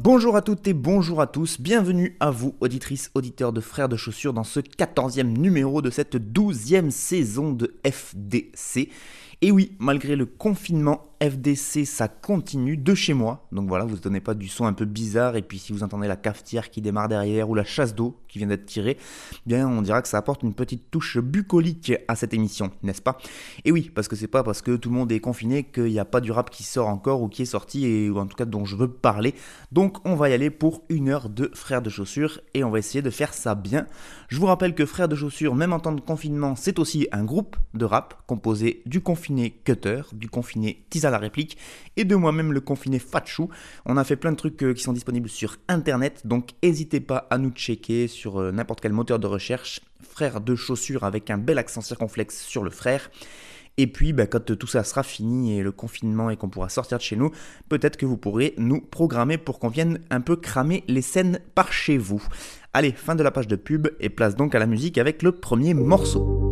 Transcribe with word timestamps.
Bonjour 0.00 0.36
à 0.36 0.42
toutes 0.42 0.66
et 0.66 0.72
bonjour 0.72 1.20
à 1.20 1.26
tous, 1.26 1.60
bienvenue 1.60 2.16
à 2.20 2.30
vous, 2.30 2.54
auditrices, 2.60 3.10
auditeurs 3.14 3.52
de 3.52 3.60
Frères 3.60 3.88
de 3.88 3.96
Chaussures, 3.96 4.32
dans 4.32 4.44
ce 4.44 4.60
14e 4.60 5.38
numéro 5.38 5.82
de 5.82 5.90
cette 5.90 6.16
12e 6.16 6.90
saison 6.90 7.52
de 7.52 7.74
FDC. 7.84 8.88
Et 9.42 9.50
oui, 9.50 9.76
malgré 9.78 10.16
le 10.16 10.26
confinement, 10.26 11.07
FDC, 11.20 11.84
ça 11.84 12.06
continue 12.08 12.76
de 12.76 12.94
chez 12.94 13.12
moi. 13.12 13.46
Donc 13.50 13.68
voilà, 13.68 13.84
vous 13.84 13.96
ne 13.96 14.00
donnez 14.00 14.20
pas 14.20 14.34
du 14.34 14.48
son 14.48 14.66
un 14.66 14.72
peu 14.72 14.84
bizarre. 14.84 15.36
Et 15.36 15.42
puis 15.42 15.58
si 15.58 15.72
vous 15.72 15.82
entendez 15.82 16.06
la 16.06 16.16
cafetière 16.16 16.70
qui 16.70 16.80
démarre 16.80 17.08
derrière 17.08 17.50
ou 17.50 17.54
la 17.54 17.64
chasse 17.64 17.94
d'eau 17.94 18.20
qui 18.28 18.38
vient 18.38 18.46
d'être 18.46 18.66
tirée, 18.66 18.98
bien 19.46 19.68
on 19.68 19.82
dira 19.82 20.02
que 20.02 20.08
ça 20.08 20.18
apporte 20.18 20.42
une 20.42 20.54
petite 20.54 20.90
touche 20.90 21.18
bucolique 21.18 21.92
à 22.06 22.14
cette 22.14 22.34
émission, 22.34 22.70
n'est-ce 22.82 23.02
pas? 23.02 23.18
Et 23.64 23.72
oui, 23.72 23.90
parce 23.94 24.06
que 24.06 24.16
c'est 24.16 24.28
pas 24.28 24.42
parce 24.42 24.62
que 24.62 24.76
tout 24.76 24.90
le 24.90 24.94
monde 24.94 25.10
est 25.10 25.20
confiné 25.20 25.64
qu'il 25.64 25.84
n'y 25.84 25.98
a 25.98 26.04
pas 26.04 26.20
du 26.20 26.30
rap 26.30 26.50
qui 26.50 26.62
sort 26.62 26.88
encore 26.88 27.22
ou 27.22 27.28
qui 27.28 27.42
est 27.42 27.46
sorti 27.46 27.86
et 27.86 28.10
ou 28.10 28.18
en 28.18 28.26
tout 28.26 28.36
cas 28.36 28.44
dont 28.44 28.64
je 28.64 28.76
veux 28.76 28.88
parler. 28.88 29.34
Donc 29.72 29.98
on 30.04 30.14
va 30.14 30.28
y 30.28 30.32
aller 30.32 30.50
pour 30.50 30.84
une 30.88 31.08
heure 31.08 31.28
de 31.28 31.50
Frères 31.54 31.82
de 31.82 31.90
Chaussures 31.90 32.40
et 32.54 32.62
on 32.64 32.70
va 32.70 32.78
essayer 32.78 33.02
de 33.02 33.10
faire 33.10 33.34
ça 33.34 33.54
bien. 33.54 33.86
Je 34.28 34.38
vous 34.38 34.46
rappelle 34.46 34.74
que 34.74 34.86
Frères 34.86 35.08
de 35.08 35.16
Chaussures, 35.16 35.54
même 35.54 35.72
en 35.72 35.80
temps 35.80 35.92
de 35.92 36.00
confinement, 36.00 36.54
c'est 36.54 36.78
aussi 36.78 37.08
un 37.10 37.24
groupe 37.24 37.56
de 37.74 37.84
rap 37.84 38.22
composé 38.26 38.82
du 38.86 39.00
confiné 39.00 39.50
Cutter, 39.64 40.02
du 40.12 40.28
confiné 40.28 40.84
La 41.10 41.18
réplique 41.18 41.58
et 41.96 42.04
de 42.04 42.14
moi-même 42.14 42.52
le 42.52 42.60
confiné 42.60 42.98
Fatchou. 42.98 43.48
On 43.86 43.96
a 43.96 44.04
fait 44.04 44.16
plein 44.16 44.32
de 44.32 44.36
trucs 44.36 44.62
euh, 44.62 44.74
qui 44.74 44.82
sont 44.82 44.92
disponibles 44.92 45.28
sur 45.28 45.56
internet, 45.68 46.26
donc 46.26 46.50
n'hésitez 46.62 47.00
pas 47.00 47.26
à 47.30 47.38
nous 47.38 47.50
checker 47.50 48.08
sur 48.08 48.40
euh, 48.40 48.52
n'importe 48.52 48.80
quel 48.80 48.92
moteur 48.92 49.18
de 49.18 49.26
recherche. 49.26 49.80
Frère 50.02 50.40
de 50.40 50.54
chaussures 50.54 51.04
avec 51.04 51.30
un 51.30 51.38
bel 51.38 51.58
accent 51.58 51.80
circonflexe 51.80 52.42
sur 52.42 52.62
le 52.62 52.70
frère. 52.70 53.10
Et 53.78 53.86
puis, 53.86 54.12
bah, 54.12 54.26
quand 54.26 54.56
tout 54.56 54.66
ça 54.66 54.82
sera 54.82 55.04
fini 55.04 55.56
et 55.56 55.62
le 55.62 55.70
confinement 55.70 56.30
et 56.30 56.36
qu'on 56.36 56.48
pourra 56.48 56.68
sortir 56.68 56.98
de 56.98 57.02
chez 57.02 57.14
nous, 57.14 57.30
peut-être 57.68 57.96
que 57.96 58.06
vous 58.06 58.16
pourrez 58.16 58.54
nous 58.58 58.80
programmer 58.80 59.38
pour 59.38 59.60
qu'on 59.60 59.68
vienne 59.68 60.00
un 60.10 60.20
peu 60.20 60.34
cramer 60.34 60.82
les 60.88 61.02
scènes 61.02 61.38
par 61.54 61.72
chez 61.72 61.96
vous. 61.96 62.22
Allez, 62.74 62.90
fin 62.90 63.14
de 63.14 63.22
la 63.22 63.30
page 63.30 63.46
de 63.46 63.56
pub 63.56 63.88
et 64.00 64.08
place 64.08 64.34
donc 64.34 64.56
à 64.56 64.58
la 64.58 64.66
musique 64.66 64.98
avec 64.98 65.22
le 65.22 65.30
premier 65.32 65.74
morceau. 65.74 66.47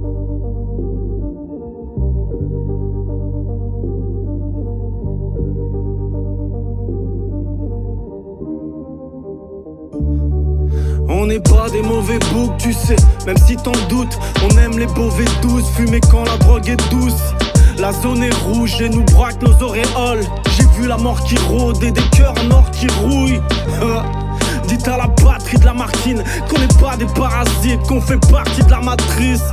On 11.18 11.24
n'est 11.24 11.40
pas 11.40 11.70
des 11.70 11.80
mauvais 11.80 12.18
boucs, 12.30 12.58
tu 12.58 12.74
sais, 12.74 12.96
même 13.24 13.38
si 13.38 13.56
t'en 13.56 13.72
doutes. 13.88 14.18
On 14.44 14.50
aime 14.58 14.78
les 14.78 14.86
beauvais 14.86 15.24
douces, 15.40 15.64
fumer 15.74 16.00
quand 16.10 16.24
la 16.24 16.36
drogue 16.36 16.68
est 16.68 16.90
douce. 16.90 17.32
La 17.78 17.90
zone 17.90 18.22
est 18.22 18.34
rouge 18.44 18.78
et 18.82 18.90
nous 18.90 19.02
braque 19.02 19.40
nos 19.40 19.54
auréoles. 19.64 20.26
J'ai 20.54 20.66
vu 20.78 20.86
la 20.86 20.98
mort 20.98 21.24
qui 21.24 21.38
rôde 21.38 21.82
et 21.82 21.90
des 21.90 22.02
cœurs 22.14 22.34
en 22.52 22.62
qui 22.70 22.86
rouillent. 23.00 23.40
Dites 24.68 24.86
à 24.88 24.98
la 24.98 25.06
batterie 25.06 25.58
de 25.58 25.64
la 25.64 25.72
Martine 25.72 26.22
qu'on 26.50 26.58
n'est 26.58 26.80
pas 26.80 26.98
des 26.98 27.06
parasites, 27.06 27.80
qu'on 27.88 28.00
fait 28.02 28.20
partie 28.30 28.62
de 28.62 28.70
la 28.70 28.80
matrice. 28.82 29.44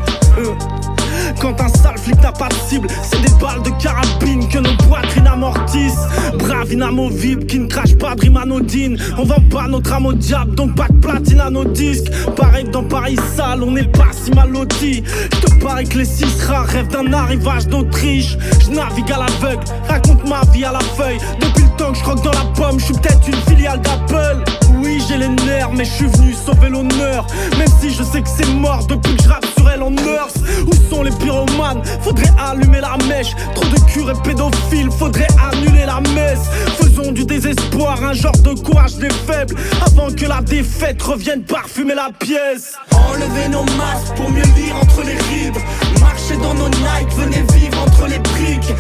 Quand 1.42 1.60
un 1.60 1.68
sale 1.68 1.98
flic 1.98 2.22
n'a 2.22 2.32
pas 2.32 2.50
de 2.50 2.56
cible, 2.68 2.88
c'est 3.04 3.22
des 3.22 3.32
balles 3.40 3.62
de 3.64 3.70
carabine 3.82 4.48
que 4.48 4.60
nos 4.60 4.76
poitrines 4.88 5.28
amortissent. 5.28 6.08
Brave, 6.40 6.72
inamovible, 6.72 7.46
qui 7.46 7.60
ne 7.60 7.68
crache 7.68 7.96
pas 7.96 8.16
de 8.16 8.38
anodine. 8.38 8.98
On 9.18 9.24
vend 9.24 9.42
pas 9.50 9.68
notre 9.68 9.94
âme 9.94 10.06
au 10.06 10.14
diable, 10.14 10.56
donc 10.56 10.76
pas 10.76 10.88
de 10.88 11.00
platine 11.00 11.40
à 11.40 11.50
nos 11.50 11.66
disques. 11.66 12.12
Pareil 12.36 12.66
que 12.66 12.72
dans 12.72 12.84
Paris 12.84 13.18
sale, 13.36 13.64
on 13.64 13.72
n'est 13.72 13.84
pas 13.84 14.12
si 14.12 14.32
mal 14.32 14.52
loti. 14.52 15.04
Je 15.06 15.40
te 15.40 15.64
parie 15.64 15.88
que 15.88 16.00
les 16.00 16.06
six 16.06 16.44
rares 16.46 16.66
rêvent 16.66 16.90
d'un 16.90 17.12
arrivage 17.14 17.68
d'Autriche. 17.68 18.38
Je 18.60 18.80
à 18.80 19.18
l'aveugle, 19.18 19.64
raconte 19.88 20.28
ma 20.28 20.42
vie 20.52 20.66
à 20.66 20.72
la 20.72 20.80
feuille. 20.80 21.18
Depuis 21.40 21.64
le 21.64 21.78
temps 21.78 21.92
que 21.92 21.98
je 21.98 22.04
croque 22.04 22.24
dans 22.24 22.32
la 22.32 22.46
pomme, 22.56 22.80
je 22.80 22.86
suis 22.86 22.94
peut-être 22.94 23.28
une 23.28 23.56
filiale 23.56 23.82
d'Apple. 23.82 24.63
Oui, 24.84 25.02
j'ai 25.08 25.18
les 25.18 25.30
nerfs, 25.30 25.72
mais 25.72 25.86
je 25.86 25.92
suis 25.92 26.08
venu 26.08 26.34
sauver 26.34 26.70
l'honneur. 26.70 27.26
Même 27.58 27.68
si 27.80 27.90
je 27.90 28.04
sais 28.04 28.22
que 28.22 28.28
c'est 28.28 28.50
mort 28.56 28.86
depuis 28.86 29.16
que 29.16 29.24
je 29.24 29.30
rappe 29.30 29.46
sur 29.58 29.70
elle 29.70 29.82
en 29.82 29.92
nurse. 29.92 30.36
Où 30.68 30.94
sont 30.94 31.04
les 31.04 31.12
pyromanes? 31.12 31.82
Faudrait 32.02 32.32
allumer 32.38 32.82
la 32.82 32.98
mèche. 33.08 33.34
Trop 33.56 33.66
de 33.66 33.80
curés 33.92 34.14
pédophiles, 34.24 34.92
faudrait 34.92 35.28
annuler 35.52 35.86
la 35.86 36.02
messe. 36.14 36.50
Faisons 36.78 37.12
du 37.14 37.24
désespoir 37.26 38.04
un 38.04 38.14
genre 38.14 38.38
de 38.40 38.60
courage 38.60 38.96
des 38.98 39.10
faibles. 39.10 39.56
Avant 39.86 40.12
que 40.12 40.26
la 40.26 40.42
défaite 40.42 41.02
revienne 41.02 41.44
parfumer 41.44 41.96
la 41.96 42.10
pièce. 42.20 42.74
Enlevez 42.92 43.48
nos 43.50 43.64
masques 43.78 44.14
pour 44.18 44.30
mieux 44.32 44.44
lire 44.58 44.76
entre 44.82 45.02
les 45.04 45.16
rides. 45.16 45.58
Marchez 46.02 46.36
dans 46.42 46.54
nos 46.56 46.70
Nike, 46.70 47.14
venez 47.16 47.44
vivre 47.54 47.82
entre 47.82 48.08
les 48.08 48.20
briques. 48.20 48.74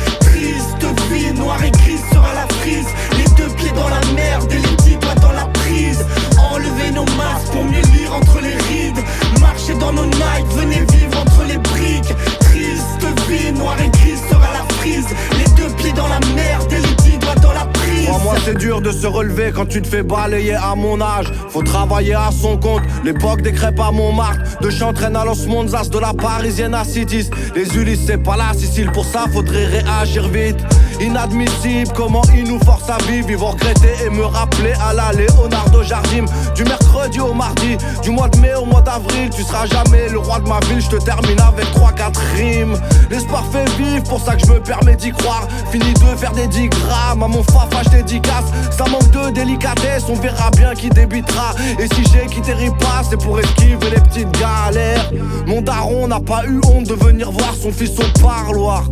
Quand 19.53 19.65
tu 19.65 19.81
te 19.81 19.87
fais 19.87 20.03
balayer 20.03 20.55
à 20.55 20.75
mon 20.75 20.99
âge. 21.01 21.31
Faut 21.49 21.63
travailler 21.63 22.13
à 22.13 22.29
son 22.31 22.57
compte. 22.57 22.83
L'époque 23.03 23.41
des 23.41 23.51
crêpes 23.51 23.79
à 23.79 23.91
Montmartre. 23.91 24.59
De 24.61 24.69
Chantraine 24.69 25.15
à 25.15 25.25
Los 25.25 25.47
Monzas, 25.47 25.89
de 25.89 25.99
la 25.99 26.13
parisienne 26.13 26.73
à 26.73 26.83
Citis. 26.83 27.29
Les 27.55 27.75
Ulysses, 27.75 28.05
c'est 28.05 28.21
pas 28.21 28.37
la 28.37 28.53
Sicile. 28.53 28.91
Pour 28.91 29.05
ça, 29.05 29.25
faudrait 29.31 29.65
réagir 29.65 30.27
vite. 30.29 30.57
Inadmissible, 31.03 31.91
comment 31.93 32.21
ils 32.33 32.45
nous 32.45 32.59
forcent 32.63 32.89
à 32.89 32.97
vivre. 33.09 33.29
Ils 33.29 33.37
vont 33.37 33.51
regretter 33.51 33.93
et 34.05 34.09
me 34.09 34.23
rappeler 34.23 34.71
à 34.81 34.93
la 34.93 35.11
Leonardo 35.11 35.83
Jardim. 35.83 36.25
Du 36.55 36.63
mercredi 36.63 37.19
au 37.19 37.33
mardi, 37.33 37.77
du 38.01 38.11
mois 38.11 38.29
de 38.29 38.37
mai 38.39 38.53
au 38.55 38.65
mois 38.65 38.81
d'avril. 38.81 39.29
Tu 39.35 39.43
seras 39.43 39.65
jamais 39.65 40.07
le 40.07 40.19
roi 40.19 40.39
de 40.39 40.47
ma 40.47 40.59
ville. 40.61 40.79
Je 40.79 40.87
te 40.87 41.03
termine 41.03 41.41
avec 41.41 41.65
3-4 41.75 42.17
rimes. 42.35 42.77
L'espoir 43.09 43.43
fait 43.51 43.69
vivre, 43.77 44.03
pour 44.03 44.21
ça 44.21 44.35
que 44.35 44.47
je 44.47 44.51
me 44.53 44.61
permets 44.61 44.95
d'y 44.95 45.11
croire. 45.11 45.45
Fini 45.71 45.93
de 45.93 46.15
faire 46.15 46.31
des 46.31 46.47
10 46.47 46.69
grammes 46.69 47.23
à 47.23 47.27
mon 47.27 47.43
fafa, 47.43 47.83
je 47.83 47.89
dédicace. 47.89 48.45
Ça 48.71 48.85
manque 48.85 49.11
de 49.11 49.31
délicatesse, 49.31 50.05
on 50.07 50.15
verra 50.15 50.51
bien 50.51 50.73
qui 50.73 50.89
débutera. 50.89 51.53
Et 51.79 51.87
si 51.93 52.03
j'ai 52.13 52.27
quitté 52.27 52.53
Ripa, 52.53 53.03
c'est 53.09 53.17
pour 53.17 53.39
esquiver 53.41 53.89
les 53.93 54.01
petites 54.01 54.31
galères. 54.39 55.11
Mon 55.47 55.61
daron 55.61 56.07
n'a 56.07 56.21
pas 56.21 56.45
eu 56.45 56.61
honte 56.65 56.87
de 56.87 56.93
venir 56.93 57.29
voir 57.29 57.53
son 57.61 57.73
fils 57.73 57.91
au 57.99 58.21
parloir. 58.21 58.85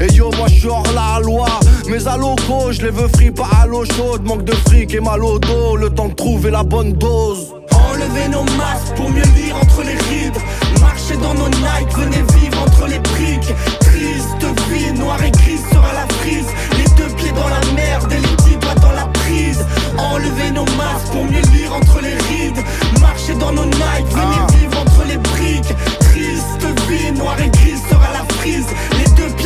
Et 0.00 0.12
yo, 0.12 0.30
moi 0.36 0.48
je 0.48 0.54
suis 0.54 0.68
hors 0.68 0.82
la 0.94 1.20
loi. 1.20 1.46
À 2.06 2.16
loco, 2.16 2.72
je 2.72 2.82
les 2.82 2.90
veux 2.90 3.08
free, 3.08 3.30
pas 3.30 3.48
à 3.62 3.66
l'eau 3.66 3.84
chaude. 3.84 4.24
Manque 4.24 4.44
de 4.44 4.52
fric 4.52 4.92
et 4.94 5.00
mal 5.00 5.22
au 5.22 5.38
dos, 5.38 5.76
le 5.76 5.88
temps 5.90 6.08
de 6.08 6.14
trouver 6.14 6.50
la 6.50 6.62
bonne 6.62 6.92
dose. 6.94 7.54
Enlevez 7.72 8.28
nos 8.28 8.42
masques 8.56 8.94
pour 8.96 9.08
mieux 9.10 9.22
lire 9.36 9.56
entre 9.56 9.82
les 9.82 9.96
rides. 10.10 10.36
Marchez 10.80 11.16
dans 11.16 11.34
nos 11.34 11.48
Nike, 11.48 11.92
venez 11.96 12.24
vivre 12.40 12.62
entre 12.62 12.86
les 12.88 12.98
briques. 12.98 13.54
Triste 13.80 14.44
vie, 14.70 14.92
noir 14.98 15.22
et 15.22 15.30
gris 15.30 15.60
sera 15.72 15.92
la 15.92 16.06
frise. 16.16 16.46
Les 16.76 16.90
deux 16.96 17.14
pieds 17.14 17.32
dans 17.32 17.48
la 17.48 17.60
merde 17.74 18.12
et 18.12 18.16
les 18.16 18.36
dix 18.44 18.56
doigts 18.56 18.74
dans 18.82 18.92
la 18.92 19.06
prise. 19.06 19.64
Enlevez 19.96 20.50
nos 20.50 20.66
masques 20.76 21.12
pour 21.12 21.24
mieux 21.24 21.42
lire 21.56 21.72
entre 21.74 22.00
les 22.02 22.16
rides. 22.28 22.64
Marchez 23.00 23.34
dans 23.34 23.52
nos 23.52 23.66
Nike, 23.66 24.10
venez 24.10 24.58
vivre 24.58 24.80
entre 24.80 25.04
les 25.08 25.18
briques. 25.18 25.74
Triste 26.00 26.66
vie, 26.88 27.12
noir 27.12 27.36
et 27.40 27.50
gris 27.50 27.63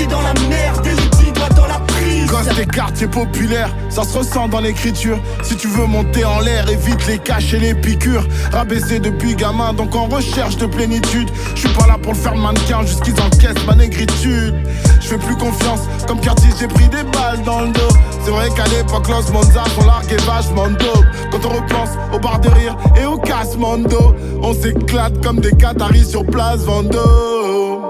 dans 0.08 0.22
la 0.22 0.34
merde 0.48 0.86
et 0.86 1.16
dix 1.16 1.32
doigts 1.32 1.48
dans 1.50 1.66
la 1.66 1.78
prise. 1.80 2.26
Gosse 2.26 2.54
des 2.56 2.66
quartiers 2.66 3.06
populaires, 3.06 3.70
ça 3.88 4.04
se 4.04 4.18
ressent 4.18 4.48
dans 4.48 4.60
l'écriture. 4.60 5.18
Si 5.42 5.56
tu 5.56 5.68
veux 5.68 5.86
monter 5.86 6.24
en 6.24 6.40
l'air, 6.40 6.68
évite 6.68 7.06
les 7.06 7.18
caches 7.18 7.54
et 7.54 7.60
les 7.60 7.74
piqûres. 7.74 8.26
Rabaissé 8.52 8.98
depuis 8.98 9.34
gamin, 9.34 9.72
donc 9.72 9.94
en 9.94 10.06
recherche 10.06 10.56
de 10.56 10.66
plénitude. 10.66 11.30
Je 11.54 11.60
suis 11.60 11.68
pas 11.70 11.86
là 11.86 11.96
pour 12.02 12.12
le 12.12 12.18
faire 12.18 12.34
mannequin, 12.34 12.82
juste 12.82 13.02
qu'ils 13.02 13.20
encaissent 13.20 13.66
ma 13.66 13.74
négritude. 13.74 14.54
Je 15.00 15.06
fais 15.06 15.18
plus 15.18 15.36
confiance, 15.36 15.80
comme 16.06 16.20
Curtis, 16.20 16.48
j'ai 16.58 16.68
pris 16.68 16.88
des 16.88 17.04
balles 17.04 17.42
dans 17.44 17.62
le 17.62 17.68
dos. 17.68 17.94
C'est 18.24 18.30
vrai 18.30 18.48
qu'à 18.50 18.64
l'époque, 18.66 19.08
Los 19.08 19.32
Monza, 19.32 19.62
on 19.80 19.86
larguait 19.86 20.16
vachement 20.26 20.68
dope. 20.68 21.06
Quand 21.30 21.46
on 21.46 21.50
repense 21.50 21.90
au 22.12 22.18
bar 22.18 22.40
de 22.40 22.48
rire 22.48 22.76
et 23.00 23.06
au 23.06 23.16
casse 23.18 23.56
Mondo, 23.56 24.14
on 24.42 24.52
s'éclate 24.52 25.22
comme 25.24 25.40
des 25.40 25.52
Qataris 25.52 26.04
sur 26.04 26.24
place 26.26 26.60
Vendôme. 26.60 27.82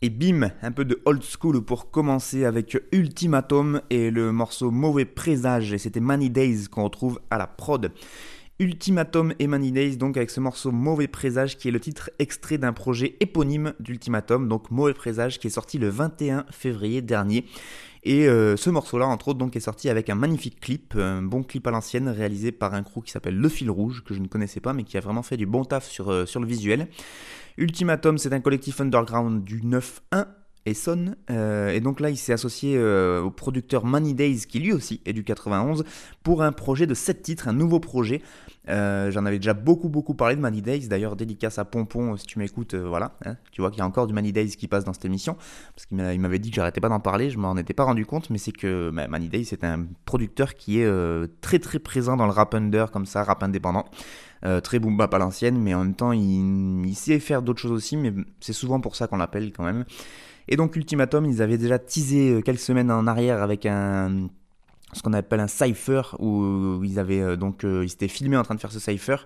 Et 0.00 0.08
bim, 0.08 0.50
un 0.62 0.72
peu 0.72 0.86
de 0.86 1.02
old 1.04 1.22
school 1.22 1.62
pour 1.62 1.90
commencer 1.90 2.46
avec 2.46 2.78
Ultimatum 2.92 3.82
et 3.90 4.10
le 4.10 4.32
morceau 4.32 4.70
Mauvais 4.70 5.04
Présage. 5.04 5.74
Et 5.74 5.78
c'était 5.78 6.00
Many 6.00 6.30
Days 6.30 6.68
qu'on 6.70 6.84
retrouve 6.84 7.20
à 7.30 7.36
la 7.36 7.46
prod. 7.46 7.92
Ultimatum 8.58 9.34
et 9.38 9.46
Many 9.46 9.70
Days, 9.70 9.96
donc 9.98 10.16
avec 10.16 10.30
ce 10.30 10.40
morceau 10.40 10.70
Mauvais 10.70 11.08
Présage 11.08 11.58
qui 11.58 11.68
est 11.68 11.72
le 11.72 11.80
titre 11.80 12.10
extrait 12.18 12.56
d'un 12.56 12.72
projet 12.72 13.16
éponyme 13.20 13.74
d'Ultimatum, 13.80 14.48
donc 14.48 14.70
Mauvais 14.70 14.94
Présage 14.94 15.38
qui 15.38 15.48
est 15.48 15.50
sorti 15.50 15.76
le 15.76 15.88
21 15.88 16.46
février 16.50 17.02
dernier. 17.02 17.44
Et 18.04 18.28
euh, 18.28 18.56
ce 18.56 18.68
morceau-là, 18.68 19.06
entre 19.06 19.28
autres, 19.28 19.38
donc, 19.38 19.56
est 19.56 19.60
sorti 19.60 19.88
avec 19.88 20.10
un 20.10 20.14
magnifique 20.14 20.60
clip, 20.60 20.94
un 20.96 21.22
bon 21.22 21.42
clip 21.42 21.66
à 21.66 21.70
l'ancienne, 21.70 22.08
réalisé 22.08 22.52
par 22.52 22.74
un 22.74 22.82
crew 22.82 23.02
qui 23.02 23.10
s'appelle 23.10 23.36
Le 23.36 23.48
Fil 23.48 23.70
Rouge, 23.70 24.04
que 24.04 24.12
je 24.12 24.20
ne 24.20 24.28
connaissais 24.28 24.60
pas, 24.60 24.74
mais 24.74 24.84
qui 24.84 24.98
a 24.98 25.00
vraiment 25.00 25.22
fait 25.22 25.38
du 25.38 25.46
bon 25.46 25.64
taf 25.64 25.88
sur, 25.88 26.10
euh, 26.10 26.26
sur 26.26 26.40
le 26.40 26.46
visuel. 26.46 26.88
Ultimatum, 27.56 28.18
c'est 28.18 28.32
un 28.34 28.40
collectif 28.40 28.80
underground 28.80 29.42
du 29.42 29.62
9-1 29.62 30.26
Essonne. 30.66 31.16
Euh, 31.30 31.70
et 31.70 31.80
donc 31.80 32.00
là, 32.00 32.10
il 32.10 32.16
s'est 32.16 32.32
associé 32.32 32.76
euh, 32.76 33.20
au 33.20 33.30
producteur 33.30 33.84
Money 33.84 34.14
Days, 34.14 34.46
qui 34.48 34.60
lui 34.60 34.72
aussi 34.72 35.00
est 35.04 35.12
du 35.12 35.24
91, 35.24 35.84
pour 36.22 36.42
un 36.42 36.52
projet 36.52 36.86
de 36.86 36.94
7 36.94 37.22
titres, 37.22 37.48
un 37.48 37.52
nouveau 37.52 37.80
projet. 37.80 38.22
Euh, 38.70 39.10
j'en 39.10 39.26
avais 39.26 39.38
déjà 39.38 39.52
beaucoup, 39.52 39.90
beaucoup 39.90 40.14
parlé 40.14 40.36
de 40.36 40.40
Money 40.40 40.62
Days. 40.62 40.88
D'ailleurs, 40.88 41.16
dédicace 41.16 41.58
à 41.58 41.66
Pompon, 41.66 42.16
si 42.16 42.26
tu 42.26 42.38
m'écoutes, 42.38 42.74
voilà. 42.74 43.12
Hein. 43.26 43.36
tu 43.52 43.60
vois 43.60 43.70
qu'il 43.70 43.80
y 43.80 43.82
a 43.82 43.86
encore 43.86 44.06
du 44.06 44.14
Money 44.14 44.32
Days 44.32 44.56
qui 44.56 44.66
passe 44.66 44.84
dans 44.84 44.94
cette 44.94 45.04
émission. 45.04 45.36
Parce 45.74 45.86
qu'il 45.86 45.98
m'avait 45.98 46.38
dit 46.38 46.50
que 46.50 46.56
j'arrêtais 46.56 46.80
pas 46.80 46.88
d'en 46.88 47.00
parler, 47.00 47.28
je 47.28 47.38
m'en 47.38 47.56
étais 47.56 47.74
pas 47.74 47.84
rendu 47.84 48.06
compte, 48.06 48.30
mais 48.30 48.38
c'est 48.38 48.52
que 48.52 48.90
bah, 48.90 49.06
Money 49.06 49.28
Days, 49.28 49.44
c'est 49.44 49.64
un 49.64 49.86
producteur 50.06 50.54
qui 50.54 50.80
est 50.80 50.90
très, 51.42 51.58
très 51.58 51.78
présent 51.78 52.16
dans 52.16 52.26
le 52.26 52.32
rap 52.32 52.54
under, 52.54 52.90
comme 52.90 53.06
ça, 53.06 53.22
rap 53.22 53.42
indépendant. 53.42 53.84
très 54.62 54.78
boom 54.78 54.96
bap 54.96 55.12
à 55.12 55.18
l'ancienne, 55.18 55.58
mais 55.58 55.74
en 55.74 55.84
même 55.84 55.94
temps, 55.94 56.12
il 56.12 56.94
sait 56.94 57.18
faire 57.18 57.42
d'autres 57.42 57.60
choses 57.60 57.72
aussi, 57.72 57.98
mais 57.98 58.14
c'est 58.40 58.54
souvent 58.54 58.80
pour 58.80 58.96
ça 58.96 59.08
qu'on 59.08 59.18
l'appelle 59.18 59.52
quand 59.52 59.64
même. 59.64 59.84
Et 60.48 60.56
donc 60.56 60.76
Ultimatum, 60.76 61.24
ils 61.26 61.42
avaient 61.42 61.58
déjà 61.58 61.78
teasé 61.78 62.30
euh, 62.30 62.40
quelques 62.40 62.60
semaines 62.60 62.90
en 62.90 63.06
arrière 63.06 63.42
avec 63.42 63.66
un 63.66 64.28
ce 64.92 65.02
qu'on 65.02 65.12
appelle 65.12 65.40
un 65.40 65.48
cipher 65.48 66.02
où 66.20 66.80
ils 66.84 67.00
avaient 67.00 67.20
euh, 67.20 67.34
donc 67.34 67.64
euh, 67.64 67.82
ils 67.84 67.88
s'étaient 67.88 68.06
filmés 68.06 68.36
en 68.36 68.44
train 68.44 68.54
de 68.54 68.60
faire 68.60 68.70
ce 68.70 68.78
cipher 68.78 69.16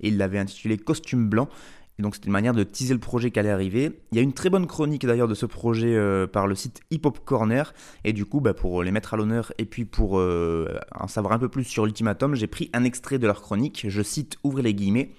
et 0.00 0.08
ils 0.08 0.16
l'avaient 0.16 0.38
intitulé 0.38 0.78
costume 0.78 1.28
blanc 1.28 1.50
et 1.98 2.02
donc 2.02 2.14
c'était 2.14 2.28
une 2.28 2.32
manière 2.32 2.54
de 2.54 2.62
teaser 2.62 2.94
le 2.94 3.00
projet 3.00 3.30
qui 3.30 3.38
allait 3.38 3.50
arriver. 3.50 4.00
Il 4.12 4.16
y 4.16 4.20
a 4.20 4.22
une 4.22 4.32
très 4.32 4.48
bonne 4.48 4.66
chronique 4.66 5.04
d'ailleurs 5.04 5.28
de 5.28 5.34
ce 5.34 5.44
projet 5.44 5.98
par 6.28 6.46
le 6.46 6.54
site 6.54 6.80
Hip 6.92 7.00
Hop 7.04 7.18
Corner 7.24 7.74
et 8.04 8.12
du 8.12 8.24
coup 8.24 8.40
bah, 8.40 8.54
pour 8.54 8.84
les 8.84 8.92
mettre 8.92 9.14
à 9.14 9.16
l'honneur 9.16 9.52
et 9.58 9.64
puis 9.64 9.84
pour 9.84 10.12
en 10.14 11.08
savoir 11.08 11.34
un 11.34 11.40
peu 11.40 11.48
plus 11.48 11.64
sur 11.64 11.84
Ultimatum, 11.84 12.36
j'ai 12.36 12.46
pris 12.46 12.70
un 12.72 12.84
extrait 12.84 13.18
de 13.18 13.26
leur 13.26 13.42
chronique, 13.42 13.86
je 13.88 14.02
cite 14.02 14.36
ouvrez 14.44 14.62
les 14.62 14.74
guillemets. 14.74 15.10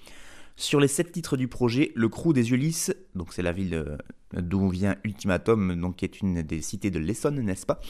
Sur 0.60 0.78
les 0.78 0.88
sept 0.88 1.10
titres 1.10 1.38
du 1.38 1.48
projet, 1.48 1.90
le 1.94 2.10
crew 2.10 2.34
des 2.34 2.52
Ulysses, 2.52 2.94
donc 3.14 3.32
c'est 3.32 3.40
la 3.40 3.50
ville 3.50 3.72
euh, 3.72 3.96
d'où 4.34 4.68
vient 4.68 4.94
Ultimatum, 5.04 5.80
donc 5.80 5.96
qui 5.96 6.04
est 6.04 6.20
une 6.20 6.42
des 6.42 6.60
cités 6.60 6.90
de 6.90 6.98
l'Essonne, 6.98 7.40
n'est-ce 7.40 7.64
pas? 7.64 7.80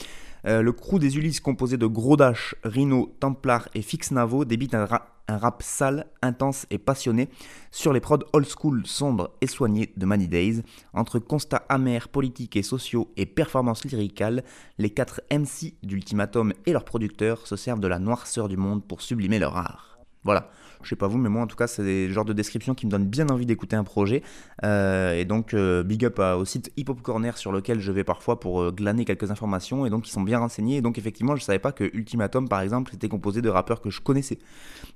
Euh, 0.47 0.61
Le 0.61 0.71
crew 0.71 0.97
des 0.97 1.17
Ulysses 1.17 1.41
composé 1.41 1.75
de 1.75 1.85
Gros 1.85 2.15
Dash, 2.15 2.55
Rhino, 2.63 3.13
Templar 3.19 3.67
et 3.75 3.81
Fix 3.81 4.11
Navo 4.11 4.45
débite 4.45 4.73
un, 4.73 4.85
rap 4.85 5.61
sale, 5.61 6.07
intense 6.21 6.65
et 6.69 6.77
passionné 6.77 7.27
sur 7.71 7.91
les 7.91 7.99
prods 7.99 8.23
old 8.31 8.47
school, 8.47 8.83
sombres 8.85 9.31
et 9.41 9.47
soignés 9.47 9.91
de 9.97 10.05
Many 10.05 10.29
Days. 10.29 10.61
Entre 10.93 11.19
constats 11.19 11.65
amers, 11.67 12.07
politiques 12.07 12.55
et 12.55 12.63
sociaux 12.63 13.11
et 13.17 13.25
performances 13.25 13.83
lyricales, 13.83 14.45
les 14.77 14.91
quatre 14.91 15.19
MC 15.29 15.73
d'Ultimatum 15.83 16.53
et 16.65 16.71
leurs 16.71 16.85
producteurs 16.85 17.47
se 17.47 17.57
servent 17.57 17.81
de 17.81 17.89
la 17.89 17.99
noirceur 17.99 18.47
du 18.47 18.55
monde 18.55 18.81
pour 18.81 19.01
sublimer 19.01 19.39
leur 19.39 19.57
art. 19.57 19.90
Voilà. 20.23 20.49
Je 20.83 20.89
sais 20.89 20.95
pas 20.95 21.07
vous, 21.07 21.17
mais 21.17 21.29
moi 21.29 21.43
en 21.43 21.47
tout 21.47 21.55
cas, 21.55 21.67
c'est 21.67 21.83
des 21.83 22.09
genres 22.09 22.25
de 22.25 22.33
descriptions 22.33 22.73
qui 22.73 22.85
me 22.85 22.91
donnent 22.91 23.07
bien 23.07 23.29
envie 23.29 23.45
d'écouter 23.45 23.75
un 23.75 23.83
projet. 23.83 24.23
Euh, 24.63 25.13
et 25.13 25.25
donc, 25.25 25.53
euh, 25.53 25.83
big 25.83 26.05
up 26.05 26.19
au 26.19 26.45
site 26.45 26.71
Hip 26.77 26.85
Hop 26.89 27.01
Corner 27.01 27.37
sur 27.37 27.51
lequel 27.51 27.79
je 27.79 27.91
vais 27.91 28.03
parfois 28.03 28.39
pour 28.39 28.61
euh, 28.61 28.71
glaner 28.71 29.05
quelques 29.05 29.31
informations. 29.31 29.85
Et 29.85 29.89
donc, 29.89 30.07
ils 30.07 30.11
sont 30.11 30.21
bien 30.21 30.39
renseignés. 30.39 30.77
Et 30.77 30.81
donc, 30.81 30.97
effectivement, 30.97 31.35
je 31.35 31.43
savais 31.43 31.59
pas 31.59 31.71
que 31.71 31.83
Ultimatum, 31.83 32.47
par 32.47 32.61
exemple, 32.61 32.95
était 32.95 33.09
composé 33.09 33.41
de 33.41 33.49
rappeurs 33.49 33.81
que 33.81 33.89
je 33.89 34.01
connaissais. 34.01 34.39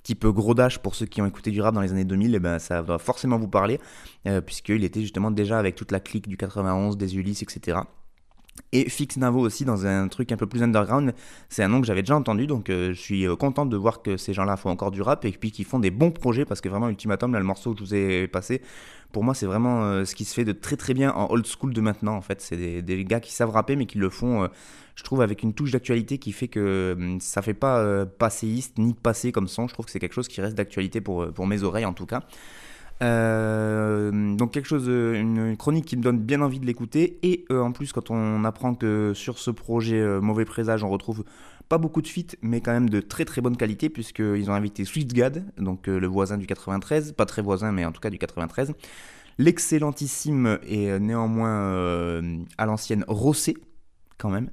Type 0.04 0.26
Gros 0.26 0.54
Dash, 0.54 0.80
pour 0.80 0.96
ceux 0.96 1.06
qui 1.06 1.22
ont 1.22 1.26
écouté 1.26 1.52
du 1.52 1.62
rap 1.62 1.74
dans 1.74 1.82
les 1.82 1.92
années 1.92 2.06
2000, 2.06 2.34
et 2.34 2.36
eh 2.36 2.40
ben, 2.40 2.60
ça 2.60 2.82
va 2.82 2.98
forcément 2.98 3.38
vous 3.38 3.48
parler, 3.48 3.80
puisqu'il 4.46 4.84
était 4.84 5.02
justement 5.02 5.32
déjà 5.32 5.60
avec 5.60 5.76
toute 5.76 5.92
la 5.92 6.00
clique 6.00 6.28
du 6.28 6.38
91, 6.38 6.98
des 6.98 7.18
Ulysses, 7.18 7.44
etc. 7.44 7.80
Et 8.76 8.90
Fix 8.90 9.16
Navo 9.16 9.40
aussi 9.40 9.64
dans 9.64 9.86
un 9.86 10.10
truc 10.10 10.34
un 10.34 10.36
peu 10.36 10.48
plus 10.48 10.62
underground, 10.62 11.14
c'est 11.48 11.64
un 11.64 11.70
nom 11.70 11.80
que 11.80 11.88
j'avais 11.88 12.02
déjà 12.02 12.18
entendu, 12.18 12.46
donc 12.46 12.70
euh, 12.70 12.90
je 12.90 13.00
suis 13.00 13.26
euh, 13.26 13.38
content 13.38 13.66
de 13.66 13.78
voir 13.78 14.02
que 14.02 14.18
ces 14.18 14.34
gens-là 14.34 14.58
font 14.58 14.70
encore 14.70 14.92
du 14.92 15.02
rap 15.02 15.24
et 15.24 15.32
puis 15.32 15.52
qu'ils 15.52 15.64
font 15.64 15.80
des 15.80 15.92
bons 15.92 16.12
projets 16.12 16.44
parce 16.44 16.60
que 16.60 16.68
vraiment 16.68 16.90
Ultimatum, 16.90 17.32
là 17.32 17.40
le 17.40 17.46
morceau 17.46 17.72
que 17.72 17.80
je 17.80 17.86
vous 17.86 17.96
ai 17.96 18.28
passé, 18.28 18.62
pour 19.14 19.24
moi 19.24 19.34
c'est 19.34 19.46
vraiment 19.46 19.86
euh, 19.86 20.04
ce 20.04 20.14
qui 20.14 20.26
se 20.26 20.34
fait 20.34 20.44
de 20.44 20.52
très 20.52 20.76
très 20.76 20.94
bien 20.94 21.14
en 21.14 21.32
old 21.32 21.46
school 21.48 21.74
de 21.74 21.80
maintenant 21.80 22.18
en 22.18 22.22
fait. 22.22 22.42
C'est 22.42 22.82
des, 22.82 23.06
gars 23.06 23.22
qui 23.22 23.32
savent 23.32 23.52
rapper 23.52 23.78
mais 23.78 23.86
qui 23.86 23.98
le 23.98 24.10
font, 24.10 24.50
je 24.96 25.04
trouve, 25.04 25.22
avec 25.22 25.42
une 25.42 25.54
touche 25.54 25.72
d'actualité 25.72 26.18
qui 26.18 26.34
fait 26.34 26.50
que 26.50 26.98
hum, 26.98 27.22
ça 27.22 27.42
fait 27.42 27.54
pas 27.54 28.06
passéiste 28.06 28.78
ni 28.78 28.94
passé 28.94 29.32
comme 29.32 29.48
son. 29.48 29.70
Je 29.70 29.74
trouve 29.74 29.86
que 29.86 29.92
c'est 29.92 30.00
quelque 30.00 30.16
chose 30.16 30.28
qui 30.28 30.42
reste 30.42 30.58
d'actualité 30.58 31.00
pour 31.00 31.48
mes 31.48 31.64
oreilles 31.64 31.86
en 31.86 31.94
tout 31.94 32.08
cas. 32.08 32.24
Euh, 33.04 34.36
donc 34.36 34.52
quelque 34.52 34.68
chose, 34.68 34.88
une 34.88 35.58
chronique 35.58 35.86
qui 35.86 35.98
me 35.98 36.02
donne 36.02 36.20
bien 36.20 36.42
envie 36.42 36.60
de 36.60 36.66
l'écouter. 36.66 37.20
Et 37.24 37.46
euh, 37.52 37.62
en 37.62 37.72
plus, 37.72 37.94
quand 37.94 38.12
on 38.12 38.44
apprend 38.44 38.76
que 38.76 39.14
sur 39.14 39.38
ce 39.38 39.52
projet 39.52 40.00
euh, 40.00 40.22
Mauvais 40.22 40.46
Présage, 40.46 40.84
on 40.84 40.90
retrouve 40.90 41.24
pas 41.68 41.78
beaucoup 41.78 42.02
de 42.02 42.08
feats, 42.08 42.36
mais 42.42 42.62
quand 42.62 42.72
même 42.72 42.90
de 42.90 43.00
très 43.00 43.26
très 43.26 43.42
bonne 43.42 43.58
qualité, 43.58 43.90
puisqu'ils 43.90 44.50
ont 44.50 44.54
invité 44.54 44.86
SwiftGad, 44.86 45.46
donc 45.58 45.88
le 45.88 46.06
voisin 46.06 46.38
du 46.38 46.46
93, 46.46 47.14
pas 47.14 47.26
très 47.26 47.42
voisin, 47.42 47.72
mais 47.72 47.86
en 47.86 47.92
tout 47.92 48.02
cas 48.02 48.12
du 48.12 48.20
93. 48.20 48.74
L'excellentissime 49.40 50.60
et 50.68 51.00
néanmoins 51.00 52.22
à 52.60 52.66
l'ancienne 52.68 53.04
Rossé, 53.08 53.58
quand 54.20 54.30
même 54.30 54.52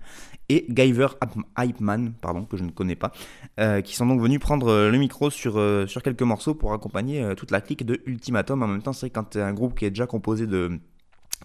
et 0.53 0.67
Guyver 0.69 1.09
Hypeman, 1.57 2.13
pardon, 2.21 2.45
que 2.45 2.59
je 2.59 2.63
ne 2.63 2.71
connais 2.71 2.95
pas, 2.95 3.13
euh, 3.59 3.81
qui 3.81 3.97
sont 3.97 4.07
donc 4.07 4.21
venus 4.21 4.39
prendre 4.39 4.69
euh, 4.69 4.91
le 4.91 4.99
micro 4.99 5.31
sur, 5.31 5.59
euh, 5.59 5.87
sur 5.87 6.03
quelques 6.03 6.23
morceaux 6.23 6.55
pour 6.55 6.75
accompagner 6.75 7.35
toute 7.37 7.51
la 7.51 7.63
clique 7.63 7.87
de 7.87 8.03
Ultimatum. 8.05 8.63
En 8.63 8.67
même 8.67 8.83
temps, 8.83 8.93
c'est 8.93 9.09
quand 9.09 9.37
un 9.37 9.55
groupe 9.55 9.79
qui 9.79 9.87
est 9.87 9.91
déjà 9.91 10.07
composé 10.07 10.47
de, 10.47 10.79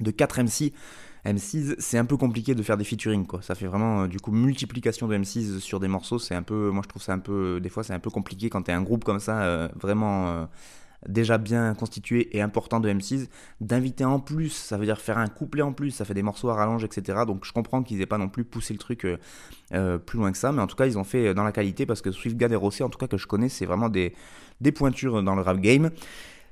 de 0.01 0.11
4 0.11 0.43
MC, 0.43 0.73
MCs, 1.25 1.75
c'est 1.79 1.97
un 1.97 2.05
peu 2.05 2.17
compliqué 2.17 2.53
de 2.53 2.61
faire 2.61 2.75
des 2.75 2.83
featuring. 2.83 3.25
Ça 3.41 3.55
fait 3.55 3.67
vraiment, 3.67 4.07
du 4.07 4.19
coup, 4.19 4.31
multiplication 4.31 5.07
de 5.07 5.17
MCs 5.17 5.59
sur 5.59 5.79
des 5.79 5.87
morceaux. 5.87 6.19
C'est 6.19 6.35
un 6.35 6.43
peu, 6.43 6.69
moi 6.69 6.81
je 6.83 6.89
trouve 6.89 7.01
ça 7.01 7.13
un 7.13 7.19
peu, 7.19 7.61
des 7.61 7.69
fois, 7.69 7.83
c'est 7.83 7.93
un 7.93 7.99
peu 7.99 8.09
compliqué 8.09 8.49
quand 8.49 8.63
tu 8.63 8.71
es 8.71 8.73
un 8.73 8.83
groupe 8.83 9.05
comme 9.05 9.19
ça, 9.19 9.69
vraiment 9.79 10.47
déjà 11.07 11.37
bien 11.37 11.73
constitué 11.75 12.35
et 12.35 12.41
important 12.41 12.79
de 12.79 12.89
M6, 12.89 13.27
d'inviter 13.61 14.05
en 14.05 14.19
plus, 14.19 14.49
ça 14.49 14.77
veut 14.77 14.85
dire 14.85 14.99
faire 14.99 15.17
un 15.17 15.27
couplet 15.27 15.61
en 15.61 15.73
plus, 15.73 15.91
ça 15.91 16.05
fait 16.05 16.13
des 16.13 16.23
morceaux 16.23 16.49
à 16.49 16.55
rallonge, 16.55 16.83
etc. 16.83 17.19
Donc 17.25 17.45
je 17.45 17.53
comprends 17.53 17.83
qu'ils 17.83 18.01
aient 18.01 18.05
pas 18.07 18.17
non 18.17 18.29
plus 18.29 18.43
poussé 18.43 18.73
le 18.73 18.79
truc 18.79 19.05
euh, 19.05 19.17
euh, 19.73 19.97
plus 19.97 20.17
loin 20.17 20.31
que 20.31 20.37
ça, 20.37 20.51
mais 20.51 20.61
en 20.61 20.67
tout 20.67 20.75
cas 20.75 20.85
ils 20.85 20.97
ont 20.97 21.03
fait 21.03 21.33
dans 21.33 21.43
la 21.43 21.51
qualité 21.51 21.85
parce 21.85 22.01
que 22.01 22.11
SwiftGad 22.11 22.51
et 22.51 22.55
Rosset, 22.55 22.83
en 22.83 22.89
tout 22.89 22.97
cas 22.99 23.07
que 23.07 23.17
je 23.17 23.27
connais, 23.27 23.49
c'est 23.49 23.65
vraiment 23.65 23.89
des, 23.89 24.13
des 24.61 24.71
pointures 24.71 25.23
dans 25.23 25.35
le 25.35 25.41
rap 25.41 25.59
game. 25.59 25.91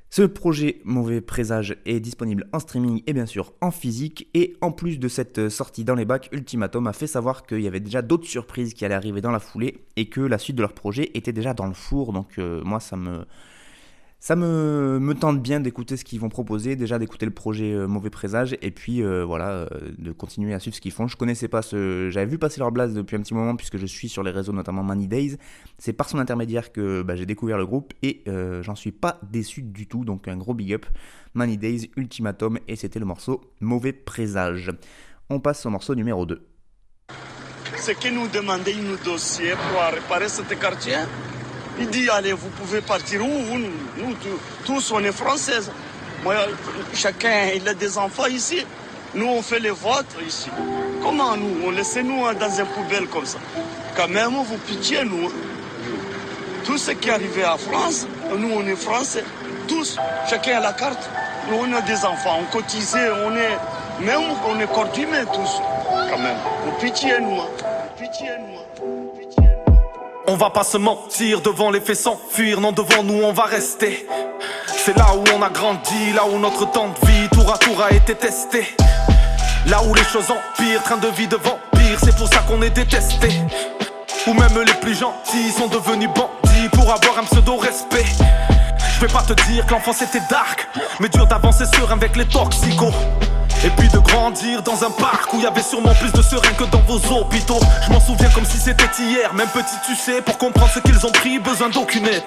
Ce 0.10 0.22
projet 0.22 0.80
Mauvais 0.86 1.20
Présage 1.20 1.76
est 1.86 2.00
disponible 2.00 2.48
en 2.54 2.60
streaming 2.60 3.02
et 3.06 3.12
bien 3.12 3.26
sûr 3.26 3.54
en 3.60 3.70
physique. 3.70 4.30
Et 4.34 4.56
en 4.62 4.72
plus 4.72 4.98
de 4.98 5.10
cette 5.10 5.50
sortie 5.50 5.84
dans 5.84 5.96
les 5.96 6.06
bacs, 6.06 6.30
Ultimatum 6.32 6.88
a 6.88 6.94
fait 6.94 7.08
savoir 7.08 7.46
qu'il 7.46 7.60
y 7.60 7.68
avait 7.68 7.82
déjà 7.82 8.02
d'autres 8.02 8.28
surprises 8.28 8.74
qui 8.74 8.86
allaient 8.86 8.96
arriver 8.96 9.20
dans 9.20 9.32
la 9.32 9.40
foulée 9.40 9.84
et 9.98 10.08
que 10.08 10.22
la 10.22 10.38
suite 10.38 10.56
de 10.56 10.62
leur 10.62 10.74
projet 10.74 11.12
était 11.16 11.34
déjà 11.34 11.54
dans 11.54 11.66
le 11.66 11.74
four. 11.74 12.14
Donc 12.14 12.38
euh, 12.38 12.64
moi 12.64 12.80
ça 12.80 12.96
me 12.96 13.26
ça 14.26 14.36
me, 14.36 14.98
me 15.00 15.14
tente 15.14 15.40
bien 15.40 15.60
d'écouter 15.60 15.98
ce 15.98 16.04
qu'ils 16.04 16.20
vont 16.20 16.30
proposer, 16.30 16.76
déjà 16.76 16.98
d'écouter 16.98 17.28
le 17.28 17.32
projet 17.32 17.72
euh, 17.72 17.86
Mauvais 17.86 18.10
Présage, 18.10 18.58
et 18.64 18.72
puis 18.72 19.04
euh, 19.04 19.24
voilà, 19.24 19.50
euh, 19.50 19.68
de 20.00 20.12
continuer 20.12 20.56
à 20.56 20.60
suivre 20.60 20.76
ce 20.76 20.82
qu'ils 20.82 20.94
font. 20.94 21.06
Je 21.06 21.16
connaissais 21.16 21.48
pas 21.48 21.62
ce. 21.62 22.10
J'avais 22.10 22.26
vu 22.26 22.40
passer 22.40 22.60
leur 22.60 22.72
blase 22.72 22.96
depuis 22.96 23.16
un 23.16 23.20
petit 23.20 23.36
moment, 23.36 23.56
puisque 23.56 23.78
je 23.78 23.86
suis 23.86 24.10
sur 24.10 24.24
les 24.24 24.32
réseaux, 24.32 24.52
notamment 24.52 24.82
Money 24.82 25.06
Days. 25.06 25.38
C'est 25.78 25.94
par 25.94 26.10
son 26.10 26.18
intermédiaire 26.18 26.72
que 26.72 27.04
bah, 27.04 27.16
j'ai 27.16 27.28
découvert 27.28 27.60
le 27.60 27.68
groupe, 27.68 27.94
et 28.02 28.24
j'en 28.62 28.74
suis 28.74 28.92
pas 28.92 29.20
déçu 29.32 29.62
du 29.62 29.86
tout, 29.86 30.04
donc 30.04 30.28
un 30.28 30.38
gros 30.38 30.56
big 30.56 30.74
up. 30.74 30.88
Money 31.36 31.58
Days, 31.58 31.92
Ultimatum, 31.96 32.58
et 32.68 32.76
c'était 32.76 32.98
le 32.98 33.06
morceau 33.06 33.42
Mauvais 33.62 33.94
Présage. 33.94 34.72
On 35.30 35.40
passe 35.40 35.68
au 35.68 35.70
morceau 35.70 35.94
numéro 35.94 36.26
2. 36.26 36.44
C'est 37.76 38.00
que 38.00 38.08
nous 38.08 38.28
demandez 38.30 38.74
nos 38.74 38.98
dossiers 38.98 39.54
pour 39.70 39.84
réparer 39.84 40.30
ce 40.30 40.42
quartier? 40.56 40.96
Il 41.80 41.90
dit, 41.90 42.10
allez, 42.10 42.34
vous 42.34 42.50
pouvez 42.50 42.82
partir 42.82 43.22
où 43.24 43.58
Nous, 43.58 44.16
tous, 44.66 44.92
on 44.92 45.04
est 45.04 45.12
françaises. 45.12 45.72
Moi, 46.24 46.36
chacun, 46.94 47.50
il 47.56 47.68
a 47.68 47.74
des 47.74 47.98
enfants 47.98 48.28
ici. 48.28 48.66
Nous, 49.14 49.28
on 49.28 49.42
fait 49.42 49.60
les 49.60 49.72
votes 49.72 50.16
ici. 50.26 50.50
Comment 51.02 51.38
nous? 51.38 51.68
On 51.68 51.72
laisse 51.72 51.98
nous 51.98 52.22
dans 52.34 52.60
un 52.60 52.66
poubelle 52.66 53.08
comme 53.08 53.26
ça. 53.26 53.38
Quand 53.96 54.08
même, 54.08 54.34
vous 54.34 54.58
pitié, 54.58 55.04
nous. 55.04 55.32
Tout 56.66 56.78
ce 56.78 56.92
qui 56.92 57.10
est 57.10 57.14
arrivé 57.14 57.44
à 57.44 57.58
France, 57.58 58.08
nous, 58.38 58.52
on 58.54 58.66
est 58.66 58.76
français. 58.76 59.24
Tous, 59.68 59.98
chacun 60.30 60.58
a 60.58 60.62
la 60.62 60.74
carte. 60.74 61.10
Nous, 61.50 61.58
on 61.58 61.74
a 61.74 61.82
des 61.82 62.04
enfants, 62.06 62.40
on 62.42 62.52
cotise, 62.52 62.98
on 63.26 63.36
est... 63.36 63.58
Même 64.02 64.20
on 64.46 64.60
est 64.60 64.68
cordimés 64.74 65.24
tous, 65.34 65.62
quand 66.10 66.18
même. 66.18 66.36
Vous 66.66 66.72
pitié, 66.86 67.14
nous. 67.22 67.40
Hein. 67.40 67.48
Pitié 67.98 68.28
de 68.28 69.05
On 70.28 70.36
va 70.38 70.50
pas 70.50 70.64
se 70.64 70.78
mentir, 70.78 71.42
devant 71.42 71.70
les 71.70 71.80
faits 71.80 71.98
s'enfuir, 71.98 72.60
non 72.60 72.72
devant 72.72 73.04
nous 73.04 73.22
on 73.24 73.32
va 73.32 73.44
rester. 73.44 74.08
C'est 74.68 74.98
là 74.98 75.08
où 75.16 75.24
on 75.36 75.42
a 75.44 75.50
grandi, 75.50 76.14
là 76.16 76.26
où 76.26 76.40
notre 76.40 76.72
temps 76.72 76.90
de 76.90 77.08
vie 77.08 77.30
tour 77.30 77.54
à 77.54 77.58
tour 77.60 77.80
a 77.82 77.92
été 77.92 78.16
testé. 78.16 78.76
Là 79.68 79.84
où 79.84 79.94
les 79.94 80.04
choses 80.04 80.32
empirent, 80.32 80.82
train 80.82 80.98
de 80.98 81.08
vie 81.10 81.28
de 81.28 81.36
vampire, 81.36 82.00
c'est 82.04 82.16
pour 82.16 82.28
ça 82.28 82.40
qu'on 82.48 82.62
est 82.64 82.72
détesté. 82.72 83.30
Ou 84.26 84.34
même 84.34 84.60
les 84.66 84.74
plus 84.74 84.96
gentils 84.96 85.52
sont 85.52 85.68
devenus 85.68 86.10
bandits 86.10 86.70
pour 86.74 86.92
avoir 86.92 87.20
un 87.20 87.24
pseudo 87.26 87.58
respect. 87.58 88.06
Je 88.96 89.02
vais 89.02 89.14
pas 89.14 89.22
te 89.22 89.34
dire 89.52 89.64
que 89.68 89.72
l'enfance 89.74 90.02
était 90.02 90.24
dark, 90.32 90.68
mais 91.00 91.10
dur 91.10 91.28
d'avancer 91.28 91.66
sur 91.76 91.92
avec 91.92 92.16
les 92.16 92.26
toxicos. 92.26 92.94
Et 93.66 93.70
puis 93.72 93.88
de 93.90 93.98
grandir 93.98 94.62
dans 94.62 94.84
un 94.84 94.92
parc 94.92 95.34
où 95.34 95.38
il 95.38 95.44
y 95.44 95.48
avait 95.48 95.64
sûrement 95.64 95.96
plus 95.96 96.12
de 96.12 96.22
serein 96.22 96.54
que 96.56 96.66
dans 96.66 96.82
vos 96.82 97.00
hôpitaux. 97.12 97.60
Je 97.84 97.92
m'en 97.92 98.00
souviens 98.00 98.30
comme 98.30 98.46
si 98.46 98.60
c'était 98.60 98.84
hier, 99.00 99.34
même 99.34 99.48
petit 99.48 99.76
tu 99.88 99.96
sais, 99.96 100.22
pour 100.22 100.38
comprendre 100.38 100.70
ce 100.72 100.80
qu'ils 100.80 101.04
ont 101.04 101.12
pris, 101.12 101.40
besoin 101.40 101.70
d'aucune 101.70 102.06
aide. 102.06 102.24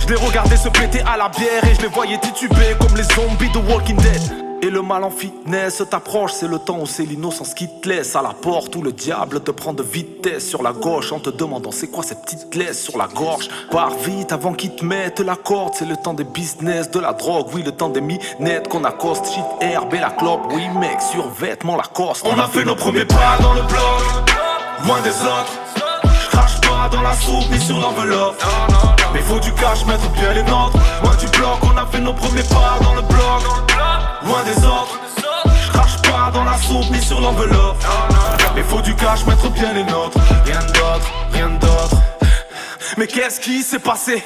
Je 0.00 0.08
les 0.08 0.16
regardais 0.16 0.56
se 0.56 0.68
péter 0.68 1.00
à 1.02 1.16
la 1.16 1.28
bière 1.28 1.64
et 1.64 1.76
je 1.76 1.82
les 1.82 1.88
voyais 1.88 2.18
tituber 2.18 2.74
comme 2.80 2.96
les 2.96 3.04
zombies 3.04 3.50
de 3.52 3.58
Walking 3.70 3.98
Dead. 3.98 4.49
Et 4.62 4.68
le 4.68 4.82
mal 4.82 5.04
en 5.04 5.10
finesse 5.10 5.82
t'approche, 5.90 6.32
c'est 6.32 6.46
le 6.46 6.58
temps 6.58 6.80
où 6.80 6.86
c'est 6.86 7.04
l'innocence 7.04 7.54
qui 7.54 7.66
te 7.80 7.88
laisse 7.88 8.14
à 8.14 8.20
la 8.20 8.30
porte 8.30 8.76
où 8.76 8.82
le 8.82 8.92
diable 8.92 9.40
te 9.40 9.50
prend 9.50 9.72
de 9.72 9.82
vitesse 9.82 10.46
sur 10.46 10.62
la 10.62 10.72
gauche 10.72 11.12
en 11.12 11.18
te 11.18 11.30
demandant 11.30 11.70
c'est 11.70 11.86
quoi 11.88 12.04
cette 12.04 12.20
petite 12.20 12.54
laisse 12.54 12.82
sur 12.82 12.98
la 12.98 13.06
gorge. 13.06 13.48
Pars 13.70 13.94
vite 14.04 14.32
avant 14.32 14.52
qu'ils 14.52 14.74
te 14.74 14.84
mettent 14.84 15.20
la 15.20 15.36
corde, 15.36 15.72
c'est 15.74 15.86
le 15.86 15.96
temps 15.96 16.12
des 16.12 16.24
business, 16.24 16.90
de 16.90 17.00
la 17.00 17.14
drogue, 17.14 17.46
oui 17.54 17.62
le 17.62 17.72
temps 17.72 17.88
des 17.88 18.02
minettes 18.02 18.68
qu'on 18.68 18.84
accoste, 18.84 19.32
shit, 19.32 19.44
herbe 19.62 19.94
et 19.94 20.00
la 20.00 20.10
clope, 20.10 20.42
oui 20.52 20.68
mec, 20.78 21.00
sur 21.00 21.26
vêtements 21.30 21.76
la 21.76 21.84
coste. 21.84 22.26
On 22.26 22.38
a 22.38 22.46
fait 22.46 22.64
nos 22.64 22.76
premiers 22.76 23.06
pas 23.06 23.38
dans 23.40 23.54
le 23.54 23.62
bloc, 23.62 24.36
loin 24.84 25.00
des 25.00 25.22
autres. 25.22 25.58
Crache 26.30 26.60
pas 26.60 26.88
dans 26.92 27.02
la 27.02 27.14
soupe 27.14 27.50
ni 27.50 27.58
sur 27.58 27.80
l'enveloppe. 27.80 28.44
Mais 29.14 29.20
faut 29.20 29.40
du 29.40 29.52
cash, 29.54 29.86
mettre 29.86 30.08
bien 30.10 30.34
les 30.34 30.42
nôtres. 30.42 30.76
Loin 31.02 31.16
du 31.16 31.26
bloc, 31.28 31.58
on 31.62 31.76
a 31.78 31.86
fait 31.86 32.00
nos 32.00 32.12
premiers 32.12 32.42
pas 32.42 32.78
dans 32.82 32.94
le 32.94 33.00
bloc. 33.00 33.09
Sur 37.20 37.30
l'enveloppe. 37.30 37.76
Mais 38.54 38.62
faut 38.62 38.80
du 38.80 38.94
cash, 38.94 39.24
mettre 39.26 39.48
bien 39.50 39.72
les 39.72 39.84
nôtres. 39.84 40.18
Rien 40.44 40.60
d'autre, 40.60 41.12
rien 41.32 41.48
d'autre. 41.48 41.96
Mais 42.96 43.06
qu'est-ce 43.06 43.40
qui 43.40 43.62
s'est 43.62 43.78
passé? 43.78 44.22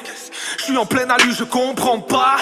Je 0.59 0.65
suis 0.65 0.77
en 0.77 0.87
pleine 0.87 1.11
alu, 1.11 1.35
je 1.37 1.45
comprends 1.45 2.01
pas. 2.01 2.37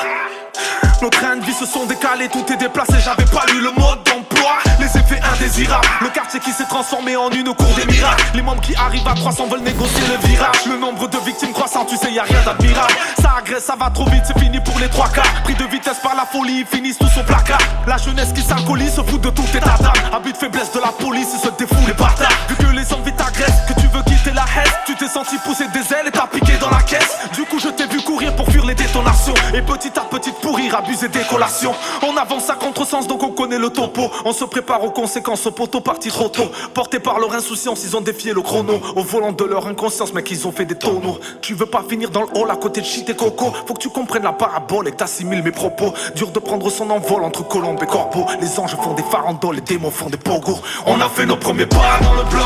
Nos 1.00 1.10
trains 1.10 1.36
de 1.36 1.44
vie 1.44 1.52
se 1.52 1.66
sont 1.66 1.86
décalés, 1.86 2.28
tout 2.28 2.44
est 2.52 2.56
déplacé, 2.56 2.94
j'avais 3.04 3.24
pas 3.24 3.44
lu 3.52 3.60
le 3.60 3.70
mode 3.72 4.04
d'emploi. 4.04 4.58
Les 4.92 5.00
effets 5.00 5.20
indésirables, 5.22 5.86
le 6.00 6.08
quartier 6.08 6.40
qui 6.40 6.50
s'est 6.50 6.66
transformé 6.66 7.16
en 7.16 7.30
une 7.30 7.54
cour 7.54 7.68
des 7.76 7.86
miracles. 7.86 8.24
Les 8.34 8.42
membres 8.42 8.60
qui 8.60 8.74
arrivent 8.74 9.06
à 9.06 9.14
300 9.14 9.46
veulent 9.46 9.62
négocier 9.62 10.02
le 10.08 10.26
virage. 10.26 10.66
Le 10.66 10.76
nombre 10.76 11.08
de 11.08 11.18
victimes 11.18 11.52
croissant, 11.52 11.84
tu 11.84 11.96
sais, 11.96 12.12
y 12.12 12.18
a 12.18 12.24
rien 12.24 12.40
d'admirable. 12.44 12.92
Ça 13.20 13.34
agresse, 13.38 13.64
ça 13.64 13.76
va 13.78 13.90
trop 13.90 14.04
vite, 14.06 14.24
c'est 14.26 14.38
fini 14.38 14.60
pour 14.60 14.78
les 14.78 14.88
trois 14.88 15.08
quarts. 15.08 15.32
Pris 15.44 15.54
de 15.54 15.64
vitesse 15.64 15.98
par 16.02 16.14
la 16.14 16.26
folie, 16.26 16.60
ils 16.60 16.66
finissent 16.66 16.98
tous 16.98 17.18
au 17.18 17.22
placard. 17.22 17.58
La 17.86 17.96
jeunesse 17.96 18.32
qui 18.34 18.42
s'alcoolise 18.42 18.94
se 18.94 19.02
fout 19.02 19.20
de 19.20 19.30
tout 19.30 19.44
état 19.54 19.76
d'âme. 19.80 19.92
Abus 20.12 20.32
de 20.32 20.36
faiblesse 20.36 20.72
de 20.72 20.80
la 20.80 20.88
police, 20.88 21.28
ils 21.34 21.40
se 21.40 21.48
défoulent 21.56 21.86
les 21.86 21.94
bâtards. 21.94 22.32
Vu 22.48 22.56
que 22.56 22.70
les 22.72 22.92
envies 22.92 23.12
t'agressent, 23.12 23.62
que 23.68 23.80
tu 23.80 23.86
veux 23.86 24.02
quitter 24.02 24.32
la 24.32 24.44
haine, 24.56 24.72
tu 24.84 24.94
t'es 24.96 25.08
senti 25.08 25.36
pousser 25.38 25.68
des 25.68 25.94
ailes 25.94 26.08
et 26.08 26.10
t'as 26.10 26.26
piqué 26.26 26.54
dans 26.60 26.70
la 26.70 26.82
caisse. 26.82 27.18
Du 27.34 27.44
coup, 27.44 27.58
je 27.58 27.68
t'ai 27.68 27.86
vu 27.86 28.02
courir 28.02 28.34
pour 28.36 28.48
fuir 28.50 28.66
les 28.66 28.74
détonations. 28.74 29.34
Et 29.54 29.62
petit 29.62 29.92
à 29.96 30.02
petit 30.02 30.32
pourrir, 30.42 30.76
abuser 30.76 31.08
des 31.08 31.22
collations. 31.30 31.74
On 32.02 32.16
avance 32.16 32.50
à 32.50 32.54
contresens, 32.54 33.06
donc 33.06 33.22
on 33.22 33.30
connaît 33.30 33.58
le 33.58 33.70
topo. 33.70 34.10
On 34.24 34.32
se 34.32 34.44
prépare 34.44 34.81
aux 34.84 34.90
conséquences, 34.90 35.46
au 35.46 35.50
poteau 35.50 35.80
parti 35.80 36.08
trop 36.08 36.28
tôt. 36.28 36.50
Portés 36.74 36.98
par 36.98 37.18
leur 37.18 37.32
insouciance, 37.34 37.82
ils 37.84 37.96
ont 37.96 38.00
défié 38.00 38.32
le 38.32 38.42
chrono. 38.42 38.80
Au 38.96 39.02
volant 39.02 39.32
de 39.32 39.44
leur 39.44 39.66
inconscience, 39.66 40.12
mec, 40.12 40.30
ils 40.30 40.46
ont 40.46 40.52
fait 40.52 40.64
des 40.64 40.74
tonneaux. 40.74 41.18
Tu 41.40 41.54
veux 41.54 41.66
pas 41.66 41.82
finir 41.88 42.10
dans 42.10 42.22
le 42.22 42.28
hall 42.34 42.50
à 42.50 42.56
côté 42.56 42.80
de 42.80 42.86
shit 42.86 43.08
et 43.08 43.16
coco? 43.16 43.52
Faut 43.66 43.74
que 43.74 43.80
tu 43.80 43.88
comprennes 43.88 44.24
la 44.24 44.32
parabole 44.32 44.88
et 44.88 44.92
t'assimiles 44.92 45.42
mes 45.42 45.52
propos. 45.52 45.92
Dur 46.14 46.30
de 46.30 46.38
prendre 46.38 46.70
son 46.70 46.90
envol 46.90 47.22
entre 47.22 47.46
colombe 47.46 47.82
et 47.82 47.86
corbeau. 47.86 48.26
Les 48.40 48.58
anges 48.58 48.76
font 48.76 48.94
des 48.94 49.02
farandoles, 49.02 49.56
les 49.56 49.60
démons 49.62 49.90
font 49.90 50.10
des 50.10 50.16
pogos. 50.16 50.60
On 50.86 51.00
a 51.00 51.08
fait 51.08 51.26
nos 51.26 51.36
premiers 51.36 51.66
pas 51.66 51.98
dans 52.02 52.14
le 52.14 52.24
bloc, 52.24 52.42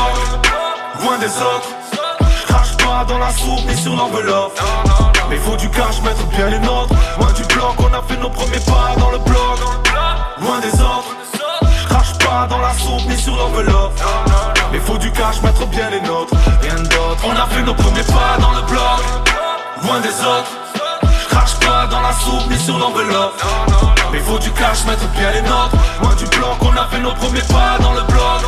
loin 1.01 1.17
des 1.17 1.27
autres. 1.27 1.69
Je 2.21 2.45
crache 2.45 2.77
pas 2.77 3.05
dans 3.07 3.17
la 3.17 3.31
soupe 3.31 3.67
ni 3.67 3.75
sur 3.75 3.95
l'enveloppe. 3.95 4.59
Mais 5.29 5.37
faut 5.37 5.55
du 5.57 5.69
cash, 5.69 6.01
mettre 6.03 6.25
bien 6.27 6.49
les 6.49 6.59
nôtres. 6.59 6.93
Loin 7.19 7.31
du 7.33 7.43
bloc, 7.53 7.75
on 7.79 7.93
a 7.93 8.01
fait 8.03 8.17
nos 8.21 8.29
premiers 8.29 8.59
pas 8.59 8.95
dans 8.97 9.11
le 9.11 9.17
bloc. 9.17 9.59
Loin 10.41 10.59
des 10.59 10.73
autres. 10.81 11.16
Pas 12.27 12.45
dans 12.49 12.59
la 12.59 12.73
soupe 12.73 13.07
ni 13.07 13.17
sur 13.17 13.35
l'enveloppe. 13.37 13.97
Mais 14.71 14.79
faut 14.79 14.97
du 14.97 15.09
cash, 15.11 15.41
mettre 15.41 15.65
bien 15.67 15.89
les 15.89 16.01
nôtres. 16.01 16.33
Rien 16.61 16.75
d'autre. 16.75 17.23
On 17.23 17.31
a 17.31 17.47
fait 17.47 17.61
nos 17.63 17.73
premiers 17.73 18.03
pas 18.03 18.37
dans 18.39 18.51
le 18.51 18.61
bloc. 18.63 18.99
Loin 19.83 20.01
des 20.01 20.09
autres. 20.09 20.51
Je 21.03 21.27
crache 21.29 21.55
pas 21.59 21.87
dans 21.87 22.01
la 22.01 22.11
soupe 22.11 22.49
ni 22.49 22.57
sur 22.59 22.77
l'enveloppe. 22.77 23.41
Mais 24.11 24.19
faut 24.19 24.39
du 24.39 24.51
cash, 24.51 24.83
mettre 24.85 25.07
bien 25.17 25.31
les 25.31 25.41
nôtres. 25.41 25.77
Loin 26.01 26.15
du 26.15 26.25
bloc, 26.25 26.57
on 26.61 26.75
a 26.75 26.85
fait 26.87 26.99
nos 26.99 27.13
premiers 27.13 27.47
pas 27.47 27.77
dans 27.81 27.93
le 27.93 28.01
bloc. 28.01 28.41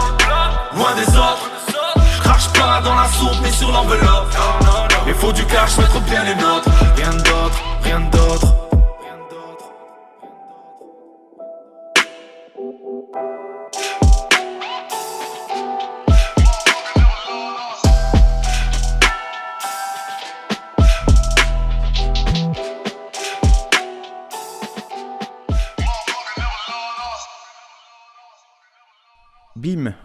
Loin 0.75 0.93
des 0.95 1.09
autres. 1.15 1.49
Je 2.15 2.21
crache 2.21 2.49
pas 2.49 2.81
dans 2.83 2.95
la 2.95 3.07
soupe 3.07 3.41
ni 3.45 3.51
sur 3.53 3.71
l'enveloppe. 3.71 4.35
Mais 5.05 5.13
faut 5.13 5.31
du 5.31 5.45
cash, 5.45 5.77
mettre 5.77 5.88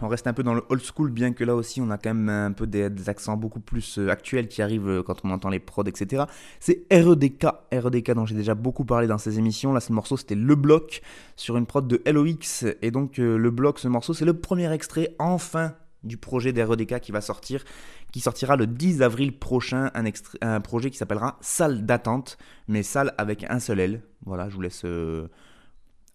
On 0.01 0.07
reste 0.07 0.27
un 0.27 0.33
peu 0.33 0.43
dans 0.43 0.53
le 0.53 0.63
old 0.69 0.81
school, 0.81 1.11
bien 1.11 1.33
que 1.33 1.43
là 1.43 1.55
aussi 1.55 1.81
on 1.81 1.89
a 1.89 1.97
quand 1.97 2.13
même 2.13 2.29
un 2.29 2.51
peu 2.51 2.67
des, 2.67 3.09
accents 3.09 3.37
beaucoup 3.37 3.59
plus 3.59 3.97
euh, 3.97 4.09
actuels 4.09 4.47
qui 4.47 4.61
arrivent 4.61 4.89
euh, 4.89 5.03
quand 5.03 5.23
on 5.23 5.31
entend 5.31 5.49
les 5.49 5.59
prods, 5.59 5.83
etc. 5.85 6.23
C'est 6.59 6.85
REDK, 6.91 7.45
REDK 7.71 8.11
dont 8.11 8.25
j'ai 8.25 8.35
déjà 8.35 8.55
beaucoup 8.55 8.85
parlé 8.85 9.07
dans 9.07 9.17
ces 9.17 9.39
émissions. 9.39 9.73
Là, 9.73 9.79
ce 9.79 9.93
morceau 9.93 10.17
c'était 10.17 10.35
Le 10.35 10.55
Bloc 10.55 11.01
sur 11.35 11.57
une 11.57 11.65
prod 11.65 11.87
de 11.87 12.01
LOX. 12.09 12.65
Et 12.81 12.91
donc, 12.91 13.19
euh, 13.19 13.37
Le 13.37 13.51
Bloc, 13.51 13.79
ce 13.79 13.87
morceau, 13.87 14.13
c'est 14.13 14.25
le 14.25 14.33
premier 14.33 14.71
extrait 14.71 15.15
enfin 15.19 15.73
du 16.03 16.17
projet 16.17 16.53
d'REDK 16.53 16.99
qui 16.99 17.11
va 17.11 17.21
sortir, 17.21 17.63
qui 18.11 18.19
sortira 18.19 18.55
le 18.55 18.67
10 18.67 19.01
avril 19.01 19.37
prochain, 19.37 19.91
un, 20.41 20.61
projet 20.61 20.91
qui 20.91 20.97
s'appellera 20.97 21.37
Salle 21.41 21.85
d'attente, 21.85 22.37
mais 22.67 22.83
salle 22.83 23.13
avec 23.17 23.43
un 23.49 23.59
seul 23.59 23.79
L. 23.79 24.01
Voilà, 24.23 24.47
je 24.49 24.55
vous 24.55 24.61
laisse 24.61 24.85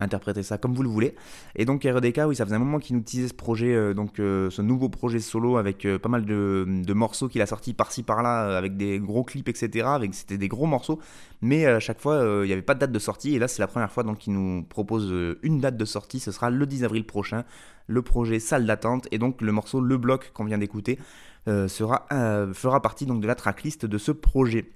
interpréter 0.01 0.43
ça 0.43 0.59
comme 0.59 0.75
vous 0.75 0.83
le 0.83 0.89
voulez. 0.89 1.15
Et 1.55 1.65
donc 1.65 1.85
REDK, 1.85 2.21
oui, 2.27 2.37
ça 2.37 2.45
faisait 2.45 2.57
un 2.57 2.61
moment 2.61 2.79
qu'il 2.79 2.97
nous 2.97 3.03
teasait 3.03 3.29
ce 3.29 3.35
projet, 3.35 3.75
euh, 3.75 3.95
donc 3.95 4.19
euh, 4.19 4.51
ce 4.51 4.63
nouveau 4.63 4.89
projet 4.89 5.21
solo 5.21 5.57
avec 5.57 5.85
euh, 5.85 5.99
pas 5.99 6.09
mal 6.09 6.25
de, 6.25 6.93
morceaux 6.93 7.29
qu'il 7.29 7.41
a 7.41 7.47
sortis 7.47 7.73
par-ci 7.73 8.03
par-là, 8.03 8.57
avec 8.57 8.77
des 8.77 8.99
gros 8.99 9.25
clips, 9.25 9.49
etc. 9.49 9.87
Avec 9.89 10.15
c'était 10.15 10.39
des 10.39 10.49
gros 10.49 10.67
morceaux, 10.67 10.99
mais 11.41 11.67
à 11.67 11.81
chaque 11.81 12.01
fois 12.01 12.23
il 12.43 12.47
n'y 12.47 12.53
avait 12.53 12.63
pas 12.63 12.75
de 12.75 12.81
date 12.81 12.93
de 12.93 12.99
sortie. 12.99 13.35
Et 13.35 13.39
là, 13.39 13.49
c'est 13.49 13.61
la 13.61 13.69
première 13.69 13.93
fois 13.93 14.05
qu'il 14.19 14.33
nous 14.33 14.65
propose 14.65 15.13
une 15.43 15.61
date 15.61 15.77
de 15.77 15.85
sortie. 15.85 16.21
Ce 16.21 16.33
sera 16.33 16.51
le 16.51 16.67
10 16.67 16.85
avril 16.85 17.07
prochain. 17.07 17.45
Le 17.87 18.03
projet 18.03 18.39
Salle 18.39 18.67
d'attente 18.67 19.09
et 19.11 19.19
donc 19.19 19.41
le 19.41 19.53
morceau 19.53 19.81
Le 19.81 19.97
Bloc 19.97 20.31
qu'on 20.33 20.45
vient 20.45 20.59
d'écouter 20.59 20.99
fera 21.47 22.83
partie 22.83 23.07
de 23.07 23.27
la 23.27 23.35
tracklist 23.35 23.87
de 23.87 23.99
ce 23.99 24.13
projet. 24.13 24.71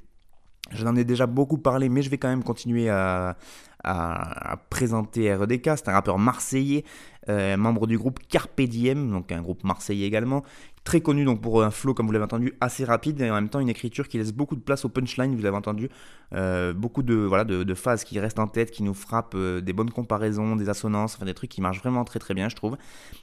Je 0.71 0.85
n'en 0.85 0.97
ai 0.97 1.05
déjà 1.05 1.27
beaucoup 1.27 1.59
parlé, 1.59 1.89
mais 1.89 2.03
je 2.03 2.11
vais 2.11 2.19
quand 2.19 2.29
même 2.29 2.43
continuer 2.43 2.89
à, 2.89 3.37
à- 3.85 4.57
présenter 4.71 5.35
REDK. 5.35 5.71
C'est 5.77 5.89
un 5.89 5.93
rappeur 5.93 6.19
marseillais, 6.19 6.85
euh, 7.29 7.57
membre 7.57 7.87
du 7.87 7.99
groupe 7.99 8.19
Carpe 8.29 8.61
Diem, 8.61 9.11
donc 9.11 9.31
un 9.33 9.41
groupe 9.43 9.65
marseillais 9.65 10.07
également. 10.07 10.43
Très 10.85 11.01
connu 11.01 11.25
donc 11.25 11.41
pour 11.41 11.63
un 11.63 11.71
flow, 11.71 11.95
comme 11.95 12.05
vous 12.07 12.13
l'avez 12.13 12.27
entendu, 12.27 12.53
assez 12.61 12.85
rapide 12.85 13.19
et 13.23 13.31
en 13.31 13.35
même 13.35 13.49
temps 13.49 13.61
une 13.61 13.71
écriture 13.71 14.07
qui 14.07 14.19
laisse 14.19 14.33
beaucoup 14.33 14.55
de 14.55 14.61
place 14.61 14.85
au 14.85 14.91
punchline, 14.91 15.35
vous 15.35 15.47
avez 15.47 15.57
entendu. 15.57 15.89
Euh, 16.35 16.75
beaucoup 16.75 17.03
de, 17.03 17.15
voilà, 17.15 17.45
de, 17.45 17.75
phases 17.75 18.05
qui 18.05 18.21
restent 18.21 18.39
en 18.39 18.49
tête, 18.49 18.71
qui 18.71 18.83
nous 18.83 18.93
frappent, 18.93 19.35
euh, 19.35 19.63
des 19.63 19.73
bonnes 19.73 19.91
comparaisons, 19.91 20.57
des 20.57 20.69
assonances, 20.69 21.19
des 21.19 21.33
trucs 21.33 21.51
qui 21.51 21.63
marchent 21.63 21.81
vraiment 21.81 22.05
très 22.05 22.19
très 22.19 22.35
bien, 22.35 22.51
je 22.51 22.57
trouve. 22.57 22.77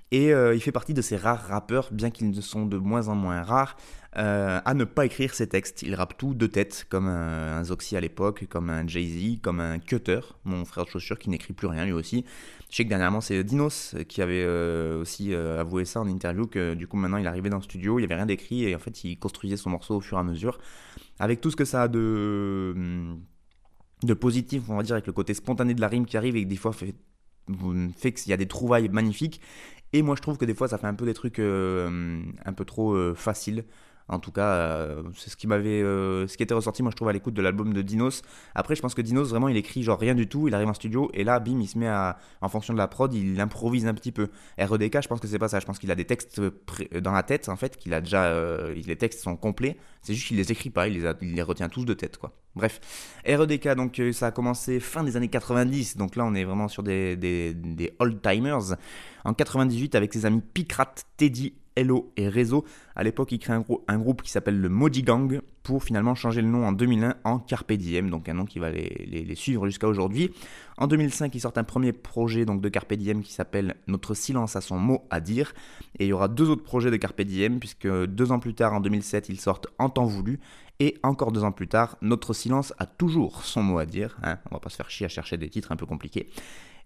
Et 0.10 0.34
euh, 0.34 0.56
il 0.56 0.62
fait 0.62 0.72
partie 0.72 0.96
de 0.96 1.04
ces 1.04 1.18
rares 1.18 1.46
rappeurs, 1.48 1.90
bien 1.92 2.10
qu'ils 2.10 2.42
sont 2.42 2.66
de 2.66 2.78
moins 2.78 3.10
en 3.10 3.16
moins 3.16 3.44
rares, 3.44 3.78
euh, 4.18 4.60
à 4.66 4.74
ne 4.74 4.84
pas 4.84 5.06
écrire 5.06 5.36
ses 5.36 5.48
textes. 5.48 5.84
Il 5.84 5.94
rappe 5.94 6.18
tout 6.18 6.34
de 6.34 6.48
tête, 6.48 6.88
comme 6.90 7.08
un, 7.08 7.60
un 7.60 7.64
Zoxy 7.64 7.96
à 7.96 8.02
l'époque, 8.02 8.48
comme 8.50 8.72
un 8.72 8.88
Jay-Z, 8.88 9.40
comme 9.42 9.60
un 9.60 9.78
Cutter, 9.78 10.22
mon 10.46 10.66
frère 10.66 10.86
de 10.86 10.90
chaussures 10.90 11.20
qui 11.20 11.30
n'écrit 11.30 11.54
plus 11.54 11.68
rien 11.68 11.86
lui 11.86 11.94
aussi. 11.94 12.26
Je 12.72 12.78
sais 12.78 12.86
que 12.86 12.90
dernièrement 12.90 13.20
c'est 13.20 13.44
Dinos 13.44 13.96
qui 14.08 14.22
avait 14.22 14.46
euh, 14.46 15.02
aussi 15.02 15.34
euh, 15.34 15.60
avoué 15.60 15.84
ça 15.84 16.00
en 16.00 16.08
interview, 16.08 16.48
que 16.48 16.74
du 16.74 16.88
coup 16.88 16.96
maintenant 16.96 17.18
il 17.18 17.28
arrivait 17.28 17.50
dans 17.50 17.58
le 17.58 17.64
studio, 17.64 18.00
il 18.00 18.02
n'y 18.02 18.06
avait 18.06 18.16
rien 18.16 18.26
d'écrit 18.26 18.64
et 18.64 18.74
en 18.74 18.80
fait 18.80 19.04
il 19.04 19.20
construisait 19.20 19.58
son 19.58 19.70
morceau 19.70 19.98
au 19.98 20.00
fur 20.00 20.18
et 20.18 20.22
à 20.22 20.24
mesure. 20.24 20.58
Avec 21.20 21.42
tout 21.42 21.52
ce 21.52 21.58
que 21.58 21.66
ça 21.66 21.84
a 21.84 21.88
de, 21.90 23.14
de 24.04 24.14
positif, 24.14 24.64
on 24.70 24.78
va 24.78 24.84
dire, 24.84 24.94
avec 24.94 25.06
le 25.06 25.12
côté 25.12 25.34
spontané 25.34 25.74
de 25.74 25.82
la 25.82 25.90
rime 25.90 26.06
qui 26.06 26.16
arrive 26.16 26.38
et 26.38 26.46
que 26.46 26.50
des 26.50 26.56
fois 26.56 26.72
fait, 26.72 26.96
fait 27.98 28.14
qu'il 28.14 28.30
y 28.30 28.34
a 28.34 28.38
des 28.38 28.48
trouvailles 28.48 28.88
magnifiques. 28.88 29.42
Et 29.92 30.02
moi 30.02 30.16
je 30.16 30.22
trouve 30.22 30.38
que 30.38 30.46
des 30.46 30.54
fois 30.54 30.70
ça 30.70 30.78
fait 30.78 30.88
un 30.88 30.94
peu 30.94 31.06
des 31.06 31.14
trucs 31.14 31.40
un 31.40 32.54
peu 32.56 32.64
trop 32.64 33.14
faciles. 33.16 33.66
En 34.12 34.20
tout 34.20 34.32
cas, 34.32 34.54
euh, 34.54 35.04
c'est 35.16 35.30
ce 35.30 35.38
qui 35.38 35.48
m'avait, 35.48 35.82
euh, 35.82 36.28
ce 36.28 36.36
qui 36.36 36.44
était 36.44 36.54
ressorti, 36.54 36.84
moi 36.84 36.92
je 36.92 36.98
trouve 36.98 37.08
à 37.08 37.14
l'écoute 37.14 37.34
de 37.34 37.42
l'album 37.42 37.74
de 37.74 37.82
Dinos. 37.82 38.24
Après, 38.56 38.76
je 38.76 38.82
pense 38.82 38.94
que 38.94 39.02
Dinos 39.02 39.30
vraiment, 39.30 39.48
il 39.48 39.56
écrit 39.56 39.84
genre 39.84 39.98
rien 39.98 40.16
du 40.16 40.28
tout. 40.28 40.50
Il 40.50 40.54
arrive 40.54 40.68
en 40.68 40.74
studio 40.74 41.10
et 41.14 41.24
là, 41.24 41.40
bim, 41.40 41.60
il 41.62 41.68
se 41.68 41.78
met 41.78 41.88
à, 41.88 42.18
en 42.42 42.50
fonction 42.50 42.74
de 42.74 42.78
la 42.78 42.90
prod, 42.90 43.14
il 43.14 43.40
improvise 43.40 43.88
un 43.88 43.94
petit 43.94 44.12
peu. 44.12 44.28
REDK, 44.58 45.02
je 45.02 45.08
pense 45.08 45.22
que 45.22 45.28
c'est 45.28 45.40
pas 45.40 45.48
ça. 45.48 45.62
Je 45.62 45.66
pense 45.66 45.80
qu'il 45.80 45.90
a 45.92 45.96
des 45.96 46.04
textes 46.04 46.42
dans 47.00 47.14
la 47.14 47.24
tête 47.24 47.48
en 47.48 47.56
fait, 47.56 47.78
qu'il 47.78 47.94
a 47.94 48.02
déjà, 48.02 48.26
euh, 48.26 48.76
les 48.76 48.98
textes 48.98 49.22
sont 49.22 49.38
complets. 49.38 49.78
C'est 50.02 50.14
juste 50.14 50.28
qu'il 50.28 50.38
les 50.38 50.52
écrit 50.52 50.72
pas, 50.72 50.90
il 50.90 51.02
les, 51.22 51.42
retient 51.42 51.70
tous 51.70 51.86
de 51.86 51.94
tête 51.94 52.18
quoi. 52.18 52.34
Bref, 52.54 52.82
REDK, 53.26 53.76
donc 53.76 54.02
ça 54.12 54.28
a 54.28 54.32
commencé 54.32 54.82
fin 54.82 55.06
des 55.06 55.16
années 55.16 55.30
90. 55.30 55.96
Donc 55.96 56.18
là, 56.18 56.26
on 56.26 56.34
est 56.34 56.44
vraiment 56.44 56.68
sur 56.68 56.84
des, 56.84 57.16
des, 57.16 57.54
des 57.54 57.96
old 58.00 58.22
timers. 58.22 58.76
En 59.24 59.34
98, 59.34 59.96
avec 59.96 60.12
ses 60.12 60.26
amis 60.26 60.42
Picrat, 60.42 60.94
Teddy 61.16 61.54
Hello 61.76 62.12
et 62.18 62.28
Réseau. 62.28 62.66
À 62.96 63.04
l'époque, 63.04 63.32
il 63.32 63.40
crée 63.40 63.54
un, 63.54 63.64
un 63.88 63.98
groupe 63.98 64.22
qui 64.22 64.32
s'appelle 64.32 64.60
le 64.60 64.70
Moji 64.70 65.04
Gang 65.04 65.42
pour 65.64 65.84
finalement 65.84 66.16
changer 66.16 66.42
le 66.42 66.48
nom 66.48 66.66
en 66.66 66.72
2001 66.72 67.16
en 67.24 67.40
Carpe 67.40 67.74
Diem, 67.74 68.10
donc 68.10 68.28
un 68.28 68.34
nom 68.34 68.46
qui 68.46 68.60
va 68.60 68.72
les, 68.72 69.36
suivre 69.36 69.66
jusqu'à 69.68 69.88
aujourd'hui. 69.88 70.32
En 70.78 70.88
2005, 70.88 71.34
ils 71.36 71.40
sortent 71.40 71.58
un 71.58 71.64
premier 71.64 71.94
projet 71.94 72.46
donc 72.46 72.62
de 72.62 72.70
Carpe 72.70 72.94
Diem 72.94 73.22
qui 73.22 73.32
s'appelle 73.32 73.76
Notre 73.88 74.14
silence 74.14 74.56
a 74.56 74.62
son 74.62 74.80
mot 74.80 75.04
à 75.10 75.20
dire. 75.20 75.54
Et 76.00 76.06
il 76.06 76.08
y 76.10 76.14
aura 76.14 76.28
deux 76.28 76.50
autres 76.50 76.64
projets 76.64 76.92
de 76.92 76.98
Carpe 76.98 77.22
Diem, 77.22 77.60
puisque 77.60 77.88
deux 77.88 78.32
ans 78.32 78.40
plus 78.40 78.54
tard, 78.54 78.74
en 78.74 78.82
2007, 78.82 79.30
ils 79.30 79.40
sortent 79.40 79.68
En 79.78 79.90
temps 79.90 80.06
voulu. 80.06 80.40
Et 80.80 80.98
encore 81.04 81.32
deux 81.32 81.44
ans 81.44 81.52
plus 81.52 81.68
tard, 81.68 81.98
Notre 82.02 82.34
silence 82.34 82.74
a 82.80 82.88
toujours 82.88 83.44
son 83.44 83.62
mot 83.62 83.78
à 83.78 83.86
dire. 83.86 84.18
Hein. 84.24 84.40
On 84.50 84.56
va 84.56 84.60
pas 84.60 84.70
se 84.70 84.76
faire 84.76 84.90
chier 84.90 85.06
à 85.06 85.10
chercher 85.10 85.38
des 85.38 85.50
titres 85.50 85.72
un 85.72 85.76
peu 85.76 85.86
compliqués. 85.86 86.28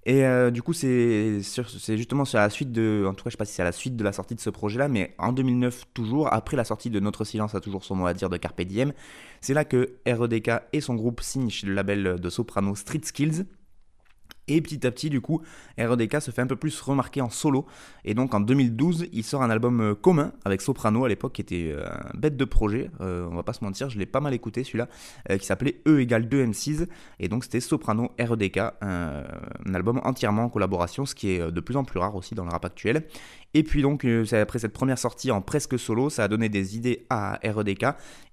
Et 0.07 0.23
euh, 0.23 0.51
du 0.51 0.61
coup, 0.61 0.73
c'est 0.73 1.41
justement 1.41 2.25
sur 2.25 2.37
la 2.37 2.49
suite 2.51 2.71
de. 2.71 3.05
En 3.07 3.13
tout 3.15 3.23
cas, 3.23 3.29
je 3.29 3.31
sais 3.31 3.37
pas 3.37 3.45
si 3.45 3.53
c'est 3.53 3.63
à 3.63 3.65
la 3.65 3.71
suite 3.71 3.95
de 3.95 4.03
la 4.03 4.11
sortie 4.11 4.35
de 4.35 4.39
ce 4.39 4.51
projet-là, 4.51 4.87
mais 4.87 5.15
en 5.17 5.33
2009, 5.33 5.85
toujours, 5.95 6.31
après 6.31 6.55
la 6.55 6.63
sortie 6.63 6.91
de 6.91 6.99
Notre 6.99 7.23
Silence 7.23 7.55
a 7.55 7.59
toujours 7.59 7.83
son 7.83 7.95
mot 7.95 8.05
à 8.05 8.13
dire 8.13 8.29
de 8.29 8.37
Carpe 8.37 8.61
Diem, 8.61 8.93
c'est 9.41 9.55
là 9.55 9.65
que 9.65 9.95
REDK 10.05 10.51
et 10.73 10.81
son 10.81 10.93
groupe 10.93 11.21
signent 11.21 11.49
chez 11.49 11.65
le 11.65 11.73
label 11.73 12.19
de 12.19 12.29
soprano 12.29 12.75
Street 12.75 13.01
Skills. 13.03 13.45
Et 14.47 14.61
petit 14.61 14.85
à 14.85 14.91
petit, 14.91 15.09
du 15.09 15.21
coup, 15.21 15.41
REDK 15.77 16.21
se 16.21 16.31
fait 16.31 16.41
un 16.41 16.47
peu 16.47 16.55
plus 16.55 16.79
remarquer 16.81 17.21
en 17.21 17.29
solo. 17.29 17.65
Et 18.03 18.13
donc 18.13 18.33
en 18.33 18.39
2012, 18.39 19.07
il 19.11 19.23
sort 19.23 19.41
un 19.41 19.49
album 19.49 19.81
euh, 19.81 19.95
commun 19.95 20.33
avec 20.45 20.61
Soprano 20.61 21.03
à 21.03 21.09
l'époque, 21.09 21.33
qui 21.33 21.41
était 21.41 21.71
euh, 21.71 21.85
un 21.87 22.17
bête 22.17 22.37
de 22.37 22.45
projet. 22.45 22.91
Euh, 23.01 23.27
on 23.31 23.35
va 23.35 23.43
pas 23.43 23.53
se 23.53 23.63
mentir, 23.63 23.89
je 23.89 23.97
l'ai 23.97 24.05
pas 24.05 24.19
mal 24.19 24.33
écouté 24.33 24.63
celui-là, 24.63 24.87
qui 25.37 25.45
s'appelait 25.45 25.81
E 25.87 25.99
égale 25.99 26.29
2 26.29 26.45
M6. 26.45 26.87
Et 27.19 27.27
donc 27.27 27.43
c'était 27.43 27.59
Soprano 27.59 28.11
REDK, 28.19 28.57
un, 28.81 29.23
album 29.73 29.99
entièrement 30.03 30.43
en 30.43 30.49
collaboration, 30.49 31.05
ce 31.05 31.15
qui 31.15 31.31
est 31.31 31.51
de 31.51 31.59
plus 31.59 31.75
en 31.75 31.83
plus 31.83 31.99
rare 31.99 32.15
aussi 32.15 32.35
dans 32.35 32.43
le 32.43 32.51
rap 32.51 32.65
actuel. 32.65 33.05
Et 33.53 33.63
puis 33.63 33.81
donc, 33.81 34.05
après 34.33 34.59
cette 34.59 34.73
première 34.73 34.99
sortie 34.99 35.31
en 35.31 35.41
presque 35.41 35.79
solo, 35.79 36.09
ça 36.09 36.25
a 36.25 36.27
donné 36.27 36.49
des 36.49 36.75
idées 36.75 37.05
à 37.09 37.39
REDK. 37.43 37.85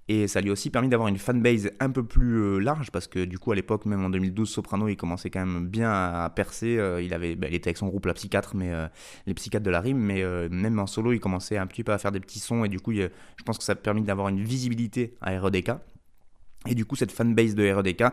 Et 0.09 0.27
ça 0.27 0.41
lui 0.41 0.49
a 0.49 0.53
aussi 0.53 0.69
permis 0.69 0.89
d'avoir 0.89 1.07
une 1.07 1.17
fanbase 1.17 1.71
un 1.79 1.89
peu 1.89 2.03
plus 2.03 2.35
euh, 2.35 2.59
large, 2.59 2.91
parce 2.91 3.07
que 3.07 3.23
du 3.23 3.39
coup, 3.39 3.53
à 3.53 3.55
l'époque, 3.55 3.85
même 3.85 4.03
en 4.03 4.09
2012, 4.09 4.49
Soprano, 4.49 4.89
il 4.89 4.97
commençait 4.97 5.29
quand 5.29 5.45
même 5.45 5.67
bien 5.67 5.91
à 5.91 6.29
percer. 6.29 6.77
Euh, 6.77 7.01
il, 7.01 7.13
avait, 7.13 7.35
bah, 7.35 7.47
il 7.49 7.55
était 7.55 7.69
avec 7.69 7.77
son 7.77 7.87
groupe 7.87 8.05
La 8.05 8.13
Psychiatre, 8.13 8.55
mais, 8.55 8.73
euh, 8.73 8.87
les 9.27 9.33
Psychiatres 9.33 9.65
de 9.65 9.71
la 9.71 9.79
rime, 9.79 9.99
mais 9.99 10.23
même 10.49 10.79
en 10.79 10.87
solo, 10.87 11.13
il 11.13 11.19
commençait 11.19 11.57
un 11.57 11.67
petit 11.67 11.83
peu 11.83 11.93
à 11.93 11.97
faire 11.97 12.11
des 12.11 12.19
petits 12.19 12.39
sons, 12.39 12.65
et 12.65 12.69
du 12.69 12.79
coup, 12.79 12.93
je 12.93 13.09
pense 13.45 13.57
que 13.57 13.63
ça 13.63 13.73
a 13.73 13.75
permis 13.75 14.01
d'avoir 14.01 14.27
une 14.27 14.41
visibilité 14.41 15.15
à 15.21 15.39
REDK. 15.39 15.71
Et 16.67 16.75
du 16.75 16.85
coup, 16.85 16.95
cette 16.95 17.11
fanbase 17.11 17.55
de 17.55 17.69
REDK, 17.69 18.05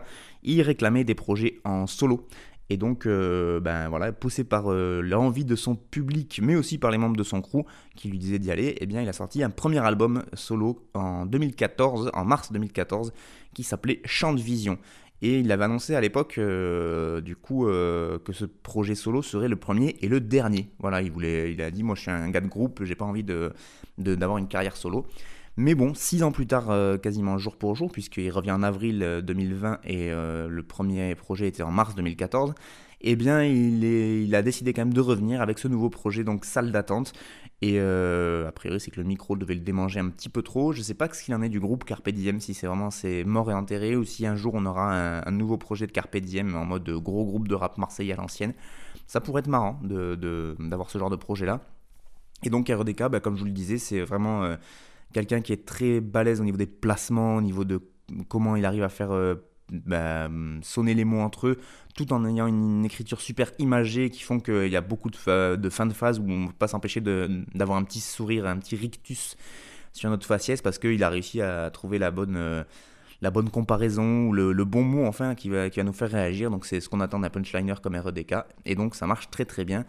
il 0.43 0.61
réclamait 0.61 1.03
des 1.03 1.15
projets 1.15 1.59
en 1.63 1.87
solo. 1.87 2.27
Et 2.71 2.77
donc, 2.77 3.05
euh, 3.05 3.59
ben 3.59 3.89
voilà, 3.89 4.13
poussé 4.13 4.45
par 4.45 4.71
euh, 4.71 5.01
l'envie 5.01 5.43
de 5.43 5.57
son 5.57 5.75
public, 5.75 6.39
mais 6.41 6.55
aussi 6.55 6.77
par 6.77 6.89
les 6.89 6.97
membres 6.97 7.17
de 7.17 7.23
son 7.23 7.41
crew 7.41 7.65
qui 7.97 8.07
lui 8.07 8.17
disaient 8.17 8.39
d'y 8.39 8.49
aller, 8.49 8.77
eh 8.79 8.85
bien, 8.85 9.01
il 9.01 9.09
a 9.09 9.13
sorti 9.13 9.43
un 9.43 9.49
premier 9.49 9.79
album 9.79 10.23
solo 10.35 10.87
en 10.93 11.25
2014, 11.25 12.11
en 12.13 12.23
mars 12.23 12.53
2014, 12.53 13.11
qui 13.53 13.63
s'appelait 13.63 13.99
Chant 14.05 14.31
de 14.31 14.39
Vision. 14.39 14.77
Et 15.21 15.41
il 15.41 15.51
avait 15.51 15.65
annoncé 15.65 15.95
à 15.95 15.99
l'époque, 15.99 16.35
euh, 16.37 17.19
du 17.19 17.35
coup, 17.35 17.65
que 17.65 18.31
ce 18.31 18.45
projet 18.45 18.95
solo 18.95 19.21
serait 19.21 19.49
le 19.49 19.57
premier 19.57 19.97
et 19.99 20.07
le 20.07 20.21
dernier. 20.21 20.69
Voilà, 20.79 21.01
il 21.01 21.61
a 21.61 21.71
dit, 21.71 21.83
moi, 21.83 21.95
je 21.95 22.03
suis 22.03 22.11
un 22.11 22.29
gars 22.29 22.39
de 22.39 22.47
groupe, 22.47 22.85
j'ai 22.85 22.95
pas 22.95 23.05
envie 23.05 23.25
de 23.25 23.51
d'avoir 23.97 24.37
une 24.37 24.47
carrière 24.47 24.77
solo. 24.77 25.05
Mais 25.57 25.75
bon, 25.75 25.93
six 25.93 26.23
ans 26.23 26.31
plus 26.31 26.47
tard, 26.47 26.69
euh, 26.69 26.97
quasiment 26.97 27.37
jour 27.37 27.57
pour 27.57 27.75
jour, 27.75 27.91
puisqu'il 27.91 28.31
revient 28.31 28.51
en 28.51 28.63
avril 28.63 29.21
2020 29.23 29.71
euh, 29.71 29.75
et 29.83 30.11
euh, 30.11 30.47
le 30.47 30.63
premier 30.63 31.13
projet 31.15 31.47
était 31.47 31.63
en 31.63 31.71
mars 31.71 31.93
2014, 31.95 32.53
eh 33.01 33.15
bien, 33.17 33.43
il, 33.43 33.83
est, 33.83 34.33
a 34.33 34.41
décidé 34.43 34.73
quand 34.73 34.81
même 34.81 34.93
de 34.93 35.01
revenir 35.01 35.41
avec 35.41 35.59
ce 35.59 35.67
nouveau 35.67 35.89
projet, 35.89 36.23
donc 36.23 36.45
salle 36.45 36.71
d'attente. 36.71 37.13
Et 37.63 37.79
a 37.79 38.51
priori, 38.53 38.79
c'est 38.79 38.89
que 38.89 38.99
le 38.99 39.05
micro 39.05 39.35
devait 39.35 39.53
le 39.53 39.59
démanger 39.59 39.99
un 39.99 40.09
petit 40.09 40.29
peu 40.29 40.41
trop. 40.41 40.71
Je 40.71 40.79
ne 40.79 40.83
sais 40.83 40.93
pas 40.95 41.07
ce 41.11 41.23
qu'il 41.23 41.35
en 41.35 41.43
est 41.43 41.49
du 41.49 41.59
groupe 41.59 41.83
Carpe 41.83 42.09
Diem, 42.09 42.39
si 42.39 42.55
c'est 42.55 42.65
vraiment 42.65 42.89
c'est 42.89 43.23
mort 43.23 43.51
et 43.51 43.53
enterré, 43.53 43.95
ou 43.95 44.03
si 44.03 44.25
un 44.25 44.35
jour 44.35 44.53
on 44.55 44.65
aura 44.65 45.21
un, 45.27 45.31
nouveau 45.31 45.57
projet 45.57 45.85
de 45.85 45.91
Carpe 45.91 46.17
Diem 46.17 46.55
en 46.55 46.65
mode 46.65 46.89
gros 46.89 47.23
groupe 47.23 47.47
de 47.47 47.53
rap 47.53 47.77
marseillais 47.77 48.13
à 48.13 48.17
l'ancienne. 48.17 48.53
Ça 49.05 49.19
pourrait 49.19 49.41
être 49.41 49.47
marrant 49.47 49.79
d'avoir 49.83 50.89
ce 50.89 50.97
genre 50.97 51.11
de 51.11 51.15
projet-là. 51.15 51.61
Et 52.43 52.49
donc 52.49 52.69
RDK, 52.69 53.09
bah, 53.09 53.19
comme 53.19 53.35
je 53.35 53.41
vous 53.41 53.45
le 53.47 53.51
disais, 53.51 53.77
c'est 53.77 54.01
vraiment 54.01 54.55
quelqu'un 55.13 55.41
qui 55.41 55.53
est 55.53 55.65
très 55.65 56.01
balèze 56.01 56.41
au 56.41 56.43
niveau 56.43 56.57
des 56.57 56.65
placements, 56.65 57.35
au 57.35 57.41
niveau 57.41 57.65
de 57.65 57.81
comment 58.27 58.55
il 58.55 58.65
arrive 58.65 58.83
à 58.83 58.89
faire 58.89 59.11
euh, 59.11 59.35
bah, 59.71 60.29
sonner 60.61 60.93
les 60.93 61.05
mots 61.05 61.21
entre 61.21 61.47
eux, 61.47 61.57
tout 61.95 62.11
en 62.13 62.25
ayant 62.25 62.47
une, 62.47 62.83
écriture 62.85 63.21
super 63.21 63.51
imagée 63.59 64.09
qui 64.09 64.21
font 64.21 64.39
qu'il 64.39 64.67
y 64.67 64.75
a 64.75 64.81
beaucoup 64.81 65.09
de, 65.09 65.15
fins 65.69 65.85
de 65.85 65.93
phase 65.93 66.19
où 66.19 66.23
on 66.23 66.37
ne 66.39 66.47
peut 66.47 66.53
pas 66.53 66.67
s'empêcher 66.67 67.01
d'avoir 67.01 67.77
un 67.77 67.83
petit 67.83 68.01
sourire, 68.01 68.45
un 68.45 68.57
petit 68.57 68.75
rictus 68.75 69.37
sur 69.93 70.09
notre 70.09 70.25
faciès 70.25 70.61
parce 70.61 70.77
qu'il 70.77 71.03
a 71.03 71.09
réussi 71.09 71.41
à 71.41 71.69
trouver 71.69 71.99
la 71.99 72.11
bonne, 72.11 72.35
euh, 72.35 72.63
la 73.21 73.31
bonne 73.31 73.49
comparaison 73.49 74.27
ou 74.27 74.33
le, 74.33 74.65
bon 74.65 74.83
mot 74.83 75.05
enfin 75.05 75.35
qui 75.35 75.49
va, 75.49 75.69
qui 75.69 75.79
va 75.79 75.83
nous 75.83 75.93
faire 75.93 76.11
réagir. 76.11 76.49
Donc 76.49 76.65
c'est 76.65 76.81
ce 76.81 76.89
qu'on 76.89 76.99
attend 76.99 77.19
d'un 77.19 77.29
punchliner 77.29 77.75
comme 77.81 77.95
REDK 77.95 78.35
et 78.65 78.75
donc 78.75 78.95
ça 78.95 79.07
marche 79.07 79.29
très 79.29 79.45
très 79.45 79.63
bien. 79.63 79.85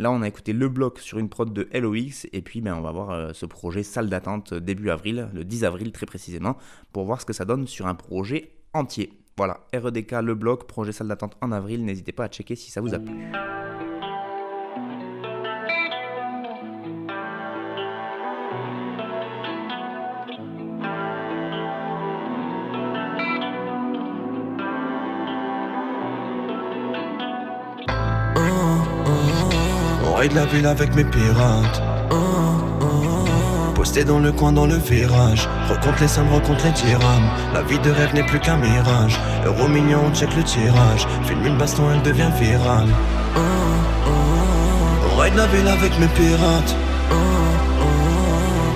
Là, 0.00 0.10
on 0.10 0.22
a 0.22 0.28
écouté 0.28 0.54
le 0.54 0.70
bloc 0.70 0.98
sur 0.98 1.18
une 1.18 1.28
prod 1.28 1.52
de 1.52 1.68
LOX, 1.74 2.26
et 2.32 2.40
puis 2.40 2.62
ben, 2.62 2.74
on 2.74 2.80
va 2.80 2.90
voir 2.90 3.10
euh, 3.10 3.32
ce 3.34 3.44
projet 3.44 3.82
salle 3.82 4.08
d'attente 4.08 4.54
début 4.54 4.88
avril, 4.88 5.28
le 5.34 5.44
10 5.44 5.64
avril 5.64 5.92
très 5.92 6.06
précisément, 6.06 6.56
pour 6.90 7.04
voir 7.04 7.20
ce 7.20 7.26
que 7.26 7.34
ça 7.34 7.44
donne 7.44 7.66
sur 7.66 7.86
un 7.86 7.94
projet 7.94 8.50
entier. 8.72 9.12
Voilà, 9.36 9.60
REDK, 9.74 10.12
le 10.22 10.34
bloc, 10.34 10.66
projet 10.66 10.92
salle 10.92 11.08
d'attente 11.08 11.36
en 11.42 11.52
avril, 11.52 11.84
n'hésitez 11.84 12.12
pas 12.12 12.24
à 12.24 12.28
checker 12.28 12.56
si 12.56 12.70
ça 12.70 12.80
vous 12.80 12.94
a 12.94 12.98
plu. 12.98 13.12
De 30.28 30.34
la 30.34 30.44
ville 30.44 30.66
avec 30.66 30.94
mes 30.94 31.04
pirates. 31.04 31.82
Posté 33.74 34.04
dans 34.04 34.18
le 34.18 34.32
coin 34.32 34.52
dans 34.52 34.66
le 34.66 34.76
virage. 34.76 35.48
Recompte 35.68 36.00
les 36.00 36.08
sommes, 36.08 36.28
recompte 36.32 36.62
les 36.64 36.72
dirhams. 36.72 37.30
La 37.54 37.62
vie 37.62 37.78
de 37.78 37.90
rêve 37.90 38.12
n'est 38.14 38.24
plus 38.24 38.38
qu'un 38.38 38.58
mirage. 38.58 39.18
Euro 39.46 39.66
million, 39.68 40.00
on 40.06 40.14
check 40.14 40.28
le 40.36 40.42
tirage. 40.42 41.06
Filme 41.24 41.46
une 41.46 41.56
baston, 41.56 41.84
elle 41.94 42.02
devient 42.02 42.30
virale. 42.38 42.88
Ride 45.18 45.34
la 45.36 45.46
ville 45.46 45.68
avec 45.68 45.98
mes 45.98 46.08
pirates. 46.08 46.76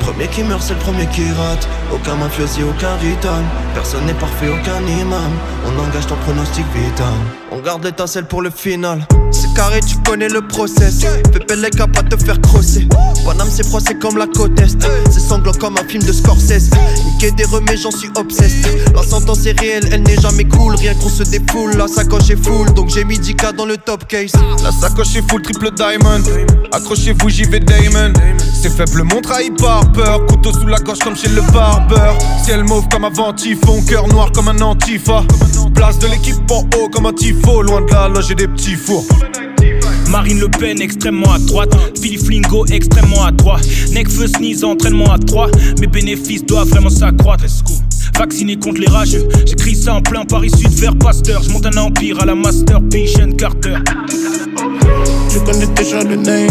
Premier 0.00 0.28
qui 0.28 0.42
meurt, 0.44 0.62
c'est 0.62 0.74
le 0.74 0.80
premier 0.80 1.07
qui 1.07 1.30
rate. 1.33 1.68
Aucun 1.94 2.16
mafiosi, 2.16 2.62
aucun 2.64 2.96
rital. 2.96 3.44
Personne 3.72 4.04
n'est 4.07 4.14
parfait, 4.14 4.48
aucun 4.48 4.85
imam. 5.00 5.30
On 5.64 5.78
engage 5.80 6.07
ton 6.07 6.16
pronostic 6.16 6.64
vital. 6.74 7.07
On 7.52 7.61
garde 7.61 7.85
l'étincelle 7.85 8.24
pour 8.24 8.42
le 8.42 8.50
final. 8.50 9.07
C'est 9.30 9.52
carré, 9.54 9.78
tu 9.80 9.96
connais 9.98 10.28
le 10.28 10.46
process. 10.46 11.07
Pépé 11.33 11.54
les 11.57 11.70
pas 11.70 12.02
te 12.02 12.16
faire 12.16 12.40
crosser. 12.40 12.88
Paname, 13.24 13.48
c'est 13.48 13.66
froid, 13.66 13.80
c'est 13.80 13.98
comme 13.98 14.18
la 14.18 14.26
côte 14.26 14.59
est. 14.61 14.76
C'est 15.11 15.20
sanglant 15.20 15.52
comme 15.52 15.76
un 15.78 15.88
film 15.88 16.02
de 16.02 16.12
Scorsese. 16.12 16.70
Niquer 17.07 17.30
des 17.30 17.44
remets, 17.44 17.76
j'en 17.76 17.92
suis 17.92 18.11
obsessed. 18.16 18.66
La 18.94 19.02
sentence 19.02 19.46
est 19.46 19.59
réelle, 19.59 19.88
elle 19.92 20.02
n'est 20.02 20.20
jamais 20.20 20.44
cool. 20.44 20.74
Rien 20.74 20.94
qu'on 20.94 21.09
se 21.09 21.22
défoule, 21.22 21.76
la 21.76 21.87
sacoche 21.87 22.30
est 22.30 22.44
full. 22.44 22.74
Donc 22.74 22.90
j'ai 22.90 23.04
mis 23.04 23.18
10K 23.18 23.54
dans 23.54 23.66
le 23.66 23.76
top 23.76 24.07
case. 24.09 24.33
La 24.64 24.72
sacoche 24.72 25.14
est 25.16 25.30
full, 25.30 25.42
triple 25.42 25.70
diamond. 25.74 26.22
Accrochez-vous, 26.72 27.28
j'y 27.28 27.44
vais 27.44 27.61
Damon. 27.61 28.12
C'est 28.61 28.70
faible, 28.70 29.04
mon 29.04 29.20
trahi 29.20 29.50
par 29.50 29.90
peur. 29.92 30.26
Couteau 30.26 30.52
sous 30.52 30.66
la 30.66 30.78
gorge 30.78 30.98
comme 30.98 31.16
chez 31.16 31.28
le 31.28 31.42
Ciel 32.44 32.64
mauve 32.64 32.88
comme 32.88 33.05
avant 33.05 33.33
typhon. 33.33 33.83
Cœur 33.88 34.07
noir 34.09 34.31
comme 34.33 34.49
un 34.49 34.61
antifa. 34.61 35.23
Place 35.75 35.99
de 35.99 36.09
l'équipe 36.09 36.51
en 36.51 36.61
haut 36.77 36.88
comme 36.88 37.07
un 37.07 37.12
tifo. 37.12 37.62
Loin 37.62 37.83
de 37.83 37.92
la 37.92 38.09
loge 38.09 38.31
et 38.31 38.35
des 38.35 38.49
petits 38.49 38.77
fours. 38.77 39.05
Marine 40.11 40.38
Le 40.38 40.49
Pen 40.49 40.81
extrêmement 40.81 41.33
à 41.33 41.38
droite, 41.38 41.75
Philippe 42.01 42.27
Flingo 42.27 42.64
extrêmement 42.66 43.25
à 43.25 43.33
droite, 43.33 43.66
Necfeu 43.92 44.29
sneeze 44.29 44.62
entraînement 44.62 45.12
à 45.12 45.18
3, 45.18 45.49
mes 45.81 45.88
bénéfices 45.88 46.44
doivent 46.44 46.68
vraiment 46.68 46.90
s'accroître. 46.90 47.44
vacciné 48.16 48.57
contre 48.57 48.81
les 48.81 48.87
rageux. 48.87 49.27
J'écris 49.44 49.75
ça 49.75 49.94
en 49.94 50.03
plein 50.03 50.25
Paris 50.25 50.51
Sud 50.51 50.70
vers 50.75 50.97
Pasteur. 50.97 51.42
Je 51.42 51.51
monte 51.51 51.66
un 51.66 51.77
empire 51.79 52.20
à 52.20 52.27
la 52.27 52.37
Master 52.37 52.81
Patient 52.83 53.33
Carter. 53.37 53.77
Tu 55.31 55.40
connais 55.40 55.66
déjà 55.66 56.05
le 56.05 56.16
name, 56.16 56.49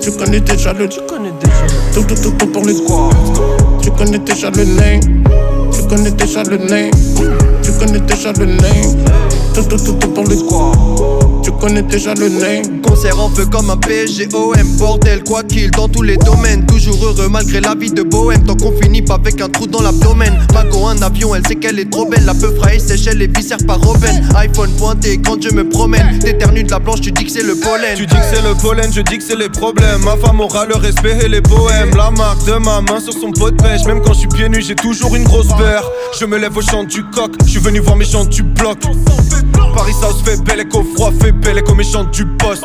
tu 0.00 0.10
connais 0.12 0.40
déjà 0.40 0.72
le. 0.72 0.88
Tu 0.88 1.00
connais 1.06 1.32
déjà 1.32 1.66
tout, 1.92 2.02
tout, 2.02 2.14
tout, 2.14 2.30
tout 2.38 2.46
pour 2.46 2.64
les 2.64 2.74
squads. 2.74 3.10
Connais 3.96 4.18
déjà 4.18 4.50
le 4.50 4.64
name, 4.64 5.24
tu 5.72 5.82
connais 5.88 6.10
déjà 6.10 6.42
le 6.42 6.58
name, 6.58 6.90
tu 7.62 7.72
connais 7.72 8.00
déjà 8.00 8.32
le 8.32 8.46
name. 8.46 9.04
Tout, 9.54 9.62
tout, 9.62 9.76
tout, 9.78 9.92
tout 9.94 10.08
pour 10.08 10.24
les 10.24 10.36
squads 10.36 11.25
tu 11.46 11.52
connais 11.52 11.82
déjà 11.82 12.12
le 12.14 12.28
name. 12.28 12.82
Concert 12.82 13.20
en 13.20 13.30
feu 13.30 13.46
comme 13.46 13.70
un 13.70 13.76
PGOM, 13.76 14.76
bordel, 14.78 15.22
quoi 15.22 15.44
qu'il, 15.44 15.70
dans 15.70 15.88
tous 15.88 16.02
les 16.02 16.16
domaines. 16.16 16.66
Toujours 16.66 16.96
heureux 17.04 17.28
malgré 17.30 17.60
la 17.60 17.76
vie 17.76 17.92
de 17.92 18.02
bohème, 18.02 18.42
tant 18.44 18.56
qu'on 18.56 18.72
finit 18.82 19.02
pas 19.02 19.14
avec 19.14 19.40
un 19.40 19.48
trou 19.48 19.68
dans 19.68 19.80
l'abdomen. 19.80 20.36
Mago, 20.52 20.86
un 20.88 21.00
avion, 21.02 21.36
elle 21.36 21.46
sait 21.46 21.54
qu'elle 21.54 21.78
est 21.78 21.88
trop 21.88 22.04
belle. 22.04 22.24
La 22.24 22.34
peu 22.34 22.52
fraîche 22.56 22.82
sèche, 22.82 23.06
elle 23.06 23.22
est 23.22 23.36
viscère 23.36 23.58
par 23.64 23.80
Robin. 23.80 24.20
iPhone 24.34 24.70
pointé 24.72 25.18
quand 25.18 25.40
je 25.40 25.50
me 25.54 25.68
promène. 25.68 26.18
T'éternues 26.18 26.64
de 26.64 26.70
la 26.70 26.80
planche, 26.80 27.00
tu 27.00 27.12
dis 27.12 27.24
que 27.24 27.30
c'est 27.30 27.44
le 27.44 27.54
pollen. 27.54 27.96
Tu 27.96 28.06
dis 28.06 28.14
que 28.16 28.26
c'est 28.34 28.42
le 28.42 28.54
pollen, 28.60 28.92
je 28.92 29.02
dis 29.02 29.18
que 29.18 29.24
c'est 29.24 29.36
les 29.36 29.48
problèmes. 29.48 30.02
Ma 30.04 30.16
femme 30.16 30.40
aura 30.40 30.66
le 30.66 30.74
respect 30.74 31.16
et 31.24 31.28
les 31.28 31.42
poèmes. 31.42 31.94
La 31.96 32.10
marque 32.10 32.44
de 32.44 32.54
ma 32.54 32.80
main 32.80 32.98
sur 32.98 33.12
son 33.12 33.30
pot 33.30 33.52
de 33.52 33.62
pêche. 33.62 33.84
Même 33.86 34.00
quand 34.04 34.14
je 34.14 34.20
suis 34.20 34.28
pieds 34.28 34.48
nus, 34.48 34.64
j'ai 34.66 34.74
toujours 34.74 35.14
une 35.14 35.24
grosse 35.24 35.54
paire. 35.56 35.84
Je 36.18 36.24
me 36.24 36.38
lève 36.38 36.56
au 36.56 36.62
chant 36.62 36.82
du 36.82 37.04
coq, 37.04 37.32
je 37.44 37.50
suis 37.50 37.60
venu 37.60 37.78
voir 37.78 37.94
mes 37.94 38.04
chants 38.04 38.24
du 38.24 38.42
bloc. 38.42 38.78
Paris 39.76 39.92
South 40.00 40.16
fait 40.24 40.42
belle 40.42 40.60
et 40.60 40.94
froid 40.94 41.12
fait 41.20 41.32
belle 41.36 41.58
et 41.58 41.62
comme 41.62 41.78
méchant 41.78 42.04
du 42.04 42.24
poste. 42.24 42.64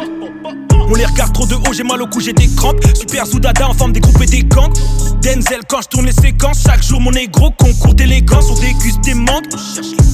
On 0.90 0.96
les 0.96 1.06
regarde 1.06 1.34
trop 1.34 1.46
de 1.46 1.56
haut, 1.56 1.74
j'ai 1.74 1.84
mal 1.84 2.02
au 2.02 2.08
cou, 2.08 2.20
j'ai 2.20 2.34
des 2.34 2.48
crampes. 2.56 2.84
Super 2.94 3.26
Zoudada 3.26 3.70
en 3.70 3.74
forme 3.74 3.94
des 3.94 4.00
groupes 4.00 4.22
et 4.22 4.26
des 4.26 4.44
gangs. 4.44 4.74
Denzel 5.22 5.62
quand 5.68 5.82
je 5.82 5.88
tourne 5.88 6.06
les 6.06 6.12
séquences, 6.12 6.64
chaque 6.64 6.84
jour 6.84 7.00
mon 7.00 7.12
négro 7.12 7.52
concours 7.52 7.94
d'élégance. 7.94 8.50
On 8.50 8.60
déguste 8.60 9.02
des 9.02 9.14
manques. 9.14 9.46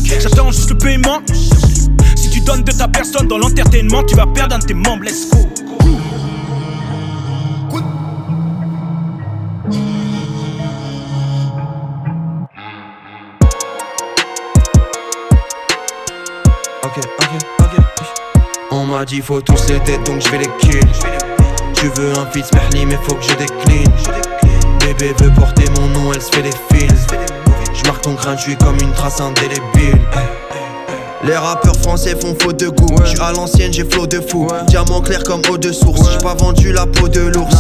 J'attends 0.04 0.52
juste 0.52 0.70
le 0.70 0.78
paiement. 0.78 1.22
Si 2.16 2.30
tu 2.30 2.42
donnes 2.42 2.64
de 2.64 2.72
ta 2.72 2.88
personne 2.88 3.28
dans 3.28 3.38
l'entertainment, 3.38 4.04
tu 4.04 4.16
vas 4.16 4.28
perdre 4.28 4.56
un 4.56 4.60
de 4.60 4.66
tes 4.66 4.74
membres. 4.74 5.04
Let's 5.04 5.30
go. 5.32 5.38
Ok, 16.84 17.00
ok. 17.20 17.47
M'a 18.88 19.04
dit 19.04 19.22
faut 19.22 19.42
tous 19.42 19.68
les 19.68 19.80
dead 19.82 20.02
donc 20.04 20.22
je 20.22 20.30
vais 20.30 20.38
les 20.38 20.50
kill 20.60 20.80
Tu 21.74 21.88
veux 21.90 22.18
un 22.18 22.26
fils 22.28 22.52
merli 22.54 22.86
mais 22.86 22.98
faut 23.04 23.16
que 23.16 23.24
je 23.24 23.34
décline. 23.36 23.92
Bébé 24.80 25.14
veut 25.20 25.34
porter 25.34 25.66
mon 25.76 25.88
nom 25.88 26.14
elle 26.14 26.22
se 26.22 26.32
fait 26.32 26.42
des 26.42 26.54
fils. 26.72 27.06
Je 27.74 27.84
marque 27.86 28.02
ton 28.02 28.16
crâne 28.16 28.38
je 28.38 28.44
suis 28.44 28.56
comme 28.56 28.78
une 28.80 28.94
trace 28.94 29.20
indélébile 29.20 30.00
les 31.24 31.36
rappeurs 31.36 31.76
français 31.76 32.16
font 32.20 32.36
faute 32.42 32.60
de 32.60 32.70
goût. 32.70 32.96
Je 33.06 33.20
à 33.22 33.32
l'ancienne, 33.34 33.74
j'ai 33.74 33.84
flot 33.84 34.08
de 34.08 34.22
fou. 34.22 34.48
Diamant 34.68 35.02
clair 35.02 35.24
comme 35.24 35.42
eau 35.50 35.58
de 35.58 35.72
source. 35.72 36.12
J'ai 36.12 36.18
pas 36.20 36.36
vendu 36.36 36.72
la 36.72 36.86
peau 36.86 37.08
de 37.08 37.22
l'ours. 37.22 37.56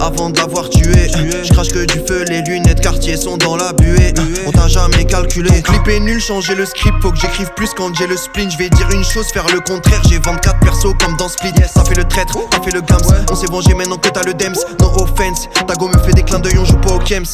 Avant 0.00 0.30
de 0.30 0.38
l'avoir 0.38 0.68
tué, 0.68 1.10
je 1.42 1.52
crache 1.52 1.68
que 1.68 1.84
du 1.86 2.00
feu. 2.06 2.24
Les 2.28 2.42
lunettes 2.42 2.80
quartier 2.80 3.16
sont 3.16 3.36
dans 3.36 3.56
la 3.56 3.72
buée. 3.72 4.12
On 4.46 4.52
t'a 4.52 4.68
jamais 4.68 5.04
calculé. 5.04 5.50
Ton 5.62 5.72
clip 5.72 5.88
est 5.88 6.00
nul, 6.00 6.20
changer 6.20 6.54
le 6.54 6.66
script. 6.66 6.96
Faut 7.00 7.12
que 7.12 7.18
j'écrive 7.18 7.50
plus 7.56 7.70
quand 7.76 7.94
j'ai 7.94 8.06
le 8.06 8.16
spleen. 8.16 8.50
Je 8.50 8.58
vais 8.58 8.68
dire 8.70 8.88
une 8.90 9.04
chose, 9.04 9.26
faire 9.32 9.46
le 9.52 9.60
contraire. 9.60 10.02
J'ai 10.08 10.18
24 10.18 10.60
persos 10.60 10.94
comme 11.00 11.16
dans 11.16 11.28
Split. 11.28 11.52
Ça 11.72 11.84
fait 11.84 11.94
le 11.94 12.04
traître, 12.04 12.34
ça 12.52 12.60
fait 12.62 12.72
le 12.72 12.80
gams. 12.80 12.98
On 13.30 13.34
s'est 13.34 13.46
vengé 13.46 13.74
maintenant 13.74 13.96
que 13.96 14.08
t'as 14.08 14.22
le 14.22 14.34
dems. 14.34 14.54
No 14.80 14.86
offense, 15.02 15.48
ta 15.66 15.74
go 15.74 15.88
me 15.88 15.98
fait 15.98 16.12
des 16.12 16.22
clins 16.22 16.38
d'œil, 16.38 16.58
on 16.58 16.64
joue 16.64 16.76
pas 16.78 16.92
au 16.92 16.98
Kems. 16.98 17.24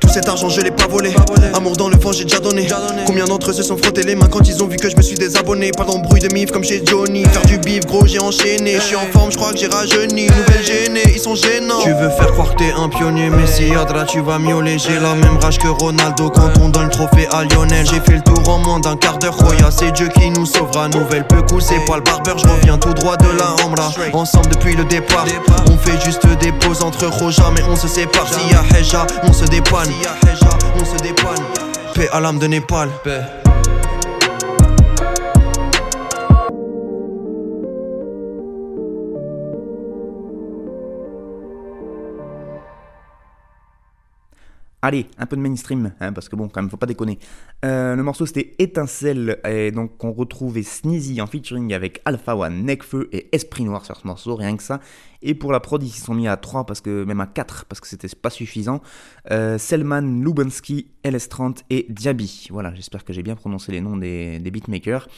Tout 0.00 0.08
cet 0.08 0.28
argent, 0.28 0.48
je 0.48 0.60
l'ai 0.60 0.70
pas 0.70 0.86
volé. 0.86 1.14
Amour 1.54 1.76
dans 1.76 1.88
le 1.88 1.96
vent, 1.96 2.12
j'ai 2.12 2.24
déjà 2.24 2.40
donné. 2.40 2.68
Combien 3.06 3.24
d'entre 3.24 3.50
eux 3.50 3.54
se 3.54 3.62
sont 3.62 3.76
frottés 3.76 4.02
les 4.02 4.14
mains 4.14 4.28
quand 4.28 4.46
ils 4.48 4.62
ont 4.62 4.66
vu 4.66 4.76
que 4.76 4.88
je 4.88 4.96
me 4.96 5.02
suis 5.02 5.16
désabonné. 5.26 5.70
Pas 5.76 5.84
d'embrouille 5.84 6.20
de 6.20 6.32
mif 6.32 6.50
comme 6.50 6.64
chez 6.64 6.82
Johnny. 6.84 7.24
Faire 7.24 7.44
du 7.46 7.58
bif, 7.58 7.86
gros, 7.86 8.06
j'ai 8.06 8.20
enchaîné. 8.20 8.74
Je 8.76 8.80
suis 8.80 8.96
en 8.96 9.06
forme, 9.12 9.32
je 9.32 9.36
crois 9.36 9.52
que 9.52 9.58
j'ai 9.58 9.66
rajeuni. 9.66 10.26
Nouvelle 10.26 10.64
gênée, 10.64 11.02
ils 11.14 11.20
sont 11.20 11.34
gênants. 11.34 11.80
Tu 11.82 11.90
veux 11.90 12.10
faire 12.10 12.32
croire 12.32 12.50
que 12.54 12.58
t'es 12.58 12.72
un 12.72 12.88
pionnier, 12.88 13.30
mais 13.30 13.46
si 13.46 13.74
Adra, 13.74 14.04
tu 14.04 14.20
vas 14.20 14.38
miauler. 14.38 14.78
J'ai 14.78 14.98
la 14.98 15.14
même 15.14 15.38
rage 15.38 15.58
que 15.58 15.68
Ronaldo 15.68 16.30
quand 16.30 16.50
on 16.60 16.68
donne 16.68 16.84
le 16.84 16.90
trophée 16.90 17.28
à 17.32 17.44
Lionel. 17.44 17.86
J'ai 17.86 18.00
fait 18.00 18.16
le 18.16 18.22
tour 18.22 18.48
en 18.48 18.58
moins 18.58 18.80
d'un 18.80 18.96
quart 18.96 19.18
d'heure. 19.18 19.36
Roya, 19.36 19.70
c'est 19.70 19.90
Dieu 19.92 20.08
qui 20.08 20.30
nous 20.30 20.46
sauvera. 20.46 20.88
Nouvelle 20.88 21.26
peu 21.26 21.36
c'est 21.60 21.84
pas 21.86 21.96
le 21.96 22.02
barbeur. 22.02 22.38
Je 22.38 22.46
reviens 22.46 22.78
tout 22.78 22.94
droit 22.94 23.16
de 23.16 23.38
la 23.38 23.46
Rambla. 23.62 23.90
Ensemble 24.12 24.48
depuis 24.50 24.76
le 24.76 24.84
départ. 24.84 25.26
On 25.70 25.76
fait 25.76 26.00
juste 26.04 26.26
des 26.40 26.52
pauses 26.52 26.82
entre 26.82 27.06
Roja, 27.06 27.50
mais 27.54 27.62
on 27.68 27.76
se 27.76 27.88
sépare. 27.88 28.26
S'il 28.32 28.52
y 28.52 28.54
a 28.54 28.78
Heja, 28.78 29.06
on 29.24 29.32
se 29.32 29.44
dépanne. 29.44 29.90
on 30.74 30.84
se 30.84 31.02
dépanne. 31.02 31.42
Paix 31.94 32.08
à 32.12 32.20
l'âme 32.20 32.38
de 32.38 32.46
Népal. 32.46 32.90
Allez, 44.86 45.06
un 45.18 45.26
peu 45.26 45.34
de 45.34 45.40
mainstream, 45.40 45.90
hein, 45.98 46.12
parce 46.12 46.28
que 46.28 46.36
bon, 46.36 46.46
quand 46.46 46.62
même, 46.62 46.70
faut 46.70 46.76
pas 46.76 46.86
déconner. 46.86 47.18
Euh, 47.64 47.96
le 47.96 48.04
morceau 48.04 48.24
c'était 48.24 48.54
Étincelle, 48.60 49.40
et 49.44 49.72
donc 49.72 50.04
on 50.04 50.12
retrouvait 50.12 50.62
Sneezy 50.62 51.20
en 51.20 51.26
featuring 51.26 51.74
avec 51.74 52.00
Alpha 52.04 52.36
One, 52.36 52.64
Necfeu 52.64 53.08
et 53.10 53.28
Esprit 53.34 53.64
Noir 53.64 53.84
sur 53.84 53.96
ce 53.96 54.06
morceau, 54.06 54.36
rien 54.36 54.56
que 54.56 54.62
ça. 54.62 54.78
Et 55.22 55.34
pour 55.34 55.50
la 55.50 55.58
prod, 55.58 55.82
ils 55.82 55.90
se 55.90 56.04
sont 56.04 56.14
mis 56.14 56.28
à 56.28 56.36
3, 56.36 56.66
parce 56.66 56.80
que, 56.80 57.02
même 57.02 57.20
à 57.20 57.26
4, 57.26 57.64
parce 57.64 57.80
que 57.80 57.88
c'était 57.88 58.06
pas 58.14 58.30
suffisant. 58.30 58.80
Euh, 59.32 59.58
Selman, 59.58 60.22
Lubansky, 60.22 60.86
LS30 61.02 61.64
et 61.68 61.86
Diaby. 61.88 62.46
Voilà, 62.52 62.72
j'espère 62.76 63.04
que 63.04 63.12
j'ai 63.12 63.24
bien 63.24 63.34
prononcé 63.34 63.72
les 63.72 63.80
noms 63.80 63.96
des, 63.96 64.38
des 64.38 64.50
beatmakers. 64.52 65.08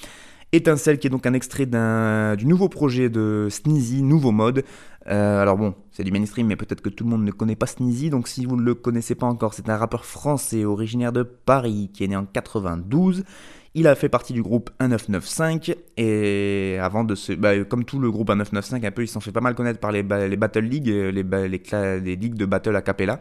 Étincelle, 0.53 0.99
qui 0.99 1.09
est 1.09 1.11
donc 1.11 1.27
un 1.27 1.35
extrait 1.35 1.67
du 1.67 2.47
nouveau 2.47 2.71
projet 2.71 3.11
de 3.11 3.49
Sneezy, 3.51 4.03
nouveau 4.03 4.33
mode. 4.33 4.65
Euh, 5.11 5.41
alors 5.41 5.57
bon, 5.57 5.75
c'est 5.91 6.05
du 6.05 6.13
mainstream, 6.13 6.47
mais 6.47 6.57
peut-être 6.57 6.83
que 6.83 6.91
tout 6.91 7.05
le 7.05 7.11
monde 7.11 7.25
ne 7.25 7.31
connaît 7.31 7.57
pas 7.57 7.67
Sneezy, 7.67 8.11
donc 8.11 8.29
si 8.29 8.45
vous 8.45 8.57
ne 8.57 8.63
le 8.63 8.75
connaissez 8.75 9.15
pas 9.15 9.27
encore, 9.27 9.55
c'est 9.55 9.69
un 9.71 9.77
rappeur 9.77 10.05
français 10.05 10.65
originaire 10.65 11.13
de 11.13 11.23
Paris 11.23 11.91
qui 11.95 12.05
est 12.05 12.09
né 12.09 12.17
en 12.17 12.27
92. 12.27 13.25
Il 13.75 13.87
a 13.87 13.95
fait 13.95 14.09
partie 14.09 14.33
du 14.33 14.43
groupe 14.43 14.71
1995 14.81 15.77
et 15.97 16.79
avant 16.81 17.05
de 17.05 17.15
se, 17.15 17.33
bah, 17.33 17.65
comme 17.65 17.85
tout 17.85 18.01
le 18.01 18.11
groupe 18.11 18.29
1995, 18.29 18.85
un 18.85 18.91
peu, 18.91 19.03
il 19.03 19.09
s'en 19.09 19.21
fait 19.21 19.31
pas 19.31 19.41
mal 19.41 19.55
connaître 19.55 19.79
par 19.79 19.93
les, 19.93 20.03
les 20.03 20.37
Battle 20.37 20.65
League, 20.65 20.87
les, 20.87 21.13
les, 21.13 21.23
les, 21.23 22.17
ligues 22.17 22.35
de 22.35 22.45
battle 22.45 22.77
a 22.77 22.83
cappella, 22.83 23.21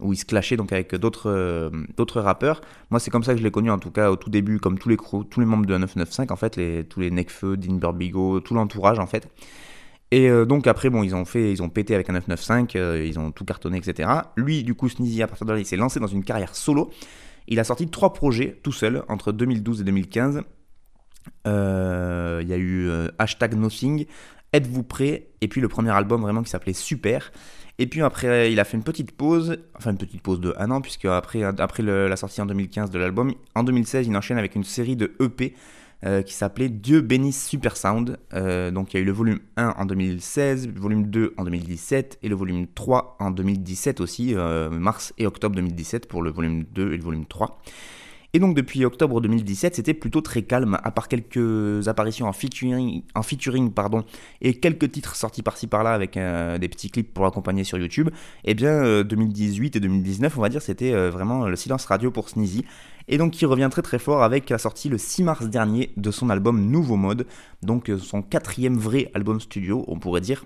où 0.00 0.12
il 0.12 0.16
se 0.16 0.24
clashait 0.24 0.56
donc 0.56 0.72
avec 0.72 0.94
d'autres 0.94 1.30
euh, 1.30 1.70
d'autres 1.96 2.20
rappeurs. 2.20 2.62
Moi, 2.90 3.00
c'est 3.00 3.10
comme 3.10 3.24
ça 3.24 3.32
que 3.32 3.38
je 3.38 3.44
l'ai 3.44 3.50
connu 3.50 3.70
en 3.70 3.78
tout 3.78 3.90
cas 3.90 4.10
au 4.10 4.16
tout 4.16 4.30
début, 4.30 4.58
comme 4.60 4.78
tous 4.78 4.88
les 4.88 4.96
tous 4.96 5.40
les 5.40 5.46
membres 5.46 5.66
de 5.66 5.74
1995 5.74 6.32
en 6.32 6.36
fait, 6.36 6.56
les, 6.56 6.84
tous 6.84 7.00
les 7.00 7.10
Necfeu, 7.10 7.56
Dean 7.56 7.74
Burbigo, 7.74 8.40
tout 8.40 8.54
l'entourage 8.54 8.98
en 8.98 9.06
fait. 9.06 9.28
Et 10.10 10.28
euh, 10.30 10.46
donc 10.46 10.66
après, 10.66 10.88
bon, 10.90 11.02
ils 11.02 11.14
ont 11.14 11.24
fait, 11.24 11.52
ils 11.52 11.62
ont 11.62 11.68
pété 11.68 11.94
avec 11.94 12.08
un 12.08 12.14
995, 12.14 12.68
euh, 12.76 13.04
ils 13.06 13.18
ont 13.18 13.30
tout 13.30 13.44
cartonné, 13.44 13.78
etc. 13.78 14.08
Lui, 14.36 14.62
du 14.62 14.74
coup, 14.74 14.88
Sneezy, 14.88 15.22
à 15.22 15.26
partir 15.26 15.46
de 15.46 15.52
là, 15.52 15.58
il 15.58 15.66
s'est 15.66 15.76
lancé 15.76 16.00
dans 16.00 16.06
une 16.06 16.24
carrière 16.24 16.54
solo. 16.54 16.90
Il 17.46 17.60
a 17.60 17.64
sorti 17.64 17.88
trois 17.88 18.12
projets 18.12 18.58
tout 18.62 18.72
seul 18.72 19.02
entre 19.08 19.32
2012 19.32 19.82
et 19.82 19.84
2015. 19.84 20.42
Euh, 21.46 22.40
il 22.42 22.48
y 22.48 22.52
a 22.52 22.56
eu 22.56 22.90
hashtag 23.18 23.54
Nothing, 23.54 24.06
Êtes-vous 24.54 24.82
prêt 24.82 25.28
Et 25.42 25.48
puis 25.48 25.60
le 25.60 25.68
premier 25.68 25.90
album 25.90 26.22
vraiment 26.22 26.42
qui 26.42 26.48
s'appelait 26.48 26.72
Super. 26.72 27.32
Et 27.78 27.86
puis 27.86 28.02
après, 28.02 28.50
il 28.50 28.58
a 28.58 28.64
fait 28.64 28.76
une 28.76 28.82
petite 28.82 29.12
pause, 29.12 29.58
enfin 29.76 29.90
une 29.90 29.98
petite 29.98 30.22
pause 30.22 30.40
de 30.40 30.54
un 30.58 30.70
an, 30.70 30.80
puisque 30.80 31.04
après, 31.04 31.42
après 31.42 31.82
la 31.82 32.16
sortie 32.16 32.40
en 32.40 32.46
2015 32.46 32.90
de 32.90 32.98
l'album, 32.98 33.32
en 33.54 33.62
2016, 33.62 34.06
il 34.06 34.16
enchaîne 34.16 34.38
avec 34.38 34.56
une 34.56 34.64
série 34.64 34.96
de 34.96 35.12
EP 35.20 35.54
euh, 36.06 36.22
qui 36.22 36.32
s'appelait 36.32 36.68
Dieu 36.68 37.00
bénisse 37.00 37.44
Super 37.46 37.76
Sound. 37.76 38.18
Euh, 38.32 38.70
donc 38.70 38.94
il 38.94 38.98
y 38.98 39.00
a 39.00 39.02
eu 39.02 39.06
le 39.06 39.12
volume 39.12 39.40
1 39.56 39.74
en 39.76 39.84
2016, 39.84 40.68
le 40.68 40.80
volume 40.80 41.06
2 41.06 41.34
en 41.36 41.44
2017 41.44 42.20
et 42.22 42.28
le 42.28 42.36
volume 42.36 42.66
3 42.72 43.16
en 43.18 43.32
2017 43.32 44.00
aussi, 44.00 44.34
euh, 44.36 44.70
mars 44.70 45.12
et 45.18 45.26
octobre 45.26 45.56
2017 45.56 46.06
pour 46.06 46.22
le 46.22 46.30
volume 46.30 46.64
2 46.72 46.92
et 46.92 46.96
le 46.96 47.02
volume 47.02 47.26
3. 47.26 47.60
Et 48.34 48.40
donc 48.40 48.54
depuis 48.54 48.84
octobre 48.84 49.20
2017, 49.20 49.76
c'était 49.76 49.94
plutôt 49.94 50.20
très 50.20 50.42
calme, 50.42 50.78
à 50.82 50.90
part 50.90 51.08
quelques 51.08 51.88
apparitions 51.88 52.26
en 52.26 52.32
featuring, 52.32 53.72
pardon, 53.72 54.04
et 54.42 54.54
quelques 54.54 54.92
titres 54.92 55.16
sortis 55.16 55.42
par-ci 55.42 55.66
par-là 55.66 55.94
avec 55.94 56.12
des 56.14 56.68
petits 56.68 56.90
clips 56.90 57.14
pour 57.14 57.24
l'accompagner 57.24 57.64
sur 57.64 57.78
YouTube. 57.78 58.10
Et 58.44 58.50
eh 58.50 58.54
bien 58.54 59.02
2018 59.02 59.76
et 59.76 59.80
2019, 59.80 60.36
on 60.36 60.42
va 60.42 60.50
dire, 60.50 60.60
c'était 60.60 60.92
vraiment 61.08 61.48
le 61.48 61.56
silence 61.56 61.86
radio 61.86 62.10
pour 62.10 62.28
Sneezy 62.28 62.66
et 63.08 63.18
donc 63.18 63.32
qui 63.32 63.46
revient 63.46 63.68
très 63.70 63.82
très 63.82 63.98
fort 63.98 64.22
avec 64.22 64.50
la 64.50 64.58
sortie 64.58 64.88
le 64.88 64.98
6 64.98 65.22
mars 65.24 65.46
dernier 65.46 65.90
de 65.96 66.10
son 66.10 66.30
album 66.30 66.70
Nouveau 66.70 66.96
Mode, 66.96 67.26
donc 67.62 67.88
euh, 67.90 67.98
son 67.98 68.22
quatrième 68.22 68.76
vrai 68.76 69.10
album 69.14 69.40
studio, 69.40 69.84
on 69.88 69.98
pourrait 69.98 70.20
dire. 70.20 70.44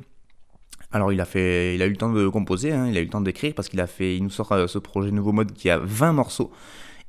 Alors 0.92 1.12
il 1.12 1.20
a 1.20 1.24
fait, 1.24 1.74
il 1.74 1.82
a 1.82 1.86
eu 1.86 1.90
le 1.90 1.96
temps 1.96 2.12
de 2.12 2.28
composer, 2.28 2.72
hein, 2.72 2.86
il 2.88 2.96
a 2.96 3.00
eu 3.00 3.04
le 3.04 3.10
temps 3.10 3.20
d'écrire 3.20 3.54
parce 3.54 3.68
qu'il 3.68 3.80
a 3.80 3.86
fait, 3.86 4.16
il 4.16 4.22
nous 4.22 4.30
sort 4.30 4.52
euh, 4.52 4.66
ce 4.66 4.78
projet 4.78 5.10
Nouveau 5.10 5.32
Mode 5.32 5.52
qui 5.52 5.70
a 5.70 5.78
20 5.78 6.12
morceaux 6.12 6.52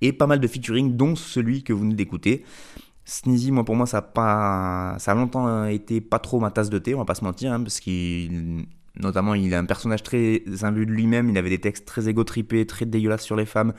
et 0.04 0.14
pas 0.14 0.28
mal 0.28 0.40
de 0.40 0.48
featuring, 0.48 0.96
dont 0.96 1.16
celui 1.16 1.64
que 1.64 1.74
vous 1.74 1.80
venez 1.80 1.96
d'écouter. 1.96 2.46
Sneezy, 3.06 3.52
moi 3.52 3.66
pour 3.66 3.76
moi 3.76 3.86
ça 3.86 3.98
a 3.98 4.02
pas, 4.02 4.96
ça 5.00 5.12
a 5.12 5.16
longtemps 5.16 5.66
été 5.66 6.00
pas 6.00 6.20
trop 6.20 6.40
ma 6.40 6.52
tasse 6.52 6.70
de 6.70 6.78
thé, 6.78 6.94
on 6.96 7.00
va 7.00 7.06
pas 7.06 7.16
se 7.16 7.24
mentir, 7.24 7.52
hein, 7.52 7.62
parce 7.62 7.80
qu'il 7.80 8.66
notamment 9.00 9.34
il 9.34 9.54
a 9.54 9.60
un 9.60 9.66
personnage 9.66 10.04
très 10.04 10.44
imbu 10.62 10.86
de 10.86 10.92
lui-même, 10.92 11.30
il 11.30 11.38
avait 11.38 11.50
des 11.50 11.60
textes 11.60 11.86
très 11.86 12.08
égo-tripés, 12.08 12.66
très 12.66 12.86
dégueulasses 12.86 13.24
sur 13.24 13.36
les 13.36 13.46
femmes, 13.46 13.74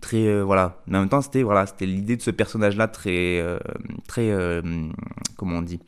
très 0.00 0.42
voilà. 0.42 0.82
Mais 0.86 0.96
en 0.96 1.00
même 1.02 1.08
temps, 1.08 1.20
c'était 1.20 1.42
voilà, 1.42 1.66
c'était 1.66 1.86
l'idée 1.86 2.16
de 2.16 2.22
ce 2.22 2.30
personnage-là 2.30 2.88
très 2.88 3.44
très 4.08 4.32
comment 5.36 5.58
on 5.58 5.62
dit 5.62 5.80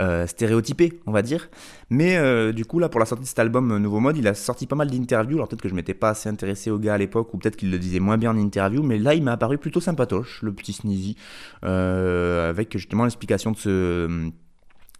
euh, 0.00 0.26
stéréotypé, 0.28 1.00
on 1.06 1.12
va 1.12 1.22
dire. 1.22 1.50
Mais 1.90 2.16
euh, 2.16 2.52
du 2.52 2.64
coup, 2.64 2.78
là, 2.78 2.88
pour 2.88 3.00
la 3.00 3.06
sortie 3.06 3.24
de 3.24 3.28
cet 3.28 3.40
album 3.40 3.72
euh, 3.72 3.78
Nouveau 3.80 3.98
Mode, 3.98 4.16
il 4.16 4.28
a 4.28 4.34
sorti 4.34 4.66
pas 4.66 4.76
mal 4.76 4.88
d'interviews. 4.90 5.38
Alors 5.38 5.48
peut-être 5.48 5.60
que 5.62 5.68
je 5.68 5.74
m'étais 5.74 5.94
pas 5.94 6.10
assez 6.10 6.28
intéressé 6.28 6.70
au 6.70 6.78
gars 6.78 6.94
à 6.94 6.98
l'époque, 6.98 7.34
ou 7.34 7.38
peut-être 7.38 7.56
qu'il 7.56 7.70
le 7.72 7.78
disait 7.80 7.98
moins 7.98 8.16
bien 8.16 8.30
en 8.30 8.36
interview, 8.36 8.82
mais 8.82 8.98
là, 8.98 9.14
il 9.14 9.24
m'a 9.24 9.32
apparu 9.32 9.58
plutôt 9.58 9.80
sympatoche, 9.80 10.40
le 10.42 10.52
petit 10.52 10.72
Sneezy, 10.72 11.16
avec 11.62 12.76
justement 12.76 13.04
l'explication 13.04 13.50
de 13.52 13.56
ce 13.56 14.30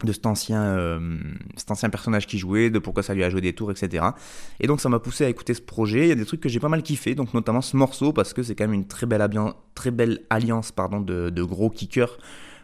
de 0.05 0.13
cet 0.13 0.27
ancien, 0.27 1.01
cet 1.57 1.73
ancien 1.73 1.91
personnage 1.91 2.29
qui 2.29 2.39
jouait, 2.39 2.71
de 2.71 2.79
pourquoi 2.79 3.03
ça 3.03 3.15
lui 3.15 3.25
a 3.25 3.31
joué 3.31 3.41
des 3.41 3.53
tours, 3.53 3.73
etc. 3.73 4.07
Et 4.61 4.69
donc 4.69 4.81
ça 4.81 4.89
m'a 4.89 5.01
poussé 5.01 5.25
à 5.25 5.29
écouter 5.29 5.55
ce 5.55 5.61
projet. 5.61 6.03
Il 6.03 6.09
y 6.09 6.13
a 6.13 6.15
des 6.15 6.25
trucs 6.25 6.41
que 6.41 6.49
j'ai 6.49 6.61
pas 6.61 6.69
mal 6.69 6.83
kiffé, 6.85 7.17
donc 7.17 7.35
notamment 7.35 7.63
ce 7.63 7.77
morceau, 7.77 8.13
parce 8.13 8.33
que 8.33 8.45
c'est 8.45 8.55
quand 8.55 8.65
même 8.65 8.75
une 8.75 8.87
très 8.87 9.07
belle, 9.07 9.29
très 9.75 9.91
belle 9.91 10.21
alliance 10.31 10.71
pardon, 10.71 11.01
de, 11.01 11.31
de 11.31 11.43
gros 11.43 11.69
kickers 11.69 12.17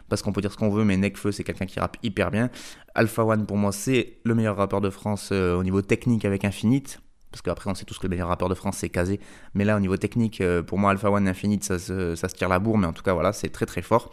parce 0.09 0.21
qu'on 0.21 0.31
peut 0.31 0.41
dire 0.41 0.51
ce 0.51 0.57
qu'on 0.57 0.69
veut, 0.69 0.83
mais 0.83 0.97
Nekfeu, 0.97 1.31
c'est 1.31 1.43
quelqu'un 1.43 1.65
qui 1.65 1.79
rappe 1.79 1.97
hyper 2.03 2.31
bien. 2.31 2.49
Alpha 2.93 3.23
One, 3.23 3.45
pour 3.45 3.57
moi, 3.57 3.71
c'est 3.71 4.17
le 4.23 4.35
meilleur 4.35 4.55
rappeur 4.55 4.81
de 4.81 4.89
France 4.89 5.29
euh, 5.31 5.55
au 5.55 5.63
niveau 5.63 5.81
technique 5.81 6.25
avec 6.25 6.45
Infinite. 6.45 7.01
Parce 7.31 7.41
qu'après, 7.41 7.69
on 7.69 7.75
sait 7.75 7.83
tous 7.83 7.97
que 7.97 8.03
le 8.03 8.11
meilleur 8.11 8.29
rappeur 8.29 8.47
de 8.47 8.55
France, 8.55 8.77
c'est 8.77 8.87
Kazé. 8.87 9.19
Mais 9.55 9.65
là, 9.65 9.75
au 9.75 9.79
niveau 9.81 9.97
technique, 9.97 10.39
euh, 10.39 10.63
pour 10.63 10.77
moi, 10.77 10.91
Alpha 10.91 11.11
One 11.11 11.27
Infinite, 11.27 11.65
ça 11.65 11.79
se, 11.79 12.15
ça 12.15 12.29
se 12.29 12.35
tire 12.35 12.47
la 12.47 12.59
bourre. 12.59 12.77
Mais 12.77 12.87
en 12.87 12.93
tout 12.93 13.03
cas, 13.03 13.13
voilà, 13.13 13.33
c'est 13.33 13.49
très 13.49 13.65
très 13.65 13.81
fort. 13.81 14.11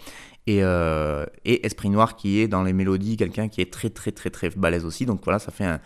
Et, 0.49 0.65
euh, 0.65 1.25
et, 1.45 1.65
Esprit 1.65 1.91
Noir, 1.91 2.17
qui 2.17 2.41
est 2.41 2.49
dans 2.49 2.65
les 2.65 2.73
mélodies, 2.73 3.17
quelqu'un 3.17 3.49
qui 3.49 3.61
est 3.61 3.73
très 3.73 3.91
très 3.91 4.11
très 4.11 4.31
très 4.31 4.51
balèze 4.51 4.85
aussi. 4.85 5.07
Donc 5.07 5.21
voilà, 5.23 5.39
ça 5.39 5.53
fait 5.53 5.79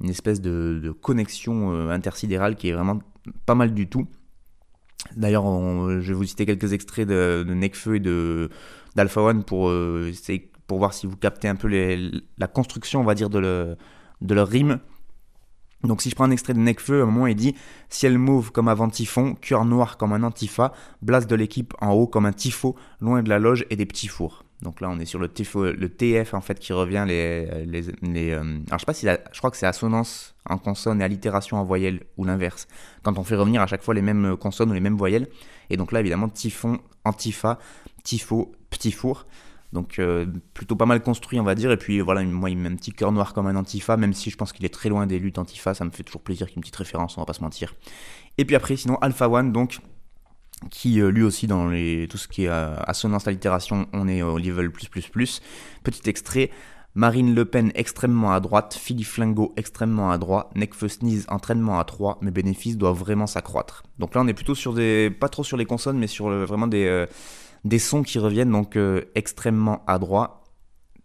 une 0.00 0.10
espèce 0.10 0.40
de, 0.40 0.80
de 0.82 0.90
connexion 0.90 1.88
intersidérale 1.90 2.56
qui 2.56 2.70
est 2.70 2.72
vraiment 2.72 2.98
pas 3.46 3.54
mal 3.54 3.72
du 3.72 3.88
tout. 3.88 4.08
D'ailleurs, 5.16 5.44
je 6.00 6.08
vais 6.08 6.14
vous 6.14 6.24
citer 6.24 6.46
quelques 6.46 6.72
extraits 6.72 7.06
de, 7.06 7.44
de 7.46 7.54
Nekfeu 7.54 7.96
et 7.96 8.00
de 8.00 8.50
d'Alpha 8.94 9.20
One 9.20 9.44
pour, 9.44 9.68
euh, 9.68 10.12
pour 10.66 10.78
voir 10.78 10.94
si 10.94 11.06
vous 11.06 11.16
captez 11.16 11.48
un 11.48 11.56
peu 11.56 11.68
la 12.38 12.46
construction, 12.46 13.00
on 13.00 13.04
va 13.04 13.14
dire, 13.14 13.30
de, 13.30 13.38
le, 13.38 13.76
de 14.20 14.34
leur 14.34 14.48
rime. 14.48 14.78
Donc 15.82 16.00
si 16.00 16.08
je 16.08 16.14
prends 16.14 16.24
un 16.24 16.30
extrait 16.30 16.54
de 16.54 16.60
Necfeu, 16.60 17.00
à 17.00 17.02
un 17.02 17.06
moment 17.06 17.26
il 17.26 17.34
dit 17.34 17.54
Ciel 17.90 18.18
mauve 18.18 18.52
comme 18.52 18.68
un 18.68 18.88
typhon, 18.88 19.34
cœur 19.34 19.66
noir 19.66 19.98
comme 19.98 20.14
un 20.14 20.22
antifa, 20.22 20.72
blase 21.02 21.26
de 21.26 21.36
l'équipe 21.36 21.74
en 21.80 21.90
haut 21.92 22.06
comme 22.06 22.24
un 22.24 22.32
tifo, 22.32 22.74
loin 23.00 23.22
de 23.22 23.28
la 23.28 23.38
loge 23.38 23.66
et 23.68 23.76
des 23.76 23.84
petits 23.84 24.08
fours. 24.08 24.43
Donc 24.64 24.80
là 24.80 24.88
on 24.90 24.98
est 24.98 25.04
sur 25.04 25.18
le, 25.18 25.28
TF 25.28 26.34
en 26.34 26.40
fait 26.40 26.58
qui 26.58 26.72
revient 26.72 27.04
les... 27.06 27.66
les, 27.66 27.82
les 28.02 28.30
euh, 28.30 28.40
alors 28.66 28.72
je 28.72 28.78
sais 28.78 28.86
pas 28.86 28.94
si 28.94 29.06
je 29.06 29.38
crois 29.38 29.50
que 29.50 29.58
c'est 29.58 29.66
assonance 29.66 30.34
en 30.48 30.56
consonne 30.56 31.02
et 31.02 31.04
allitération 31.04 31.58
en 31.58 31.64
voyelle 31.64 32.00
ou 32.16 32.24
l'inverse. 32.24 32.66
Quand 33.02 33.18
on 33.18 33.24
fait 33.24 33.36
revenir 33.36 33.60
à 33.60 33.66
chaque 33.66 33.82
fois 33.82 33.94
les 33.94 34.02
mêmes 34.02 34.36
consonnes 34.38 34.70
ou 34.70 34.74
les 34.74 34.80
mêmes 34.80 34.96
voyelles. 34.96 35.28
Et 35.68 35.76
donc 35.76 35.92
là 35.92 36.00
évidemment 36.00 36.30
typhon, 36.30 36.80
antifa, 37.04 37.58
tifo, 38.02 38.52
petit 38.70 38.90
four. 38.90 39.26
Donc 39.74 39.98
euh, 39.98 40.24
plutôt 40.54 40.76
pas 40.76 40.86
mal 40.86 41.02
construit, 41.02 41.38
on 41.38 41.44
va 41.44 41.54
dire. 41.54 41.70
Et 41.70 41.76
puis 41.76 42.00
voilà, 42.00 42.22
moi 42.22 42.48
il 42.48 42.56
met 42.56 42.70
un 42.70 42.76
petit 42.76 42.92
cœur 42.92 43.12
noir 43.12 43.34
comme 43.34 43.46
un 43.46 43.56
antifa, 43.56 43.98
même 43.98 44.14
si 44.14 44.30
je 44.30 44.36
pense 44.36 44.52
qu'il 44.52 44.64
est 44.64 44.72
très 44.72 44.88
loin 44.88 45.06
des 45.06 45.18
luttes 45.18 45.38
antifa. 45.38 45.74
Ça 45.74 45.84
me 45.84 45.90
fait 45.90 46.04
toujours 46.04 46.22
plaisir 46.22 46.46
qu'il 46.46 46.54
y 46.54 46.56
ait 46.56 46.60
une 46.60 46.62
petite 46.62 46.76
référence, 46.76 47.18
on 47.18 47.20
va 47.20 47.26
pas 47.26 47.34
se 47.34 47.42
mentir. 47.42 47.74
Et 48.38 48.46
puis 48.46 48.56
après, 48.56 48.76
sinon 48.76 48.96
Alpha 49.02 49.28
One, 49.28 49.52
donc 49.52 49.80
qui 50.70 51.00
euh, 51.00 51.10
lui 51.10 51.22
aussi 51.22 51.46
dans 51.46 51.68
les, 51.68 52.06
tout 52.08 52.18
ce 52.18 52.28
qui 52.28 52.44
est 52.44 52.48
euh, 52.48 52.76
assonance 52.86 53.26
allitération, 53.26 53.86
on 53.92 54.08
est 54.08 54.22
au 54.22 54.38
level 54.38 54.70
plus 54.70 54.88
plus 54.88 55.08
plus. 55.08 55.42
Petit 55.82 56.08
extrait. 56.08 56.50
Marine 56.96 57.34
Le 57.34 57.44
Pen 57.44 57.72
extrêmement 57.74 58.32
à 58.32 58.38
droite, 58.38 58.78
Philippe 58.80 59.08
Flingo 59.08 59.52
extrêmement 59.56 60.12
à 60.12 60.18
droite, 60.18 60.46
Necfeu 60.54 60.86
Sneeze 60.86 61.26
entraînement 61.28 61.80
à 61.80 61.84
3, 61.84 62.18
mes 62.20 62.30
bénéfices 62.30 62.76
doivent 62.76 62.96
vraiment 62.96 63.26
s'accroître. 63.26 63.82
Donc 63.98 64.14
là 64.14 64.20
on 64.20 64.28
est 64.28 64.32
plutôt 64.32 64.54
sur 64.54 64.74
des, 64.74 65.10
pas 65.10 65.28
trop 65.28 65.42
sur 65.42 65.56
les 65.56 65.64
consonnes, 65.64 65.98
mais 65.98 66.06
sur 66.06 66.28
vraiment 66.28 66.68
des, 66.68 67.06
des 67.64 67.78
sons 67.78 68.02
qui 68.02 68.18
reviennent 68.18 68.50
donc 68.50 68.76
euh, 68.76 69.02
extrêmement 69.14 69.82
à 69.86 69.98
droite. 69.98 70.32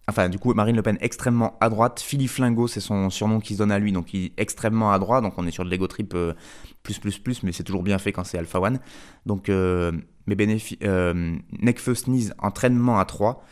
Enfin, 0.09 0.29
du 0.29 0.39
coup, 0.39 0.53
Marine 0.53 0.75
Le 0.75 0.81
Pen 0.81 0.97
extrêmement 1.01 1.57
à 1.61 1.69
droite. 1.69 1.99
Philippe 1.99 2.31
Flingo, 2.31 2.67
c'est 2.67 2.79
son 2.79 3.09
surnom 3.09 3.39
qui 3.39 3.53
se 3.53 3.59
donne 3.59 3.71
à 3.71 3.79
lui, 3.79 3.91
donc 3.91 4.13
il 4.13 4.25
est 4.25 4.33
extrêmement 4.37 4.91
à 4.91 4.99
droite. 4.99 5.23
Donc 5.23 5.33
on 5.37 5.45
est 5.47 5.51
sur 5.51 5.63
le 5.63 5.69
Lego 5.69 5.87
Trip 5.87 6.13
euh, 6.15 6.33
plus, 6.83 6.99
plus, 6.99 7.17
plus, 7.17 7.43
mais 7.43 7.51
c'est 7.51 7.63
toujours 7.63 7.83
bien 7.83 7.97
fait 7.97 8.11
quand 8.11 8.23
c'est 8.23 8.37
Alpha 8.37 8.59
One. 8.59 8.79
Donc 9.25 9.49
euh, 9.49 9.91
mes 10.27 10.35
bénéfices. 10.35 10.79
Neckfeu 10.81 11.95
Sneeze, 11.95 12.33
entraînement 12.39 12.99
à 12.99 13.05
3. 13.05 13.43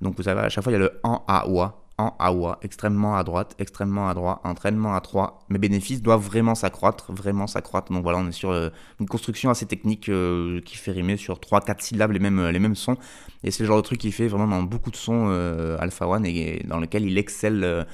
Donc 0.00 0.16
vous 0.16 0.22
savez, 0.24 0.40
à 0.40 0.48
chaque 0.48 0.64
fois, 0.64 0.72
il 0.72 0.76
y 0.76 0.78
a 0.78 0.80
le 0.80 1.00
en 1.02 1.24
à 1.28 1.48
oua 1.48 1.85
en 1.98 2.14
AOA, 2.18 2.58
extrêmement 2.62 3.16
à 3.16 3.24
droite, 3.24 3.54
extrêmement 3.58 4.08
à 4.08 4.14
droite, 4.14 4.38
entraînement 4.44 4.94
à 4.94 5.00
3. 5.00 5.46
Mes 5.48 5.58
bénéfices 5.58 6.02
doivent 6.02 6.20
vraiment 6.20 6.54
s'accroître, 6.54 7.12
vraiment 7.12 7.46
s'accroître. 7.46 7.90
Donc 7.90 8.02
voilà, 8.02 8.18
on 8.18 8.28
est 8.28 8.32
sur 8.32 8.50
euh, 8.50 8.68
une 9.00 9.06
construction 9.06 9.48
assez 9.50 9.66
technique 9.66 10.08
euh, 10.08 10.60
qui 10.60 10.76
fait 10.76 10.92
rimer 10.92 11.16
sur 11.16 11.38
3-4 11.38 11.80
syllabes 11.80 12.12
les 12.12 12.18
mêmes, 12.18 12.48
les 12.48 12.58
mêmes 12.58 12.76
sons. 12.76 12.98
Et 13.44 13.50
c'est 13.50 13.62
le 13.62 13.68
genre 13.68 13.78
de 13.78 13.82
truc 13.82 13.98
qu'il 13.98 14.12
fait 14.12 14.28
vraiment 14.28 14.46
dans 14.58 14.62
beaucoup 14.62 14.90
de 14.90 14.96
sons 14.96 15.28
euh, 15.30 15.78
Alpha 15.80 16.06
One 16.06 16.26
et, 16.26 16.62
dans 16.68 16.78
lequel 16.78 17.06
il 17.06 17.16
excelle 17.16 17.86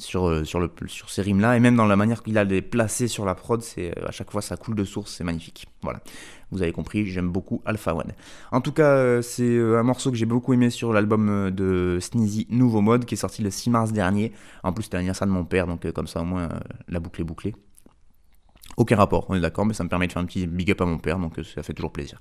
sur, 0.00 0.46
sur, 0.46 0.60
le, 0.60 0.70
sur 0.86 1.10
ces 1.10 1.22
rimes-là. 1.22 1.56
Et 1.56 1.60
même 1.60 1.76
dans 1.76 1.86
la 1.86 1.96
manière 1.96 2.22
qu'il 2.22 2.38
a 2.38 2.44
les 2.44 2.62
placer 2.62 3.08
sur 3.08 3.24
la 3.24 3.34
prod, 3.34 3.62
c'est 3.62 3.96
à 4.04 4.10
chaque 4.10 4.30
fois 4.30 4.42
ça 4.42 4.56
coule 4.56 4.74
de 4.74 4.84
source, 4.84 5.12
c'est 5.12 5.24
magnifique. 5.24 5.66
Voilà. 5.82 6.00
Vous 6.50 6.62
avez 6.62 6.72
compris, 6.72 7.06
j'aime 7.06 7.30
beaucoup 7.30 7.62
Alpha 7.64 7.94
One. 7.94 8.12
En 8.50 8.60
tout 8.60 8.72
cas, 8.72 8.96
euh, 8.96 9.22
c'est 9.22 9.42
euh, 9.42 9.78
un 9.78 9.82
morceau 9.82 10.10
que 10.10 10.16
j'ai 10.16 10.26
beaucoup 10.26 10.52
aimé 10.52 10.70
sur 10.70 10.92
l'album 10.92 11.28
euh, 11.28 11.50
de 11.50 11.98
Sneezy 12.00 12.48
Nouveau 12.50 12.80
Mode 12.80 13.04
qui 13.04 13.14
est 13.14 13.18
sorti 13.18 13.42
le 13.42 13.50
6 13.50 13.70
mars 13.70 13.92
dernier. 13.92 14.32
En 14.64 14.72
plus, 14.72 14.84
c'était 14.84 14.96
l'anniversaire 14.96 15.28
de 15.28 15.32
mon 15.32 15.44
père, 15.44 15.66
donc 15.66 15.90
comme 15.92 16.08
ça 16.08 16.20
au 16.20 16.24
moins 16.24 16.48
la 16.88 16.98
boucle 16.98 17.20
est 17.20 17.24
bouclée. 17.24 17.54
Aucun 18.76 18.96
rapport, 18.96 19.26
on 19.28 19.34
est 19.34 19.40
d'accord, 19.40 19.66
mais 19.66 19.74
ça 19.74 19.84
me 19.84 19.88
permet 19.88 20.06
de 20.06 20.12
faire 20.12 20.22
un 20.22 20.26
petit 20.26 20.46
big 20.46 20.70
up 20.70 20.80
à 20.80 20.86
mon 20.86 20.98
père, 20.98 21.18
donc 21.18 21.34
ça 21.54 21.62
fait 21.62 21.74
toujours 21.74 21.92
plaisir. 21.92 22.18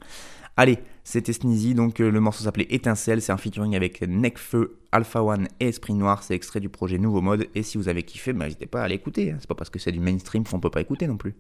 Allez, 0.57 0.79
c'était 1.03 1.33
Sneezy, 1.33 1.73
donc 1.73 1.99
le 1.99 2.19
morceau 2.19 2.43
s'appelait 2.43 2.67
Étincelle, 2.69 3.21
c'est 3.21 3.31
un 3.31 3.37
featuring 3.37 3.75
avec 3.75 4.01
Necfeu, 4.01 4.79
Alpha 4.91 5.23
One 5.23 5.47
et 5.59 5.69
Esprit 5.69 5.93
Noir, 5.93 6.21
c'est 6.23 6.35
extrait 6.35 6.59
du 6.59 6.69
projet 6.69 6.97
Nouveau 6.97 7.21
Mode, 7.21 7.47
et 7.55 7.63
si 7.63 7.77
vous 7.77 7.87
avez 7.87 8.03
kiffé, 8.03 8.33
bah, 8.33 8.45
n'hésitez 8.45 8.65
pas 8.65 8.83
à 8.83 8.87
l'écouter, 8.87 9.31
hein. 9.31 9.37
c'est 9.39 9.47
pas 9.47 9.55
parce 9.55 9.69
que 9.69 9.79
c'est 9.79 9.91
du 9.91 9.99
mainstream 9.99 10.43
qu'on 10.43 10.59
peut 10.59 10.69
pas 10.69 10.81
écouter 10.81 11.07
non 11.07 11.17
plus. 11.17 11.35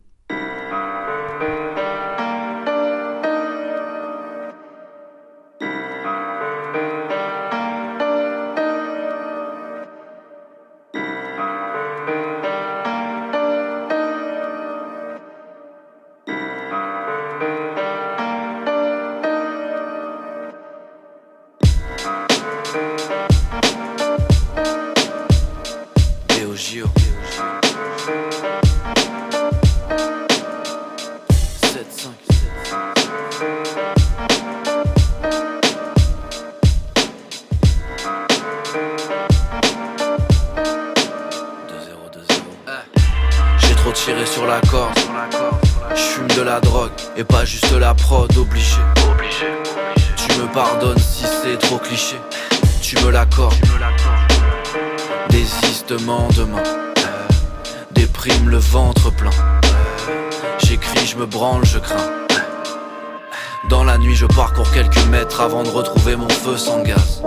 Avant 65.39 65.63
de 65.63 65.69
retrouver 65.69 66.15
mon 66.15 66.27
feu 66.27 66.57
sans 66.57 66.83
gaz. 66.83 67.21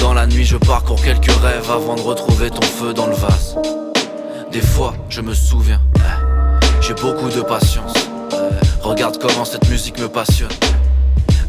Dans 0.00 0.14
la 0.14 0.26
nuit, 0.26 0.44
je 0.44 0.56
parcours 0.56 1.00
quelques 1.02 1.30
rêves 1.42 1.70
avant 1.70 1.96
de 1.96 2.00
retrouver 2.00 2.50
ton 2.50 2.62
feu 2.62 2.94
dans 2.94 3.06
le 3.06 3.14
vase. 3.14 3.56
Des 4.52 4.60
fois, 4.60 4.94
je 5.08 5.20
me 5.20 5.34
souviens, 5.34 5.80
j'ai 6.80 6.94
beaucoup 6.94 7.28
de 7.28 7.40
patience. 7.40 7.94
Regarde 8.82 9.18
comment 9.18 9.44
cette 9.44 9.68
musique 9.68 9.98
me 9.98 10.08
passionne. 10.08 10.48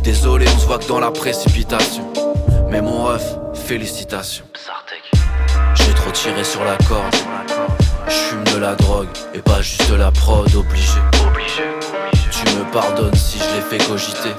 Désolé, 0.04 0.46
on 0.56 0.60
se 0.60 0.66
voit 0.66 0.80
que 0.80 0.88
dans 0.88 1.00
la 1.00 1.12
précipitation. 1.12 2.29
Mais 2.70 2.82
mon 2.82 3.06
ref, 3.06 3.24
félicitations. 3.54 4.46
J'ai 5.76 5.94
trop 5.94 6.12
tiré 6.12 6.44
sur 6.44 6.64
la 6.64 6.78
corde. 6.78 7.16
Je 8.08 8.14
fume 8.14 8.44
de 8.46 8.60
la 8.60 8.76
drogue 8.76 9.08
et 9.34 9.40
pas 9.40 9.62
juste 9.62 9.90
de 9.90 9.96
la 9.96 10.12
prod, 10.12 10.54
obligé. 10.56 11.00
Tu 12.32 12.56
me 12.56 12.72
pardonnes 12.72 13.16
si 13.16 13.38
je 13.40 13.56
l'ai 13.56 13.62
fait 13.62 13.86
cogiter 13.86 14.34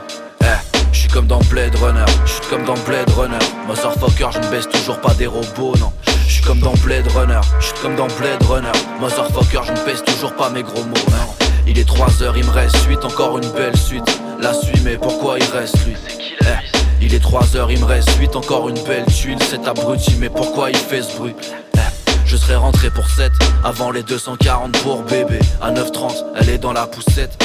comme 1.13 1.27
dans 1.27 1.41
Blade 1.51 1.75
Runner, 1.77 2.05
je 2.25 2.33
suis 2.33 2.47
comme 2.49 2.65
dans 2.65 2.79
Blade 2.87 3.11
Runner. 3.11 3.39
Motherfucker, 3.67 4.29
je 4.33 4.39
ne 4.39 4.47
baisse 4.51 4.69
toujours 4.69 5.01
pas 5.01 5.13
des 5.15 5.27
robots, 5.27 5.75
non. 5.79 5.93
Je 6.27 6.35
suis 6.35 6.43
comme 6.43 6.61
dans 6.61 6.75
Blade 6.85 7.07
Runner, 7.15 7.41
je 7.59 7.67
suis 7.67 7.75
comme 7.83 7.97
dans 7.97 8.07
Blade 8.07 8.43
Runner. 8.49 8.73
Motherfucker, 9.01 9.61
je 9.67 9.73
ne 9.73 9.85
baisse 9.85 10.05
toujours 10.05 10.35
pas 10.35 10.51
mes 10.51 10.63
gros 10.63 10.85
mots, 10.85 10.95
non. 11.11 11.35
Il 11.67 11.79
est 11.79 11.87
3 11.87 12.23
heures, 12.23 12.37
il 12.37 12.45
me 12.45 12.51
reste 12.51 12.85
8, 12.87 13.05
encore 13.05 13.39
une 13.39 13.51
belle 13.51 13.77
suite. 13.77 14.21
La 14.41 14.55
suite, 14.55 14.83
mais 14.85 14.97
pourquoi 14.97 15.39
il 15.39 15.45
reste 15.47 15.77
lui? 15.85 15.95
Eh, 16.43 16.70
Il 17.11 17.17
est 17.17 17.19
3 17.19 17.57
heures, 17.57 17.73
il 17.73 17.81
me 17.81 17.87
reste 17.87 18.17
8, 18.21 18.37
encore 18.37 18.69
une 18.69 18.81
belle 18.85 19.05
tuile. 19.07 19.37
C'est 19.43 19.67
abruti, 19.67 20.15
mais 20.21 20.29
pourquoi 20.29 20.71
il 20.71 20.77
fait 20.77 21.03
ce 21.03 21.17
bruit? 21.17 21.35
Eh, 21.75 21.79
je 22.25 22.37
serais 22.37 22.55
rentré 22.55 22.89
pour 22.89 23.05
7 23.11 23.33
avant 23.65 23.91
les 23.91 24.05
240 24.05 24.79
pour 24.85 25.03
bébé. 25.03 25.41
À 25.61 25.73
9h30, 25.73 26.25
elle 26.37 26.51
est 26.51 26.59
dans 26.59 26.73
la 26.73 26.87
poussette. 26.87 27.37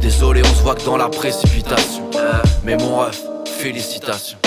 Désolé, 0.00 0.40
on 0.42 0.54
se 0.54 0.62
voit 0.62 0.74
que 0.76 0.84
dans 0.86 0.96
la 0.96 1.10
précipitation. 1.10 2.08
Mais 2.64 2.78
mon 2.78 3.00
ref, 3.00 3.20
félicitations. 3.44 4.38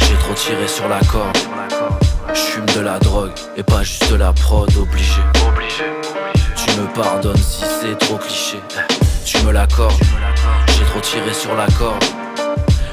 J'ai 0.00 0.14
trop 0.20 0.32
tiré 0.32 0.66
sur 0.66 0.88
la 0.88 1.00
corde. 1.00 1.36
J'fume 2.32 2.64
de 2.74 2.80
la 2.80 2.98
drogue 3.00 3.32
et 3.58 3.62
pas 3.62 3.82
juste 3.82 4.10
de 4.10 4.16
la 4.16 4.32
prod, 4.32 4.74
obligé. 4.78 5.20
Tu 6.56 6.80
me 6.80 6.86
pardonnes 6.94 7.36
si 7.36 7.64
c'est 7.82 7.98
trop 7.98 8.16
cliché. 8.16 8.60
Tu 9.26 9.36
me 9.42 9.52
l'accordes. 9.52 9.92
J'ai 10.68 10.84
trop 10.86 11.00
tiré 11.00 11.34
sur 11.34 11.54
la 11.54 11.66
corde. 11.78 12.02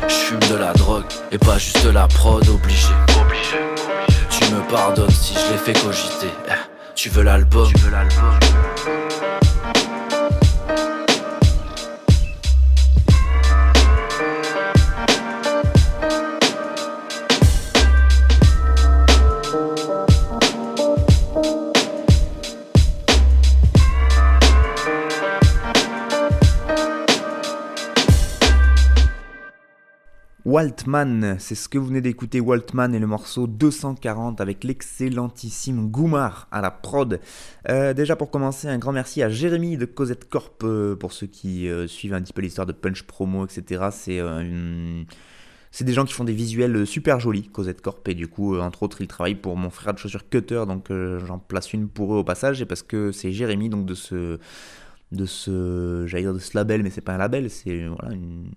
J'fume 0.08 0.40
de 0.50 0.56
la 0.56 0.74
drogue 0.74 1.06
et 1.32 1.38
pas 1.38 1.58
juste 1.58 1.86
de 1.86 1.92
la 1.92 2.08
prod, 2.08 2.48
obligé. 2.48 2.94
Tu 4.30 4.54
me 4.54 4.62
pardonnes 4.70 5.10
si 5.10 5.34
je 5.34 5.52
l'ai 5.52 5.58
fait 5.58 5.74
cogiter. 5.74 6.30
Tu 6.96 7.10
veux 7.10 7.24
l'album? 7.24 7.72
Waltman, 30.52 31.38
c'est 31.40 31.56
ce 31.56 31.70
que 31.70 31.78
vous 31.78 31.86
venez 31.86 32.02
d'écouter, 32.02 32.42
Waltman 32.42 32.94
et 32.94 33.00
le 33.00 33.08
morceau 33.08 33.48
240 33.48 34.42
avec 34.42 34.66
l'excellentissime 34.66 35.90
Goumar 35.90 36.50
à 36.52 36.60
la 36.60 36.72
prod. 36.72 37.22
Euh, 37.70 37.94
déjà 37.94 38.18
pour 38.18 38.30
commencer, 38.32 38.68
un 38.68 38.78
grand 38.78 38.92
merci 38.92 39.24
à 39.24 39.30
Jérémy 39.30 39.78
de 39.78 39.86
Cosette 39.86 40.28
Corp 40.28 40.62
euh, 40.66 40.98
pour 40.98 41.14
ceux 41.14 41.28
qui 41.28 41.70
euh, 41.70 41.88
suivent 41.88 42.14
un 42.14 42.22
petit 42.22 42.34
peu 42.34 42.42
l'histoire 42.42 42.68
de 42.68 42.74
Punch 42.74 43.04
Promo, 43.04 43.46
etc. 43.46 43.86
C'est 45.72 45.86
des 45.86 45.94
gens 45.94 46.04
qui 46.04 46.12
font 46.12 46.26
des 46.26 46.34
visuels 46.34 46.86
super 46.86 47.22
jolis, 47.22 47.48
Cosette 47.48 47.80
Corp, 47.80 48.06
et 48.10 48.14
du 48.14 48.28
coup, 48.28 48.60
entre 48.60 48.84
autres, 48.84 49.00
ils 49.00 49.08
travaillent 49.08 49.36
pour 49.36 49.56
mon 49.56 49.70
frère 49.70 49.94
de 49.94 50.00
chaussures 50.00 50.28
Cutter, 50.28 50.66
donc 50.68 50.92
j'en 51.26 51.40
place 51.40 51.72
une 51.72 51.88
pour 51.88 52.14
eux 52.14 52.18
au 52.18 52.26
passage, 52.26 52.62
et 52.62 52.66
parce 52.66 52.84
que 52.84 53.14
c'est 53.14 53.32
Jérémy, 53.32 53.70
donc 53.70 53.86
de 53.86 53.94
ce, 53.94 54.38
de 55.14 55.26
ce, 55.26 56.04
j'allais 56.08 56.24
dire 56.24 56.34
de 56.34 56.40
ce 56.40 56.58
label, 56.58 56.84
mais 56.84 56.90
c'est 56.90 57.00
pas 57.00 57.14
un 57.14 57.20
label, 57.20 57.50
c'est 57.50 57.88
voilà, 57.88 58.14
une, 58.14 58.52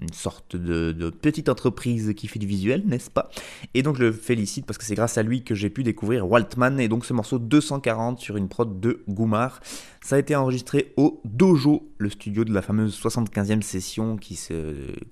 une 0.00 0.12
sorte 0.12 0.56
de, 0.56 1.10
petite 1.10 1.48
entreprise 1.48 2.12
qui 2.16 2.26
fait 2.28 2.38
du 2.38 2.46
visuel, 2.46 2.82
n'est-ce 2.86 3.10
pas? 3.10 3.30
Et 3.74 3.82
donc 3.82 3.96
je 3.96 4.04
le 4.04 4.12
félicite 4.12 4.66
parce 4.66 4.78
que 4.78 4.84
c'est 4.84 4.94
grâce 4.94 5.18
à 5.18 5.22
lui 5.22 5.44
que 5.44 5.54
j'ai 5.54 5.70
pu 5.70 5.82
découvrir 5.82 6.28
Waltman 6.28 6.80
et 6.80 6.88
donc 6.88 7.04
ce 7.04 7.12
morceau 7.12 7.38
240 7.38 8.18
sur 8.18 8.36
une 8.36 8.48
prod 8.48 8.80
de 8.80 9.02
Goumar. 9.08 9.60
Ça 10.00 10.16
a 10.16 10.18
été 10.18 10.34
enregistré 10.36 10.92
au 10.96 11.20
Dojo, 11.24 11.88
le 11.98 12.10
studio 12.10 12.44
de 12.44 12.52
la 12.52 12.62
fameuse 12.62 13.00
75e 13.00 13.62
session 13.62 14.16
qui, 14.16 14.38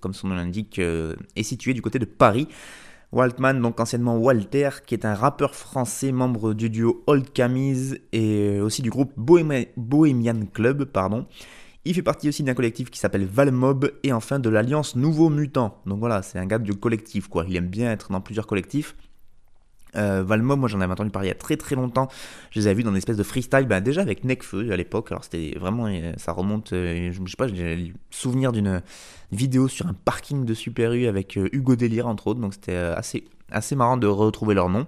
comme 0.00 0.14
son 0.14 0.28
nom 0.28 0.34
l'indique, 0.34 0.78
euh, 0.78 1.14
est 1.36 1.42
situé 1.42 1.74
du 1.74 1.82
côté 1.82 1.98
de 1.98 2.04
Paris. 2.04 2.48
Waltman, 3.12 3.60
donc 3.60 3.78
anciennement 3.78 4.16
Walter, 4.16 4.70
qui 4.86 4.94
est 4.94 5.04
un 5.04 5.14
rappeur 5.14 5.54
français, 5.54 6.12
membre 6.12 6.54
du 6.54 6.70
duo 6.70 7.02
Old 7.06 7.30
Camise 7.32 8.00
et 8.12 8.58
aussi 8.60 8.80
du 8.80 8.88
groupe 8.88 9.12
Bohemian 9.16 10.46
Club, 10.52 10.84
pardon. 10.84 11.26
Il 11.84 11.94
fait 11.94 12.02
partie 12.02 12.28
aussi 12.28 12.44
d'un 12.44 12.54
collectif 12.54 12.90
qui 12.90 13.00
s'appelle 13.00 13.24
Valmob 13.24 13.90
et 14.04 14.12
enfin 14.12 14.38
de 14.38 14.48
l'Alliance 14.48 14.94
Nouveau 14.94 15.30
Mutant. 15.30 15.80
Donc 15.84 15.98
voilà, 15.98 16.22
c'est 16.22 16.38
un 16.38 16.46
gars 16.46 16.60
du 16.60 16.74
collectif 16.74 17.26
quoi. 17.26 17.44
Il 17.48 17.56
aime 17.56 17.66
bien 17.66 17.90
être 17.90 18.12
dans 18.12 18.20
plusieurs 18.20 18.46
collectifs. 18.46 18.94
Euh, 19.96 20.24
moi 20.24 20.68
j'en 20.68 20.80
avais 20.80 20.92
entendu 20.92 21.10
parler 21.10 21.28
il 21.28 21.30
y 21.30 21.34
a 21.34 21.38
très 21.38 21.56
très 21.56 21.74
longtemps. 21.74 22.08
Je 22.50 22.60
les 22.60 22.66
avais 22.66 22.76
vus 22.76 22.82
dans 22.82 22.90
une 22.90 22.96
espèce 22.96 23.16
de 23.16 23.22
freestyle, 23.22 23.66
ben, 23.66 23.80
déjà 23.80 24.00
avec 24.00 24.24
Necfeu 24.24 24.72
à 24.72 24.76
l'époque. 24.76 25.10
Alors 25.10 25.24
c'était 25.24 25.56
vraiment, 25.58 25.86
euh, 25.86 26.12
ça 26.16 26.32
remonte, 26.32 26.72
euh, 26.72 27.12
je 27.12 27.30
sais 27.30 27.36
pas, 27.36 27.48
j'ai 27.48 27.76
le 27.76 27.92
souvenir 28.10 28.52
d'une 28.52 28.82
vidéo 29.30 29.68
sur 29.68 29.86
un 29.86 29.94
parking 30.04 30.44
de 30.44 30.54
Super 30.54 30.92
U 30.92 31.06
avec 31.06 31.36
Hugo 31.36 31.76
Délire 31.76 32.06
entre 32.06 32.28
autres. 32.28 32.40
Donc 32.40 32.54
c'était 32.54 32.76
assez, 32.76 33.24
assez 33.50 33.76
marrant 33.76 33.96
de 33.96 34.06
retrouver 34.06 34.54
leur 34.54 34.68
nom. 34.68 34.86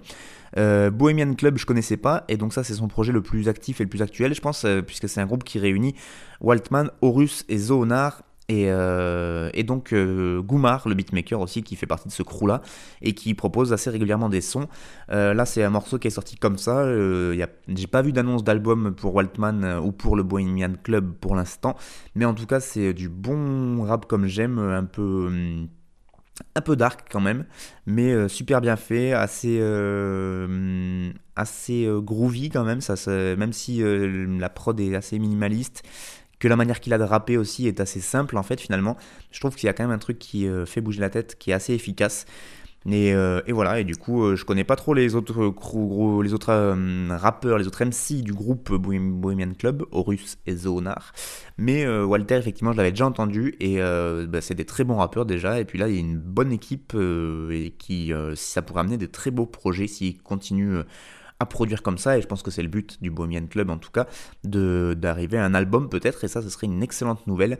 Euh, 0.57 0.89
Bohemian 0.89 1.33
Club, 1.33 1.57
je 1.57 1.65
connaissais 1.65 1.97
pas, 1.97 2.23
et 2.27 2.37
donc 2.37 2.53
ça, 2.53 2.63
c'est 2.63 2.75
son 2.75 2.87
projet 2.87 3.11
le 3.11 3.21
plus 3.21 3.49
actif 3.49 3.81
et 3.81 3.83
le 3.83 3.89
plus 3.89 4.01
actuel, 4.01 4.33
je 4.33 4.41
pense, 4.41 4.63
euh, 4.63 4.81
puisque 4.81 5.09
c'est 5.09 5.19
un 5.19 5.25
groupe 5.25 5.43
qui 5.43 5.59
réunit 5.59 5.95
Waltman, 6.41 6.89
Horus 7.01 7.45
et 7.49 7.57
Zonar. 7.57 8.23
Et, 8.47 8.65
euh, 8.69 9.49
et, 9.53 9.63
donc 9.63 9.93
Goumar, 9.93 10.87
le 10.87 10.93
beatmaker 10.93 11.41
aussi, 11.41 11.63
qui 11.63 11.75
fait 11.75 11.87
partie 11.87 12.07
de 12.07 12.13
ce 12.13 12.23
crew-là, 12.23 12.61
et 13.01 13.13
qui 13.13 13.33
propose 13.33 13.73
assez 13.73 13.89
régulièrement 13.89 14.29
des 14.29 14.41
sons. 14.41 14.67
là, 15.09 15.45
c'est 15.45 15.63
un 15.63 15.69
morceau 15.69 15.97
qui 15.97 16.07
est 16.07 16.11
sorti 16.11 16.37
comme 16.37 16.57
ça. 16.57 16.85
J'ai 17.67 17.87
pas 17.87 18.01
vu 18.01 18.11
d'annonce 18.11 18.43
d'album 18.43 18.93
pour 18.93 19.15
Waltman 19.15 19.79
ou 19.83 19.91
pour 19.91 20.15
le 20.15 20.23
Bohemian 20.23 20.73
Club 20.83 21.13
pour 21.19 21.35
l'instant, 21.35 21.75
mais 22.13 22.25
en 22.25 22.33
tout 22.33 22.45
cas, 22.45 22.59
c'est 22.59 22.93
du 22.93 23.09
bon 23.09 23.83
rap 23.83 24.05
comme 24.05 24.27
j'aime, 24.27 24.59
un 24.59 24.83
peu 24.85 25.25
hum, 25.27 25.67
un 26.55 26.61
peu 26.61 26.75
dark 26.75 27.07
quand 27.09 27.21
même, 27.21 27.45
mais 27.85 28.11
euh, 28.11 28.27
super 28.27 28.61
bien 28.61 28.75
fait, 28.75 29.13
assez, 29.13 29.57
euh, 29.61 31.11
assez 31.35 31.85
euh, 31.85 32.01
groovy 32.01 32.49
quand 32.49 32.63
même, 32.65 32.79
même 33.37 33.53
si 33.53 33.81
la 33.81 34.49
prod 34.49 34.79
est 34.79 34.95
assez 34.95 35.17
minimaliste, 35.19 35.83
que 36.45 36.49
la 36.49 36.55
manière 36.55 36.79
qu'il 36.79 36.93
a 36.93 36.97
de 36.97 37.03
rapper 37.03 37.37
aussi 37.37 37.67
est 37.67 37.79
assez 37.79 38.01
simple 38.01 38.37
en 38.37 38.43
fait 38.43 38.61
finalement, 38.61 38.97
je 39.31 39.39
trouve 39.39 39.55
qu'il 39.55 39.67
y 39.67 39.69
a 39.69 39.73
quand 39.73 39.83
même 39.83 39.91
un 39.91 39.97
truc 39.97 40.19
qui 40.19 40.47
fait 40.65 40.81
bouger 40.81 41.01
la 41.01 41.09
tête, 41.09 41.35
qui 41.39 41.51
est 41.51 41.53
assez 41.53 41.73
efficace. 41.73 42.25
Euh, 42.87 43.41
et, 43.47 43.51
voilà, 43.51 43.79
et 43.79 43.83
du 43.83 43.95
coup, 43.95 44.23
euh, 44.23 44.35
je 44.35 44.45
connais 44.45 44.63
pas 44.63 44.75
trop 44.75 44.93
les 44.93 45.15
autres, 45.15 45.53
les 46.21 46.33
autres 46.33 46.49
euh, 46.49 47.07
rappeurs, 47.17 47.57
les 47.57 47.67
autres 47.67 47.83
MC 47.83 48.21
du 48.21 48.33
groupe 48.33 48.71
Bohemian 48.71 49.53
Club, 49.57 49.85
Horus 49.91 50.37
et 50.45 50.55
Zonar. 50.55 51.13
Mais 51.57 51.87
Walter, 51.87 52.35
effectivement, 52.35 52.73
je 52.73 52.77
l'avais 52.77 52.91
déjà 52.91 53.05
entendu, 53.05 53.55
et 53.59 53.79
bah, 53.79 54.41
c'est 54.41 54.55
des 54.55 54.65
très 54.65 54.83
bons 54.83 54.97
rappeurs 54.97 55.25
déjà. 55.25 55.59
Et 55.59 55.65
puis 55.65 55.79
là, 55.79 55.87
il 55.87 55.95
y 55.95 55.97
a 55.97 56.01
une 56.01 56.17
bonne 56.17 56.51
équipe, 56.51 56.95
et 56.95 57.73
qui, 57.77 58.11
ça 58.35 58.61
pourrait 58.61 58.81
amener 58.81 58.97
des 58.97 59.07
très 59.07 59.31
beaux 59.31 59.45
projets, 59.45 59.87
s'il 59.87 60.21
continue 60.21 60.79
à 61.39 61.45
produire 61.45 61.83
comme 61.83 61.97
ça, 61.97 62.17
et 62.17 62.21
je 62.21 62.27
pense 62.27 62.43
que 62.43 62.51
c'est 62.51 62.63
le 62.63 62.69
but 62.69 63.01
du 63.01 63.11
Bohemian 63.11 63.47
Club 63.47 63.69
en 63.69 63.77
tout 63.77 63.91
cas, 63.91 64.07
d'arriver 64.43 65.37
à 65.37 65.45
un 65.45 65.53
album 65.53 65.89
peut-être, 65.89 66.23
et 66.23 66.27
ça, 66.27 66.41
ce 66.41 66.49
serait 66.49 66.67
une 66.67 66.83
excellente 66.83 67.27
nouvelle. 67.27 67.59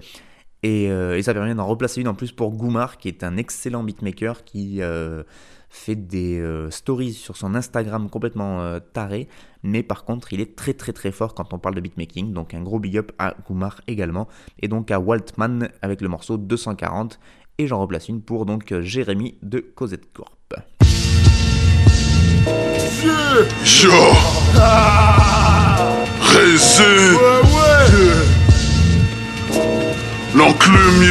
Euh, 0.65 1.15
et, 1.15 1.21
ça 1.21 1.33
permet 1.33 1.53
d'en 1.53 1.67
replacer 1.67 2.01
une 2.01 2.07
en 2.07 2.15
plus 2.15 2.31
pour 2.31 2.51
Goumar, 2.51 2.97
qui 2.97 3.07
est 3.07 3.23
un 3.23 3.37
excellent 3.37 3.83
beatmaker 3.83 4.43
qui 4.43 4.81
euh, 4.81 5.23
fait 5.69 5.95
des 5.95 6.39
euh, 6.39 6.71
stories 6.71 7.13
sur 7.13 7.37
son 7.37 7.55
Instagram 7.55 8.09
complètement 8.09 8.79
taré. 8.93 9.27
Mais 9.63 9.83
par 9.83 10.05
contre, 10.05 10.33
il 10.33 10.41
est 10.41 10.55
très 10.55 10.73
très 10.73 10.93
très 10.93 11.11
fort 11.11 11.33
quand 11.33 11.53
on 11.53 11.59
parle 11.59 11.75
de 11.75 11.81
beatmaking. 11.81 12.33
Donc 12.33 12.53
un 12.53 12.61
gros 12.61 12.79
big 12.79 12.97
up 12.97 13.11
à 13.19 13.35
Goumar 13.47 13.81
également. 13.87 14.27
Et 14.59 14.67
donc 14.67 14.91
à 14.91 14.99
Waltman 14.99 15.69
avec 15.81 16.01
le 16.01 16.07
morceau 16.07 16.37
240. 16.37 17.19
Et 17.57 17.67
j'en 17.67 17.79
replace 17.79 18.09
une 18.09 18.21
pour 18.21 18.45
donc 18.45 18.73
Jérémy 18.81 19.37
de 19.41 19.59
Cosette 19.59 20.11
Corp. 20.11 20.34
L'enclume, 30.35 31.03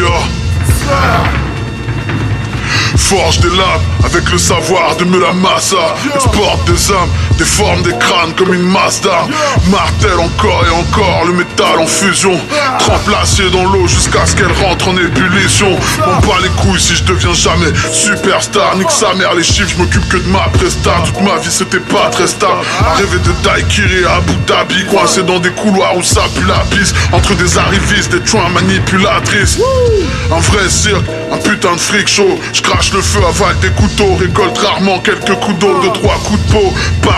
Forge 2.97 3.41
des 3.41 3.49
lames 3.49 3.81
avec 4.05 4.31
le 4.31 4.39
savoir 4.39 4.97
de 4.97 5.05
me 5.05 5.19
la 5.21 5.33
massa. 5.33 5.95
Exporte 6.15 6.65
des 6.67 6.91
âmes, 6.93 7.09
des 7.37 7.45
formes, 7.45 7.83
des 7.83 7.97
crânes 7.99 8.33
comme 8.37 8.55
une 8.55 8.63
Mazda. 8.63 9.27
Martèle 9.71 10.19
encore 10.19 10.65
et 10.67 10.71
encore, 10.71 11.25
le 11.27 11.33
métal 11.33 11.79
en 11.79 11.87
fusion. 11.87 12.39
Trempe 12.79 13.09
l'acier 13.09 13.51
dans 13.51 13.65
l'eau 13.65 13.87
jusqu'à 13.87 14.25
ce 14.27 14.37
qu'elle 14.37 14.53
rentre 14.53 14.89
en 14.89 14.97
ébullition. 14.97 15.77
On 16.07 16.27
bat 16.27 16.39
les 16.43 16.49
couilles 16.51 16.81
si 16.81 16.95
je 16.95 17.05
deviens 17.05 17.33
jamais 17.33 17.73
superstar. 17.93 18.77
Nique 18.77 18.91
sa 18.91 19.15
mère, 19.15 19.35
les 19.35 19.43
chiffres, 19.43 19.71
je 19.71 19.83
m'occupe 19.83 20.09
que 20.09 20.17
de 20.17 20.29
ma 20.29 20.49
presta. 20.53 20.93
Toute 21.05 21.21
ma 21.21 21.37
vie 21.39 21.51
c'était 21.51 21.79
pas 21.81 22.09
très 22.11 22.27
stable. 22.27 22.61
Rêver 22.97 23.19
de 23.19 23.33
Daikiri 23.43 24.05
à 24.05 24.17
Abu 24.17 24.35
Dhabi, 24.47 24.87
coincé 24.87 25.23
dans 25.23 25.39
des 25.39 25.51
couloirs 25.51 25.97
où 25.97 26.03
ça 26.03 26.23
pue 26.35 26.47
la 26.47 26.65
pisse. 26.71 26.95
Entre 27.13 27.35
des 27.35 27.59
arrivistes, 27.59 28.13
des 28.13 28.25
chouins 28.27 28.49
manipulatrices. 28.51 29.59
Un 30.31 30.41
vrai 30.41 30.69
cirque, 30.69 31.05
un 31.33 31.37
putain 31.39 31.75
de 31.75 31.81
fric 31.81 32.09
show. 32.09 32.39
Je 32.53 32.63
crache 32.63 32.93
le 32.93 33.03
feu, 33.03 33.21
avale 33.27 33.59
des 33.61 33.71
couteaux, 33.71 34.15
récolte 34.17 34.59
rarement 34.59 34.99
quelques 35.01 35.35
coups 35.41 35.59
d'eau, 35.59 35.81
de 35.83 35.89
trois 35.89 36.19
coups 36.25 36.41
de 36.47 36.53
peau 36.53 36.75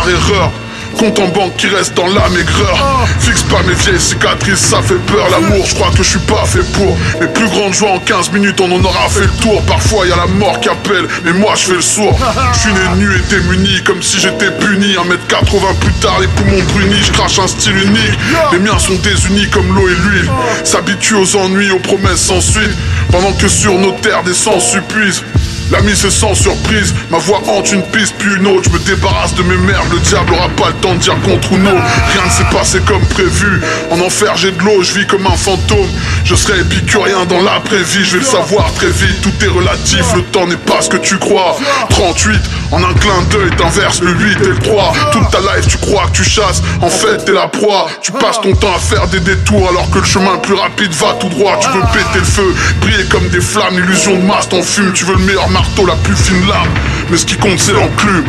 erreur. 0.08 0.52
Compte 0.98 1.18
en 1.18 1.28
banque 1.28 1.56
qui 1.56 1.66
reste 1.66 1.94
dans 1.94 2.06
la 2.06 2.26
maigreur. 2.30 3.06
Fixe 3.20 3.42
pas 3.42 3.62
mes 3.66 3.74
vieilles 3.74 4.00
cicatrices, 4.00 4.60
ça 4.60 4.80
fait 4.80 4.94
peur. 5.06 5.28
L'amour, 5.30 5.66
je 5.66 5.74
crois 5.74 5.90
que 5.90 6.02
je 6.02 6.10
suis 6.10 6.18
pas 6.20 6.44
fait 6.46 6.64
pour. 6.72 6.96
Mes 7.20 7.26
plus 7.26 7.48
grandes 7.48 7.74
joies 7.74 7.90
en 7.90 7.98
15 7.98 8.32
minutes, 8.32 8.58
on 8.62 8.72
en 8.72 8.82
aura 8.82 9.08
fait 9.10 9.20
le 9.20 9.30
tour. 9.42 9.60
Parfois 9.66 10.06
y 10.06 10.12
a 10.12 10.16
la 10.16 10.26
mort 10.26 10.58
qui 10.60 10.70
appelle, 10.70 11.06
mais 11.24 11.32
moi 11.34 11.52
je 11.54 11.64
fais 11.64 11.74
le 11.74 11.82
sourd. 11.82 12.18
Je 12.54 12.58
suis 12.60 12.72
né 12.72 12.80
nu 12.96 13.08
et 13.14 13.20
démuni, 13.28 13.82
comme 13.84 14.02
si 14.02 14.18
j'étais 14.18 14.50
puni. 14.52 14.94
1m80 14.94 15.74
plus 15.80 15.92
tard, 15.94 16.18
les 16.20 16.28
poumons 16.28 16.62
brunis, 16.72 17.02
je 17.02 17.12
crache 17.12 17.38
un 17.40 17.46
style 17.46 17.76
unique. 17.76 18.18
Les 18.52 18.58
miens 18.58 18.78
sont 18.78 18.96
désunis 19.02 19.50
comme 19.50 19.74
l'eau 19.74 19.88
et 19.88 19.94
l'huile. 19.94 20.30
S'habitue 20.64 21.16
aux 21.16 21.36
ennuis, 21.36 21.72
aux 21.72 21.78
promesses 21.78 22.22
sans 22.22 22.40
suite. 22.40 22.72
Pendant 23.12 23.32
que 23.32 23.48
sur 23.48 23.74
nos 23.74 23.92
terres 23.92 24.22
des 24.22 24.34
sangs 24.34 24.60
s'épuisent. 24.60 25.22
L'ami 25.70 25.92
c'est 25.96 26.10
sans 26.10 26.34
surprise, 26.34 26.94
ma 27.10 27.18
voix 27.18 27.40
hante 27.48 27.72
une 27.72 27.82
piste 27.82 28.14
puis 28.18 28.34
une 28.36 28.46
autre. 28.46 28.70
Je 28.70 28.70
me 28.70 28.78
débarrasse 28.78 29.34
de 29.34 29.42
mes 29.42 29.56
merdes, 29.56 29.92
le 29.92 29.98
diable 29.98 30.34
aura 30.34 30.48
pas 30.50 30.68
le 30.68 30.74
temps 30.74 30.94
de 30.94 31.00
dire 31.00 31.20
contre 31.22 31.52
ou 31.52 31.58
non. 31.58 31.74
Rien 31.74 32.24
ne 32.24 32.30
s'est 32.30 32.56
passé 32.56 32.80
comme 32.86 33.04
prévu, 33.06 33.60
en 33.90 34.00
enfer 34.00 34.36
j'ai 34.36 34.52
de 34.52 34.62
l'eau, 34.62 34.82
je 34.82 34.94
vis 34.94 35.06
comme 35.06 35.26
un 35.26 35.36
fantôme. 35.36 35.88
Je 36.24 36.34
serai 36.34 36.60
épicurien 36.60 37.24
dans 37.24 37.40
l'après-vie, 37.40 38.04
je 38.04 38.12
vais 38.12 38.18
le 38.18 38.24
savoir 38.24 38.72
très 38.74 38.90
vite. 38.90 39.20
Tout 39.22 39.32
est 39.44 39.48
relatif, 39.48 40.04
le 40.14 40.22
temps 40.22 40.46
n'est 40.46 40.56
pas 40.56 40.82
ce 40.82 40.88
que 40.88 40.98
tu 40.98 41.18
crois. 41.18 41.56
38, 41.90 42.40
en 42.70 42.82
un 42.84 42.94
clin 42.94 43.22
d'œil 43.30 43.50
t'inverses 43.56 44.00
le 44.00 44.12
8 44.12 44.40
et 44.42 44.48
le 44.48 44.58
3 44.58 44.92
Toute 45.12 45.30
ta 45.30 45.38
life 45.40 45.66
tu 45.68 45.78
crois 45.78 46.06
que 46.06 46.18
tu 46.18 46.24
chasses, 46.24 46.62
en 46.80 46.90
fait 46.90 47.24
t'es 47.24 47.32
la 47.32 47.48
proie. 47.48 47.88
Tu 48.02 48.12
passes 48.12 48.40
ton 48.40 48.54
temps 48.54 48.74
à 48.74 48.78
faire 48.78 49.08
des 49.08 49.20
détours 49.20 49.68
alors 49.68 49.90
que 49.90 49.98
le 49.98 50.04
chemin 50.04 50.36
plus 50.38 50.54
rapide 50.54 50.92
va 50.92 51.14
tout 51.14 51.28
droit. 51.28 51.58
Tu 51.60 51.68
veux 51.68 51.82
péter 51.92 52.18
le 52.18 52.24
feu, 52.24 52.54
briller 52.80 53.04
comme 53.10 53.28
des 53.28 53.40
flammes, 53.40 53.78
l'illusion 53.78 54.16
de 54.16 54.22
masse 54.22 54.48
t'en 54.48 54.62
fume 54.62 54.92
Tu 54.92 55.04
veux 55.04 55.14
le 55.14 55.24
meilleur 55.24 55.48
marteau, 55.56 55.86
la 55.86 55.94
plus 55.96 56.16
fine 56.16 56.46
lame. 56.46 56.68
Mais 57.10 57.16
ce 57.16 57.24
qui 57.24 57.36
compte, 57.36 57.58
c'est 57.58 57.72
l'enclume. 57.72 58.24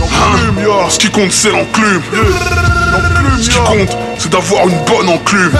Hein 0.00 0.88
ce 0.88 0.98
qui 0.98 1.08
compte, 1.10 1.32
c'est 1.32 1.50
l'enclume. 1.50 2.02
Ce 3.40 3.48
qui 3.48 3.58
compte, 3.58 3.96
c'est 4.18 4.30
d'avoir 4.30 4.68
une 4.68 4.78
bonne 4.84 5.08
enclume. 5.08 5.52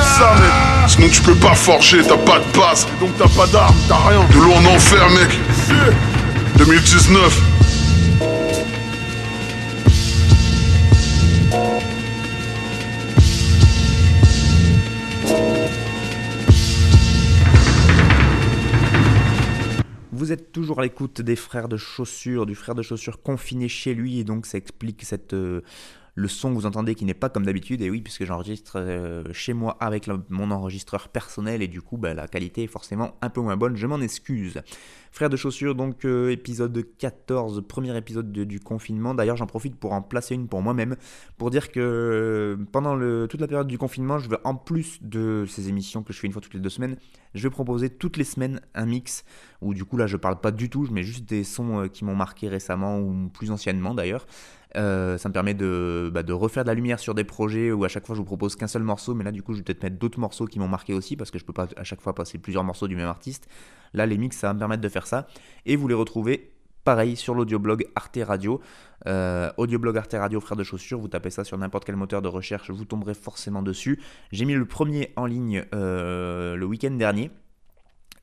Sinon, 0.88 1.08
tu 1.08 1.22
peux 1.22 1.34
pas 1.34 1.54
forger, 1.54 2.02
t'as 2.02 2.16
pas 2.16 2.38
de 2.38 2.58
base. 2.58 2.86
Donc, 3.00 3.10
t'as 3.18 3.28
pas 3.28 3.46
d'armes, 3.46 3.76
t'as 3.88 4.08
rien. 4.08 4.24
De 4.30 4.38
l'eau 4.38 4.52
en 4.52 4.74
enfer, 4.74 5.08
mec. 5.10 5.38
2019. 6.56 7.40
Vous 20.22 20.30
êtes 20.30 20.52
toujours 20.52 20.78
à 20.78 20.82
l'écoute 20.82 21.20
des 21.20 21.34
frères 21.34 21.66
de 21.68 21.76
chaussures, 21.76 22.46
du 22.46 22.54
frère 22.54 22.76
de 22.76 22.82
chaussures 22.82 23.22
confiné 23.22 23.68
chez 23.68 23.92
lui, 23.92 24.20
et 24.20 24.22
donc 24.22 24.46
ça 24.46 24.56
explique 24.56 25.02
cette, 25.02 25.34
euh, 25.34 25.62
le 26.14 26.28
son 26.28 26.50
que 26.50 26.54
vous 26.56 26.66
entendez 26.66 26.94
qui 26.94 27.06
n'est 27.06 27.14
pas 27.14 27.30
comme 27.30 27.46
d'habitude, 27.46 27.80
et 27.80 27.88
oui, 27.88 28.02
puisque 28.02 28.24
j'enregistre 28.24 28.74
euh, 28.78 29.24
chez 29.32 29.54
moi 29.54 29.76
avec 29.80 30.08
mon 30.28 30.50
enregistreur 30.50 31.08
personnel, 31.08 31.62
et 31.62 31.68
du 31.68 31.80
coup, 31.80 31.96
bah, 31.96 32.12
la 32.12 32.28
qualité 32.28 32.64
est 32.64 32.68
forcément 32.68 33.16
un 33.22 33.30
peu 33.30 33.40
moins 33.40 33.56
bonne, 33.56 33.76
je 33.76 33.86
m'en 33.86 33.98
excuse. 34.00 34.60
Frères 35.10 35.30
de 35.30 35.36
chaussures, 35.36 35.74
donc 35.74 36.04
euh, 36.04 36.30
épisode 36.30 36.86
14, 36.98 37.62
premier 37.66 37.96
épisode 37.96 38.30
de- 38.32 38.44
du 38.44 38.60
confinement. 38.60 39.14
D'ailleurs, 39.14 39.36
j'en 39.36 39.46
profite 39.46 39.76
pour 39.76 39.92
en 39.92 40.02
placer 40.02 40.34
une 40.34 40.48
pour 40.48 40.60
moi-même, 40.62 40.96
pour 41.38 41.50
dire 41.50 41.70
que 41.70 41.80
euh, 41.80 42.64
pendant 42.72 42.94
toute 43.26 43.40
la 43.40 43.46
période 43.48 43.66
du 43.68 43.78
confinement, 43.78 44.18
je 44.18 44.28
vais, 44.28 44.38
en 44.44 44.54
plus 44.54 44.98
de 45.02 45.44
ces 45.48 45.68
émissions 45.68 46.02
que 46.02 46.12
je 46.12 46.18
fais 46.18 46.26
une 46.26 46.32
fois 46.32 46.42
toutes 46.42 46.54
les 46.54 46.60
deux 46.60 46.70
semaines, 46.70 46.96
je 47.34 47.42
vais 47.42 47.50
proposer 47.50 47.88
toutes 47.90 48.16
les 48.18 48.24
semaines 48.24 48.60
un 48.74 48.84
mix, 48.86 49.24
où 49.62 49.72
du 49.74 49.84
coup, 49.86 49.96
là, 49.96 50.06
je 50.06 50.16
parle 50.18 50.40
pas 50.40 50.50
du 50.50 50.68
tout, 50.68 50.84
je 50.84 50.92
mets 50.92 51.02
juste 51.02 51.24
des 51.26 51.44
sons 51.44 51.88
qui 51.92 52.04
m'ont 52.04 52.16
marqué 52.16 52.48
récemment, 52.48 52.98
ou 52.98 53.28
plus 53.28 53.50
anciennement 53.50 53.94
d'ailleurs. 53.94 54.26
Euh, 54.76 55.18
ça 55.18 55.28
me 55.28 55.32
permet 55.32 55.54
de, 55.54 56.10
bah, 56.12 56.22
de 56.22 56.32
refaire 56.32 56.64
de 56.64 56.68
la 56.68 56.74
lumière 56.74 56.98
sur 56.98 57.14
des 57.14 57.24
projets 57.24 57.72
où 57.72 57.84
à 57.84 57.88
chaque 57.88 58.06
fois 58.06 58.14
je 58.14 58.20
vous 58.20 58.26
propose 58.26 58.56
qu'un 58.56 58.66
seul 58.66 58.82
morceau, 58.82 59.14
mais 59.14 59.24
là 59.24 59.32
du 59.32 59.42
coup 59.42 59.52
je 59.52 59.58
vais 59.58 59.64
peut-être 59.64 59.82
mettre 59.82 59.98
d'autres 59.98 60.18
morceaux 60.18 60.46
qui 60.46 60.58
m'ont 60.58 60.68
marqué 60.68 60.94
aussi 60.94 61.16
parce 61.16 61.30
que 61.30 61.38
je 61.38 61.44
peux 61.44 61.52
pas 61.52 61.68
à 61.76 61.84
chaque 61.84 62.00
fois 62.00 62.14
passer 62.14 62.38
plusieurs 62.38 62.64
morceaux 62.64 62.88
du 62.88 62.96
même 62.96 63.08
artiste. 63.08 63.48
Là 63.92 64.06
les 64.06 64.16
mix 64.16 64.36
ça 64.36 64.48
va 64.48 64.54
me 64.54 64.58
permettre 64.58 64.82
de 64.82 64.88
faire 64.88 65.06
ça 65.06 65.26
et 65.66 65.76
vous 65.76 65.88
les 65.88 65.94
retrouvez 65.94 66.52
pareil 66.84 67.16
sur 67.16 67.34
l'audioblog 67.34 67.86
Arte 67.94 68.18
Radio. 68.22 68.60
Euh, 69.06 69.50
audioblog 69.56 69.96
Arte 69.96 70.14
Radio 70.18 70.40
Frères 70.40 70.56
de 70.56 70.64
Chaussures, 70.64 70.98
vous 70.98 71.08
tapez 71.08 71.30
ça 71.30 71.44
sur 71.44 71.58
n'importe 71.58 71.84
quel 71.84 71.96
moteur 71.96 72.22
de 72.22 72.28
recherche, 72.28 72.70
vous 72.70 72.84
tomberez 72.84 73.14
forcément 73.14 73.62
dessus. 73.62 74.00
J'ai 74.30 74.44
mis 74.44 74.54
le 74.54 74.64
premier 74.64 75.12
en 75.16 75.26
ligne 75.26 75.64
euh, 75.74 76.56
le 76.56 76.66
week-end 76.66 76.92
dernier. 76.92 77.30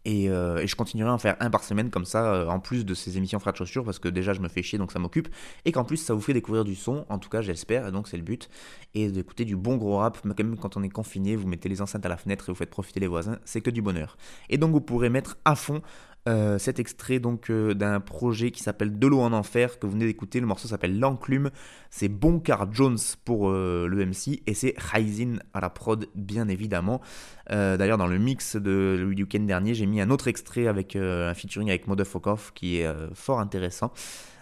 Et, 0.05 0.29
euh, 0.29 0.59
et 0.59 0.67
je 0.67 0.75
continuerai 0.75 1.09
à 1.09 1.13
en 1.13 1.17
faire 1.17 1.35
un 1.39 1.49
par 1.49 1.63
semaine 1.63 1.89
comme 1.89 2.05
ça, 2.05 2.33
euh, 2.33 2.47
en 2.47 2.59
plus 2.59 2.85
de 2.85 2.93
ces 2.93 3.17
émissions 3.17 3.39
Frères 3.39 3.53
de 3.53 3.57
Chaussures, 3.57 3.83
parce 3.83 3.99
que 3.99 4.07
déjà 4.07 4.33
je 4.33 4.39
me 4.39 4.47
fais 4.47 4.63
chier 4.63 4.77
donc 4.77 4.91
ça 4.91 4.99
m'occupe, 4.99 5.27
et 5.65 5.71
qu'en 5.71 5.83
plus 5.83 5.97
ça 5.97 6.13
vous 6.13 6.21
fait 6.21 6.33
découvrir 6.33 6.63
du 6.63 6.75
son, 6.75 7.05
en 7.09 7.19
tout 7.19 7.29
cas 7.29 7.41
j'espère, 7.41 7.87
et 7.87 7.91
donc 7.91 8.07
c'est 8.07 8.17
le 8.17 8.23
but, 8.23 8.49
et 8.93 9.11
d'écouter 9.11 9.43
du 9.43 9.57
bon 9.57 9.75
gros 9.75 9.97
rap, 9.97 10.17
quand 10.23 10.39
même 10.39 10.57
quand 10.57 10.77
on 10.77 10.83
est 10.83 10.89
confiné, 10.89 11.35
vous 11.35 11.47
mettez 11.47 11.67
les 11.67 11.81
enceintes 11.81 12.05
à 12.05 12.09
la 12.09 12.17
fenêtre 12.17 12.47
et 12.47 12.51
vous 12.51 12.57
faites 12.57 12.69
profiter 12.69 12.99
les 12.99 13.07
voisins, 13.07 13.39
c'est 13.43 13.61
que 13.61 13.69
du 13.69 13.81
bonheur. 13.81 14.17
Et 14.49 14.57
donc 14.57 14.71
vous 14.71 14.81
pourrez 14.81 15.09
mettre 15.09 15.37
à 15.43 15.55
fond 15.55 15.81
euh, 16.29 16.59
cet 16.59 16.79
extrait 16.79 17.19
donc 17.19 17.49
euh, 17.49 17.73
d'un 17.73 17.99
projet 17.99 18.51
qui 18.51 18.61
s'appelle 18.61 18.99
De 18.99 19.07
l'eau 19.07 19.19
en 19.19 19.33
enfer 19.33 19.79
que 19.79 19.87
vous 19.87 19.93
venez 19.93 20.05
d'écouter. 20.05 20.39
Le 20.39 20.45
morceau 20.45 20.67
s'appelle 20.67 20.99
L'enclume. 20.99 21.49
C'est 21.89 22.07
Boncar 22.07 22.71
Jones 22.71 22.99
pour 23.25 23.49
euh, 23.49 23.87
le 23.87 24.05
MC 24.05 24.43
et 24.45 24.53
c'est 24.53 24.75
Ryzin 24.77 25.39
à 25.55 25.59
la 25.59 25.71
prod 25.71 26.07
bien 26.13 26.47
évidemment. 26.47 27.01
Euh, 27.49 27.77
D'ailleurs 27.77 27.97
dans 27.97 28.07
le 28.07 28.19
mix 28.19 28.55
de 28.57 28.95
le 28.99 29.05
week-end 29.07 29.39
dernier 29.39 29.73
j'ai 29.73 29.87
mis 29.87 30.01
un 30.01 30.11
autre 30.11 30.27
extrait 30.27 30.67
avec 30.67 30.95
un 30.95 31.33
featuring 31.33 31.69
avec 31.69 31.87
Motherfucker 31.87 32.35
qui 32.53 32.77
est 32.77 32.87
fort 33.15 33.39
intéressant. 33.39 33.91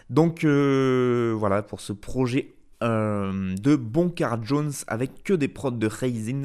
Donc 0.09 0.43
voilà 0.43 1.61
pour 1.61 1.79
ce 1.79 1.93
projet 1.93 2.53
de 2.81 3.75
Boncar 3.75 4.43
Jones 4.43 4.73
avec 4.87 5.23
que 5.23 5.33
des 5.33 5.47
prods 5.47 5.71
de 5.71 5.87
Ryzin. 5.87 6.43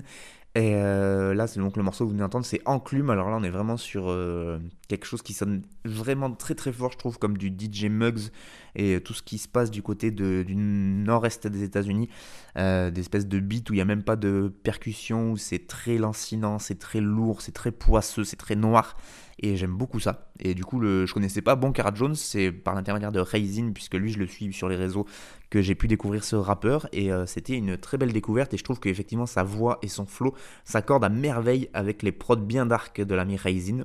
Et 0.55 0.75
euh, 0.75 1.33
là, 1.33 1.47
c'est 1.47 1.61
donc 1.61 1.79
le 1.79 1.83
morceau 1.83 2.05
que 2.05 2.09
vous 2.09 2.11
venez 2.11 2.23
d'entendre, 2.23 2.45
c'est 2.45 2.61
Enclume. 2.67 3.09
Alors 3.09 3.31
là, 3.31 3.37
on 3.39 3.43
est 3.43 3.51
vraiment 3.51 3.79
sur 3.79 4.11
euh, 4.11 4.59
quelque 4.87 5.07
chose 5.07 5.23
qui 5.23 5.33
sonne 5.33 5.63
vraiment 5.87 6.31
très 6.31 6.55
très 6.55 6.73
fort, 6.73 6.93
je 6.93 6.99
trouve, 6.99 7.19
comme 7.19 7.39
du 7.39 7.49
DJ 7.49 7.87
Muggs 7.87 8.31
et 8.75 9.01
tout 9.01 9.15
ce 9.15 9.23
qui 9.23 9.39
se 9.39 9.49
passe 9.49 9.71
du 9.71 9.83
côté 9.83 10.11
du 10.11 10.55
nord-est 10.55 11.47
des 11.47 11.63
États-Unis. 11.63 12.11
Euh, 12.59 12.91
des 12.91 13.01
espèces 13.01 13.27
de 13.27 13.41
beats 13.41 13.71
où 13.71 13.73
il 13.73 13.77
n'y 13.77 13.81
a 13.81 13.87
même 13.87 14.03
pas 14.03 14.17
de 14.17 14.53
percussion, 14.63 15.33
où 15.33 15.37
c'est 15.39 15.67
très 15.67 15.97
lancinant, 15.97 16.59
c'est 16.59 16.79
très 16.79 17.01
lourd, 17.01 17.41
c'est 17.41 17.53
très 17.53 17.73
poisseux, 17.73 18.25
c'est 18.25 18.37
très 18.37 18.57
noir. 18.57 18.99
Et 19.43 19.57
j'aime 19.57 19.77
beaucoup 19.77 19.99
ça. 19.99 20.31
Et 20.39 20.55
du 20.55 20.65
coup, 20.65 20.79
le, 20.79 21.05
je 21.05 21.13
connaissais 21.13 21.43
pas 21.43 21.57
Boncara 21.57 21.93
Jones, 21.93 22.15
c'est 22.15 22.53
par 22.53 22.77
l'intermédiaire 22.77 23.11
de 23.11 23.19
Raisin, 23.19 23.73
puisque 23.75 23.95
lui, 23.95 24.13
je 24.13 24.19
le 24.21 24.27
suis 24.29 24.53
sur 24.53 24.69
les 24.69 24.77
réseaux, 24.77 25.05
que 25.51 25.61
j'ai 25.61 25.75
pu 25.75 25.89
découvrir 25.89 26.23
ce 26.23 26.37
rappeur. 26.37 26.89
Et 26.93 27.13
euh, 27.13 27.27
c'était 27.27 27.55
une 27.57 27.77
très 27.77 27.99
belle 27.99 28.13
découverte. 28.13 28.55
Et 28.55 28.57
je 28.57 28.63
trouve 28.63 28.79
qu'effectivement, 28.79 29.27
sa 29.27 29.43
voix 29.43 29.81
et 29.83 29.89
son 29.89 30.07
flow 30.07 30.35
s'accordent 30.65 31.05
à 31.05 31.09
merveille 31.09 31.69
avec 31.75 32.05
les 32.05 32.13
prods 32.13 32.37
bien 32.37 32.67
dark 32.67 33.01
de 33.01 33.15
l'ami 33.15 33.37
Raisin. 33.37 33.85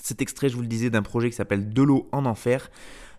Cet 0.00 0.22
extrait, 0.22 0.48
je 0.48 0.56
vous 0.56 0.62
le 0.62 0.68
disais, 0.68 0.88
d'un 0.88 1.02
projet 1.02 1.28
qui 1.28 1.36
s'appelle 1.36 1.68
De 1.68 1.82
l'eau 1.82 2.08
en 2.12 2.24
enfer. 2.24 2.70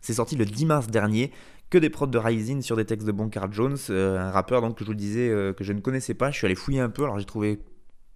C'est 0.02 0.14
sorti 0.14 0.36
le 0.36 0.46
10 0.46 0.66
mars 0.66 0.88
dernier. 0.88 1.32
Que 1.70 1.78
des 1.78 1.90
prods 1.90 2.08
de 2.08 2.18
Rising 2.18 2.62
sur 2.62 2.76
des 2.76 2.86
textes 2.86 3.08
de 3.08 3.12
Boncar 3.12 3.52
Jones, 3.52 3.78
euh, 3.90 4.20
un 4.20 4.30
rappeur 4.30 4.62
donc 4.62 4.78
que 4.78 4.84
je 4.84 4.86
vous 4.86 4.92
le 4.92 4.98
disais 4.98 5.30
euh, 5.30 5.52
que 5.52 5.64
je 5.64 5.74
ne 5.74 5.80
connaissais 5.80 6.14
pas. 6.14 6.30
Je 6.30 6.38
suis 6.38 6.46
allé 6.46 6.54
fouiller 6.54 6.80
un 6.80 6.90
peu, 6.90 7.04
alors 7.04 7.18
j'ai 7.18 7.26
trouvé 7.26 7.60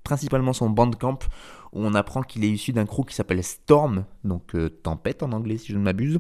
principalement 0.04 0.54
son 0.54 0.70
bandcamp 0.70 1.20
où 1.74 1.84
on 1.84 1.94
apprend 1.94 2.22
qu'il 2.22 2.44
est 2.44 2.50
issu 2.50 2.74
d'un 2.74 2.86
crew 2.86 3.06
qui 3.08 3.16
s'appelle 3.16 3.44
Storm, 3.44 4.06
donc 4.24 4.56
euh, 4.56 4.70
tempête 4.70 5.24
en 5.24 5.32
anglais 5.32 5.58
si 5.58 5.72
je 5.72 5.78
ne 5.78 5.84
m'abuse. 5.84 6.20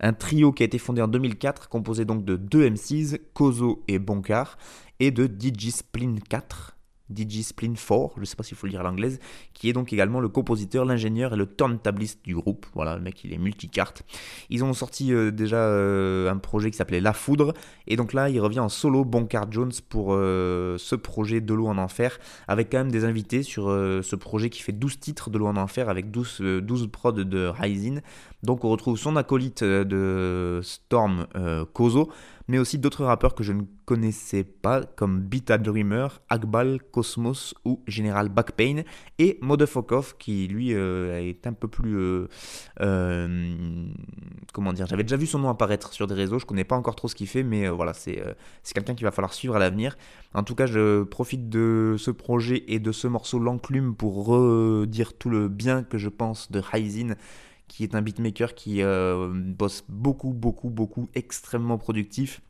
Un 0.00 0.12
trio 0.12 0.52
qui 0.52 0.62
a 0.62 0.66
été 0.66 0.78
fondé 0.78 1.02
en 1.02 1.08
2004, 1.08 1.68
composé 1.68 2.04
donc 2.04 2.24
de 2.24 2.36
deux 2.36 2.68
MCs, 2.68 3.18
Kozo 3.34 3.82
et 3.88 3.98
Bonkar, 3.98 4.58
et 5.00 5.10
de 5.10 5.26
DJ 5.26 5.70
Splin 5.70 6.16
4. 6.28 6.77
DJ 7.14 7.42
Splin 7.42 7.74
4, 7.74 8.14
je 8.18 8.24
sais 8.24 8.36
pas 8.36 8.42
s'il 8.42 8.56
faut 8.56 8.66
le 8.66 8.72
dire 8.72 8.80
à 8.80 8.84
l'anglaise, 8.84 9.18
qui 9.54 9.68
est 9.68 9.72
donc 9.72 9.92
également 9.92 10.20
le 10.20 10.28
compositeur, 10.28 10.84
l'ingénieur 10.84 11.34
et 11.34 11.36
le 11.36 11.46
turntabliste 11.46 12.24
du 12.24 12.34
groupe. 12.34 12.66
Voilà, 12.74 12.96
le 12.96 13.02
mec 13.02 13.24
il 13.24 13.32
est 13.32 13.38
multicarte. 13.38 14.02
Ils 14.50 14.64
ont 14.64 14.72
sorti 14.72 15.12
euh, 15.12 15.30
déjà 15.30 15.58
euh, 15.58 16.30
un 16.30 16.38
projet 16.38 16.70
qui 16.70 16.76
s'appelait 16.76 17.00
La 17.00 17.12
Foudre, 17.12 17.54
et 17.86 17.96
donc 17.96 18.12
là 18.12 18.28
il 18.28 18.40
revient 18.40 18.60
en 18.60 18.68
solo 18.68 19.04
Bonkar 19.04 19.50
Jones 19.50 19.72
pour 19.88 20.08
euh, 20.12 20.76
ce 20.78 20.94
projet 20.94 21.40
De 21.40 21.54
l'eau 21.54 21.66
en 21.66 21.78
enfer, 21.78 22.18
avec 22.46 22.70
quand 22.70 22.78
même 22.78 22.90
des 22.90 23.04
invités 23.04 23.42
sur 23.42 23.68
ce 23.68 24.16
projet 24.16 24.50
qui 24.50 24.62
fait 24.62 24.72
12 24.72 25.00
titres 25.00 25.30
de 25.30 25.38
l'eau 25.38 25.46
en 25.46 25.56
enfer 25.56 25.88
avec 25.88 26.10
12, 26.10 26.38
euh, 26.40 26.60
12 26.60 26.88
prods 26.90 27.12
de 27.12 27.46
Rising. 27.46 28.00
Donc 28.42 28.64
on 28.64 28.68
retrouve 28.68 28.96
son 28.96 29.16
acolyte 29.16 29.62
euh, 29.62 29.84
de 29.84 30.60
Storm, 30.62 31.26
euh, 31.34 31.64
Kozo, 31.72 32.08
mais 32.46 32.58
aussi 32.58 32.78
d'autres 32.78 33.04
rappeurs 33.04 33.34
que 33.34 33.42
je 33.42 33.52
ne 33.52 33.62
connaissais 33.84 34.44
pas, 34.44 34.82
comme 34.84 35.20
Bita 35.20 35.58
Dreamer, 35.58 36.20
Akbal, 36.28 36.78
Cosmos 36.92 37.54
ou 37.64 37.82
General 37.86 38.28
Backpain, 38.28 38.82
et 39.18 39.38
Motherfuckov, 39.42 40.16
qui 40.18 40.46
lui 40.46 40.72
euh, 40.72 41.20
est 41.20 41.46
un 41.46 41.52
peu 41.52 41.66
plus... 41.68 41.98
comment 44.52 44.72
dire 44.72 44.86
J'avais 44.86 45.02
déjà 45.02 45.16
vu 45.16 45.26
son 45.26 45.40
nom 45.40 45.48
apparaître 45.50 45.92
sur 45.92 46.06
des 46.06 46.14
réseaux, 46.14 46.38
je 46.38 46.46
connais 46.46 46.64
pas 46.64 46.76
encore 46.76 46.94
trop 46.94 47.08
ce 47.08 47.16
qu'il 47.16 47.26
fait, 47.26 47.42
mais 47.42 47.68
voilà, 47.68 47.92
c'est 47.92 48.22
quelqu'un 48.72 48.94
qu'il 48.94 49.04
va 49.04 49.10
falloir 49.10 49.34
suivre 49.34 49.56
à 49.56 49.58
l'avenir. 49.58 49.98
En 50.32 50.44
tout 50.44 50.54
cas, 50.54 50.66
je 50.66 51.02
profite 51.02 51.48
de 51.48 51.96
ce 51.98 52.10
projet 52.10 52.64
et 52.68 52.78
de 52.78 52.92
ce 52.92 53.08
morceau 53.08 53.38
L'Enclume 53.38 53.94
pour 53.94 54.26
redire 54.26 55.14
tout 55.14 55.28
le 55.28 55.48
bien 55.48 55.82
que 55.82 55.98
je 55.98 56.08
pense 56.08 56.50
de 56.50 56.60
Ryzin 56.60 57.16
qui 57.68 57.84
est 57.84 57.94
un 57.94 58.02
beatmaker 58.02 58.54
qui 58.54 58.82
euh, 58.82 59.28
bosse 59.32 59.84
beaucoup, 59.88 60.32
beaucoup, 60.32 60.70
beaucoup, 60.70 61.08
extrêmement 61.14 61.78
productif. 61.78 62.40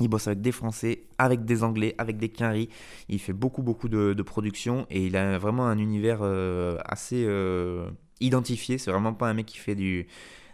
Il 0.00 0.08
bosse 0.08 0.26
avec 0.26 0.40
des 0.40 0.52
Français, 0.52 1.04
avec 1.18 1.44
des 1.44 1.64
Anglais, 1.64 1.94
avec 1.98 2.18
des 2.18 2.28
Quinri. 2.28 2.68
Il 3.08 3.18
fait 3.18 3.32
beaucoup, 3.32 3.62
beaucoup 3.62 3.88
de, 3.88 4.22
production 4.22 4.86
et 4.90 5.06
il 5.06 5.16
a 5.16 5.38
vraiment 5.38 5.66
un 5.66 5.78
univers 5.78 6.20
euh, 6.22 6.78
assez 6.84 7.24
euh, 7.26 7.90
identifié. 8.20 8.78
C'est 8.78 8.90
vraiment 8.90 9.14
pas 9.14 9.28
un 9.28 9.34
mec 9.34 9.46
qui 9.46 9.58
fait 9.58 9.74
du, 9.74 10.06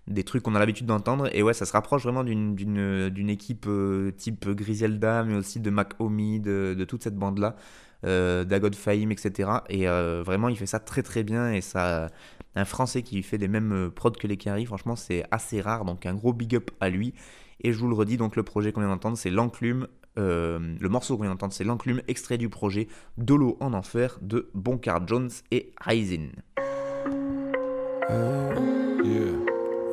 des 0.06 0.24
trucs 0.24 0.42
qu'on 0.42 0.54
a 0.54 0.58
l'habitude 0.58 0.86
d'entendre. 0.86 1.28
Et 1.32 1.42
ouais, 1.42 1.54
ça 1.54 1.66
se 1.66 1.72
rapproche 1.72 2.02
vraiment 2.02 2.24
d'une 2.24 3.30
équipe 3.30 3.68
type 4.16 4.48
Griselda, 4.48 5.24
mais 5.24 5.34
aussi 5.34 5.60
de 5.60 5.70
Mac 5.70 5.94
Omi, 5.98 6.40
de, 6.40 6.74
de 6.76 6.84
toute 6.84 7.02
cette 7.02 7.16
bande-là, 7.16 7.56
d'Agod 8.02 8.74
Fahim, 8.74 9.12
etc. 9.12 9.50
Et 9.68 9.86
vraiment, 9.86 10.48
il 10.48 10.56
fait 10.56 10.66
ça 10.66 10.80
très 10.80 11.02
très 11.02 11.22
bien. 11.22 11.52
Et 11.52 11.60
ça, 11.60 12.10
un 12.58 12.64
Français 12.64 13.02
qui 13.02 13.22
fait 13.22 13.38
les 13.38 13.48
mêmes 13.48 13.90
prods 13.94 14.10
que 14.10 14.26
les 14.26 14.36
Quinri, 14.36 14.66
franchement, 14.66 14.96
c'est 14.96 15.24
assez 15.30 15.60
rare. 15.60 15.84
Donc 15.84 16.06
un 16.06 16.14
gros 16.14 16.32
big 16.32 16.56
up 16.56 16.70
à 16.80 16.90
lui. 16.90 17.14
Et 17.60 17.72
je 17.72 17.78
vous 17.78 17.88
le 17.88 17.94
redis, 17.94 18.16
donc 18.16 18.36
le 18.36 18.42
projet 18.42 18.72
qu'on 18.72 18.80
vient 18.80 18.90
d'entendre, 18.90 19.16
c'est 19.16 19.30
L'Enclume. 19.30 19.88
Euh, 20.18 20.76
le 20.78 20.88
morceau 20.88 21.16
qu'on 21.16 21.22
vient 21.22 21.32
d'entendre, 21.32 21.52
c'est 21.52 21.64
L'Enclume, 21.64 22.02
extrait 22.08 22.38
du 22.38 22.48
projet 22.48 22.88
Dolo 23.16 23.56
en 23.60 23.72
enfer 23.72 24.18
de 24.22 24.50
Bonkar 24.54 25.06
Jones 25.06 25.30
et 25.50 25.72
Ryzen. 25.80 26.30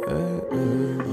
C'est 0.08 1.05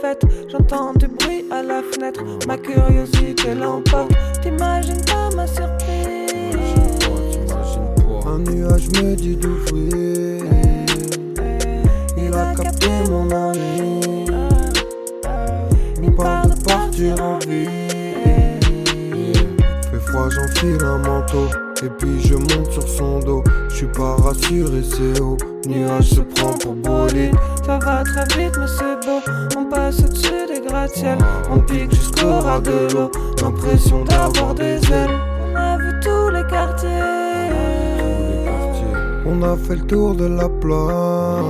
fête. 0.00 0.25
Fait 39.66 39.76
le 39.76 39.86
tour 39.86 40.14
de 40.14 40.26
la 40.26 40.48
place. 40.48 41.44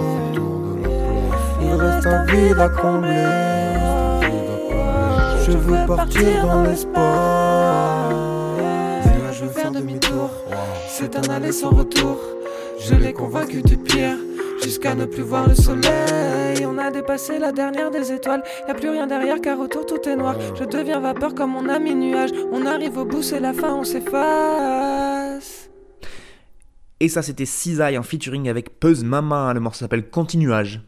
Il 1.61 1.75
reste 1.75 2.07
un 2.07 2.25
vide 2.25 2.59
à 2.59 2.69
combler. 2.69 3.25
Je 5.45 5.53
veux 5.53 5.87
partir 5.87 6.47
dans 6.47 6.62
l'espace. 6.62 6.95
Et 9.07 9.35
je 9.35 9.45
veux 9.45 9.51
faire 9.51 9.71
demi-tour. 9.71 10.31
C'est 10.89 11.14
un 11.17 11.35
aller 11.35 11.53
sans 11.53 11.71
retour. 11.71 12.19
Je 12.81 12.95
l'ai 12.95 13.12
convaincu 13.12 13.61
du 13.62 13.77
pire. 13.77 14.17
Jusqu'à 14.62 14.95
ne 14.95 15.05
plus 15.05 15.23
voir 15.23 15.47
le 15.49 15.55
soleil. 15.55 16.64
On 16.67 16.79
a 16.79 16.91
dépassé 16.91 17.39
la 17.39 17.53
dernière 17.53 17.91
des 17.91 18.12
étoiles. 18.12 18.43
Y 18.67 18.71
a 18.71 18.75
plus 18.75 18.89
rien 18.89 19.07
derrière 19.07 19.41
car 19.43 19.61
autour 19.61 19.85
tout 19.85 20.09
est 20.09 20.17
noir. 20.17 20.37
Je 20.59 20.64
deviens 20.64 21.01
vapeur 21.01 21.35
comme 21.35 21.51
mon 21.51 21.69
ami 21.69 21.95
nuage. 21.95 22.31
On 22.51 22.64
arrive 22.64 22.97
au 22.97 23.05
bout, 23.05 23.23
c'est 23.23 23.41
la 23.41 23.53
fin, 23.53 23.75
on 23.75 23.85
s'efface. 23.85 24.86
Et 27.07 27.09
ça, 27.09 27.23
c'était 27.23 27.47
Cisaille 27.47 27.97
en 27.99 28.03
featuring 28.03 28.49
avec 28.49 28.81
Puzz 28.81 29.05
Mama. 29.05 29.55
Le 29.55 29.61
morceau 29.61 29.79
s'appelle 29.79 30.11
Continuage. 30.11 30.81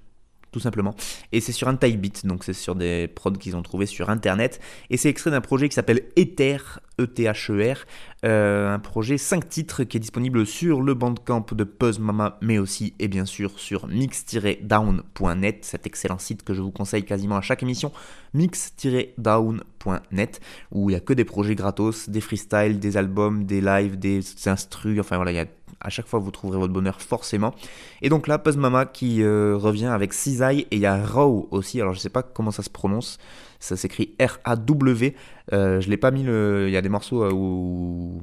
Tout 0.50 0.58
simplement. 0.58 0.96
Et 1.30 1.40
c'est 1.40 1.52
sur 1.52 1.68
un 1.68 1.76
type 1.76 2.00
beat, 2.00 2.26
donc 2.26 2.42
c'est 2.42 2.54
sur 2.54 2.74
des 2.74 3.06
prods 3.06 3.30
qu'ils 3.30 3.54
ont 3.54 3.62
trouvé 3.62 3.86
sur 3.86 4.10
internet. 4.10 4.58
Et 4.90 4.96
c'est 4.96 5.10
extrait 5.10 5.30
d'un 5.30 5.40
projet 5.40 5.68
qui 5.68 5.76
s'appelle 5.76 6.02
Ether, 6.16 6.58
E-T-H-E-R. 6.98 7.78
Euh, 8.24 8.74
un 8.74 8.78
projet 8.78 9.16
5 9.16 9.48
titres 9.48 9.84
qui 9.84 9.96
est 9.96 10.00
disponible 10.00 10.44
sur 10.44 10.82
le 10.82 10.94
bandcamp 10.94 11.46
de 11.52 11.64
Puzz 11.64 12.00
Mama, 12.00 12.36
mais 12.40 12.58
aussi 12.58 12.94
et 12.98 13.06
bien 13.06 13.24
sûr 13.24 13.58
sur 13.58 13.86
mix-down.net, 13.86 15.64
cet 15.64 15.86
excellent 15.86 16.18
site 16.18 16.42
que 16.42 16.52
je 16.52 16.60
vous 16.60 16.72
conseille 16.72 17.04
quasiment 17.04 17.36
à 17.36 17.40
chaque 17.40 17.62
émission, 17.62 17.92
mix-down.net, 18.34 20.40
où 20.72 20.90
il 20.90 20.94
n'y 20.94 20.96
a 20.96 21.00
que 21.00 21.12
des 21.12 21.24
projets 21.24 21.54
gratos, 21.54 22.08
des 22.08 22.20
freestyles, 22.20 22.80
des 22.80 22.96
albums, 22.96 23.44
des 23.44 23.60
lives, 23.60 23.98
des 23.98 24.20
instrus, 24.46 24.98
enfin 24.98 25.16
voilà, 25.16 25.44
à 25.80 25.90
chaque 25.90 26.06
fois 26.06 26.18
vous 26.18 26.30
trouverez 26.30 26.58
votre 26.58 26.72
bonheur 26.72 27.00
forcément. 27.00 27.54
Et 28.02 28.08
donc 28.08 28.26
là, 28.26 28.38
Puzz 28.38 28.56
Mama 28.56 28.86
qui 28.86 29.22
euh, 29.22 29.56
revient 29.56 29.86
avec 29.86 30.12
Cisaille 30.12 30.66
et 30.70 30.76
il 30.76 30.80
y 30.80 30.86
a 30.86 31.04
Raw 31.04 31.48
aussi. 31.50 31.80
Alors 31.80 31.94
je 31.94 32.00
sais 32.00 32.10
pas 32.10 32.22
comment 32.22 32.50
ça 32.50 32.62
se 32.62 32.70
prononce. 32.70 33.18
Ça 33.60 33.76
s'écrit 33.76 34.14
R-A-W. 34.20 35.14
Euh, 35.52 35.80
je 35.80 35.90
l'ai 35.90 35.96
pas 35.96 36.10
mis. 36.10 36.22
Il 36.22 36.70
y 36.70 36.76
a 36.76 36.82
des 36.82 36.88
morceaux 36.88 37.24
euh, 37.24 37.32
où, 37.32 38.20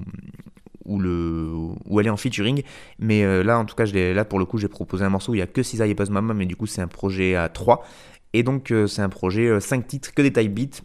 où, 0.85 0.99
le, 0.99 1.51
où 1.85 1.99
elle 1.99 2.07
est 2.07 2.11
en 2.11 2.17
featuring. 2.17 2.63
Mais 2.99 3.23
euh, 3.23 3.43
là, 3.43 3.59
en 3.59 3.65
tout 3.65 3.75
cas, 3.75 3.85
je 3.85 4.13
là 4.13 4.25
pour 4.25 4.39
le 4.39 4.45
coup, 4.45 4.57
j'ai 4.57 4.67
proposé 4.67 5.03
un 5.03 5.09
morceau 5.09 5.31
où 5.31 5.35
il 5.35 5.39
y 5.39 5.41
a 5.43 5.47
que 5.47 5.63
Cisaille 5.63 5.91
et 5.91 6.11
Mama. 6.11 6.33
Mais 6.33 6.45
du 6.45 6.55
coup, 6.55 6.67
c'est 6.67 6.81
un 6.81 6.87
projet 6.87 7.35
à 7.35 7.49
3. 7.49 7.85
Et 8.33 8.43
donc, 8.43 8.73
c'est 8.87 9.01
un 9.01 9.09
projet 9.09 9.59
5 9.59 9.87
titres, 9.87 10.13
que 10.13 10.21
des 10.21 10.33
type 10.33 10.53
beats. 10.53 10.81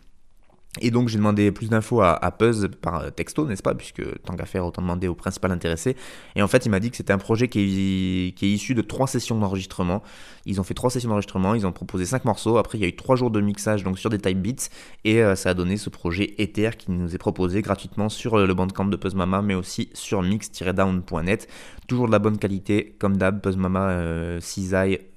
Et 0.81 0.93
donc 0.93 1.09
j'ai 1.09 1.17
demandé 1.17 1.51
plus 1.51 1.69
d'infos 1.69 2.01
à, 2.01 2.31
Puzz 2.31 2.69
par 2.81 3.01
euh, 3.01 3.11
texto, 3.11 3.45
n'est-ce 3.45 3.63
pas 3.63 3.75
Puisque 3.75 4.03
tant 4.23 4.37
qu'à 4.37 4.47
faire, 4.47 4.65
autant 4.65 4.83
demander 4.83 5.09
au 5.09 5.17
principal 5.17 5.51
intéressé. 5.51 5.97
Et 6.37 6.43
en 6.43 6.49
fait, 6.49 6.65
il 6.65 6.69
m'a 6.69 6.79
dit 6.79 6.93
que 6.93 6.97
c'était 6.97 7.13
un 7.13 7.19
projet 7.19 7.49
qui 7.49 8.33
est, 8.41 8.47
issu 8.47 8.75
de 8.75 8.83
trois 8.83 9.09
sessions 9.09 9.37
d'enregistrement. 9.37 10.01
Ils 10.47 10.61
ont 10.61 10.63
fait 10.63 10.75
trois 10.75 10.91
sessions 10.91 11.09
d'enregistrement, 11.09 11.55
ils 11.55 11.67
ont 11.67 11.73
proposé 11.73 12.05
cinq 12.05 12.25
morceaux. 12.25 12.57
Après, 12.57 12.79
il 12.79 12.83
y 12.83 12.85
a 12.85 12.89
eu 12.89 12.95
trois 12.95 13.17
jours 13.17 13.33
de 13.33 13.41
mixage 13.41 13.83
donc 13.83 13.99
sur 13.99 14.11
des 14.11 14.19
type 14.19 14.41
beats. 14.41 14.69
Et 15.05 15.23
euh, 15.25 15.35
ça 15.35 15.51
a 15.51 15.55
donné 15.55 15.77
ce 15.77 15.91
projet 15.91 16.35
Ether 16.39 16.71
qui 16.79 16.93
nous 16.93 17.17
est 17.17 17.19
proposé 17.19 17.63
gratuitement 17.63 18.09
sur 18.09 18.39
euh, 18.39 18.47
le 18.47 18.55
bandcamp 18.55 18.85
de 18.85 18.97
Puzz 18.97 19.17
Mama, 19.17 19.43
mais 19.43 19.55
aussi 19.55 19.91
sur 19.93 20.23
mix-down.net. 20.23 21.49
Toujours 21.89 22.07
de 22.07 22.13
la 22.13 22.21
bonne 22.21 22.39
qualité, 22.39 22.95
comme 23.01 23.17
d'hab, 23.17 23.41
Puzz 23.41 23.57
Mama, 23.57 23.89
euh, 23.91 24.41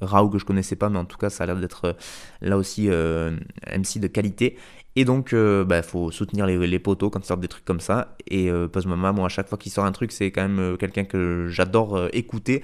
Rao 0.02 0.30
que 0.30 0.40
je 0.40 0.46
connaissais 0.46 0.76
pas, 0.76 0.90
mais 0.90 0.98
en 0.98 1.06
tout 1.06 1.18
cas, 1.18 1.30
ça 1.30 1.44
a 1.44 1.48
l'air 1.48 1.58
d'être 1.58 1.96
là 2.42 2.58
aussi 2.58 2.88
MC 2.88 4.00
de 4.00 4.08
qualité. 4.08 4.58
Et 4.96 5.06
donc, 5.06 5.30
il 5.32 5.38
euh, 5.38 5.66
bah, 5.66 5.82
faut 5.82 6.12
soutenir 6.12 6.46
les, 6.46 6.68
les 6.68 6.80
potos 6.80 7.10
quand 7.10 7.20
ils 7.20 7.26
sortent 7.26 7.42
des 7.42 7.48
trucs 7.48 7.66
comme 7.66 7.80
ça. 7.80 8.16
Et 8.28 8.50
euh, 8.50 8.68
Mama, 8.86 9.12
moi, 9.12 9.26
à 9.26 9.30
chaque 9.30 9.48
fois 9.48 9.58
qu'il 9.58 9.72
sort 9.72 9.86
un 9.86 9.92
truc, 9.92 10.12
c'est 10.12 10.32
quand 10.32 10.44
même 10.44 10.60
euh, 10.60 10.78
quelqu'un 10.78 11.04
que 11.04 11.48
j'adore 11.50 11.96
euh, 11.96 12.10
écouter. 12.14 12.64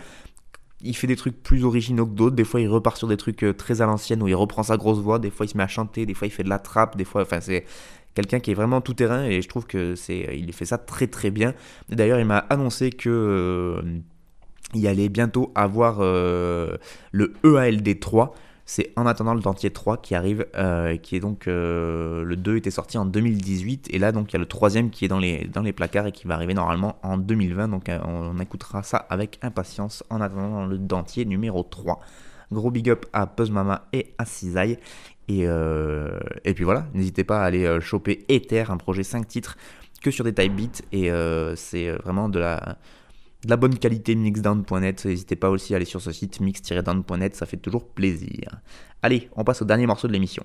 Il 0.82 0.96
fait 0.96 1.08
des 1.08 1.16
trucs 1.16 1.42
plus 1.42 1.66
originaux 1.66 2.06
que 2.06 2.14
d'autres. 2.14 2.36
Des 2.36 2.44
fois, 2.44 2.62
il 2.62 2.68
repart 2.68 2.98
sur 2.98 3.08
des 3.08 3.18
trucs 3.18 3.46
très 3.58 3.82
à 3.82 3.86
l'ancienne 3.86 4.22
où 4.24 4.28
il 4.28 4.36
reprend 4.36 4.64
sa 4.64 4.78
grosse 4.78 5.00
voix. 5.00 5.20
Des 5.20 5.32
fois, 5.32 5.46
il 5.46 5.50
se 5.50 5.58
met 5.58 5.64
à 5.64 5.68
chanter. 5.68 6.06
Des 6.06 6.14
fois, 6.14 6.28
il 6.28 6.32
fait 6.32 6.44
de 6.44 6.50
la 6.50 6.60
trappe. 6.60 6.96
Des 6.96 7.04
fois, 7.04 7.24
enfin, 7.24 7.42
c'est 7.42 7.66
quelqu'un 8.16 8.40
qui 8.40 8.52
est 8.52 8.54
vraiment 8.54 8.80
tout 8.80 8.94
terrain. 8.94 9.26
Et 9.26 9.42
je 9.42 9.50
trouve 9.50 9.66
que 9.66 9.96
c'est, 9.96 10.38
il 10.38 10.54
fait 10.54 10.66
ça 10.66 10.78
très 10.78 11.08
très 11.08 11.32
bien. 11.32 11.54
D'ailleurs, 11.90 12.20
il 12.20 12.26
m'a 12.26 12.38
annoncé 12.38 12.92
que 12.92 13.84
il 14.74 14.88
allait 14.88 15.10
bientôt 15.10 15.52
avoir 15.54 16.00
le 16.00 17.34
EALD 17.44 18.00
3. 18.00 18.34
C'est 18.72 18.92
en 18.96 19.08
attendant 19.08 19.34
le 19.34 19.40
dentier 19.40 19.72
3 19.72 19.98
qui 19.98 20.14
arrive, 20.14 20.46
euh, 20.54 20.96
qui 20.98 21.16
est 21.16 21.20
donc 21.20 21.48
euh, 21.48 22.24
le 22.24 22.36
2 22.36 22.58
était 22.58 22.70
sorti 22.70 23.00
en 23.00 23.06
2018 23.06 23.88
et 23.90 23.98
là 23.98 24.12
donc 24.12 24.30
il 24.30 24.34
y 24.34 24.36
a 24.36 24.40
le 24.40 24.46
troisième 24.46 24.92
qui 24.92 25.06
est 25.06 25.08
dans 25.08 25.18
les, 25.18 25.74
placards 25.74 26.06
et 26.06 26.12
qui 26.12 26.28
va 26.28 26.36
arriver 26.36 26.54
normalement 26.54 27.00
en 27.02 27.18
2020 27.18 27.68
donc 27.68 27.90
euh, 27.90 27.98
on, 28.06 28.38
écoutera 28.38 28.84
ça 28.84 29.08
avec 29.10 29.40
impatience 29.42 30.04
en 30.12 30.22
attendant 30.22 30.68
le 30.68 30.78
dentier 30.78 31.26
numéro 31.26 31.64
3. 31.64 32.00
Gros 32.52 32.70
big 32.70 32.92
up 32.92 33.08
à 33.12 33.26
Puzz 33.26 33.50
Mama 33.50 33.88
et 33.92 34.14
à 34.20 34.26
Cisaille 34.26 34.78
et, 35.28 35.46
et 35.46 36.54
puis 36.54 36.64
voilà, 36.64 36.86
n'hésitez 36.94 37.24
pas 37.24 37.42
à 37.42 37.46
aller 37.46 37.82
choper 37.82 38.24
Ether, 38.30 38.66
un 38.70 38.78
projet 38.78 39.02
5 39.02 39.28
titres 39.28 39.58
que 40.00 40.12
sur 40.12 40.24
des 40.24 40.34
type 40.36 40.56
beats 40.56 40.84
et 40.92 41.10
c'est 41.56 41.90
vraiment 41.90 42.30
de 42.30 42.38
la 42.38 42.78
de 43.44 43.50
la 43.50 43.58
bonne 43.58 43.78
qualité 43.78 44.16
mixdown.net. 44.16 45.06
N'hésitez 45.06 45.36
pas 45.36 45.50
aussi 45.50 45.74
à 45.74 45.78
aller 45.78 45.86
sur 45.86 46.02
ce 46.02 46.12
site 46.12 46.40
mix-down.net, 46.40 47.36
ça 47.36 47.46
fait 47.46 47.58
toujours 47.58 47.88
plaisir. 47.88 48.60
Allez, 49.02 49.30
on 49.36 49.44
passe 49.44 49.62
au 49.62 49.66
dernier 49.66 49.88
morceau 49.88 50.08
de 50.08 50.14
l'émission. 50.14 50.44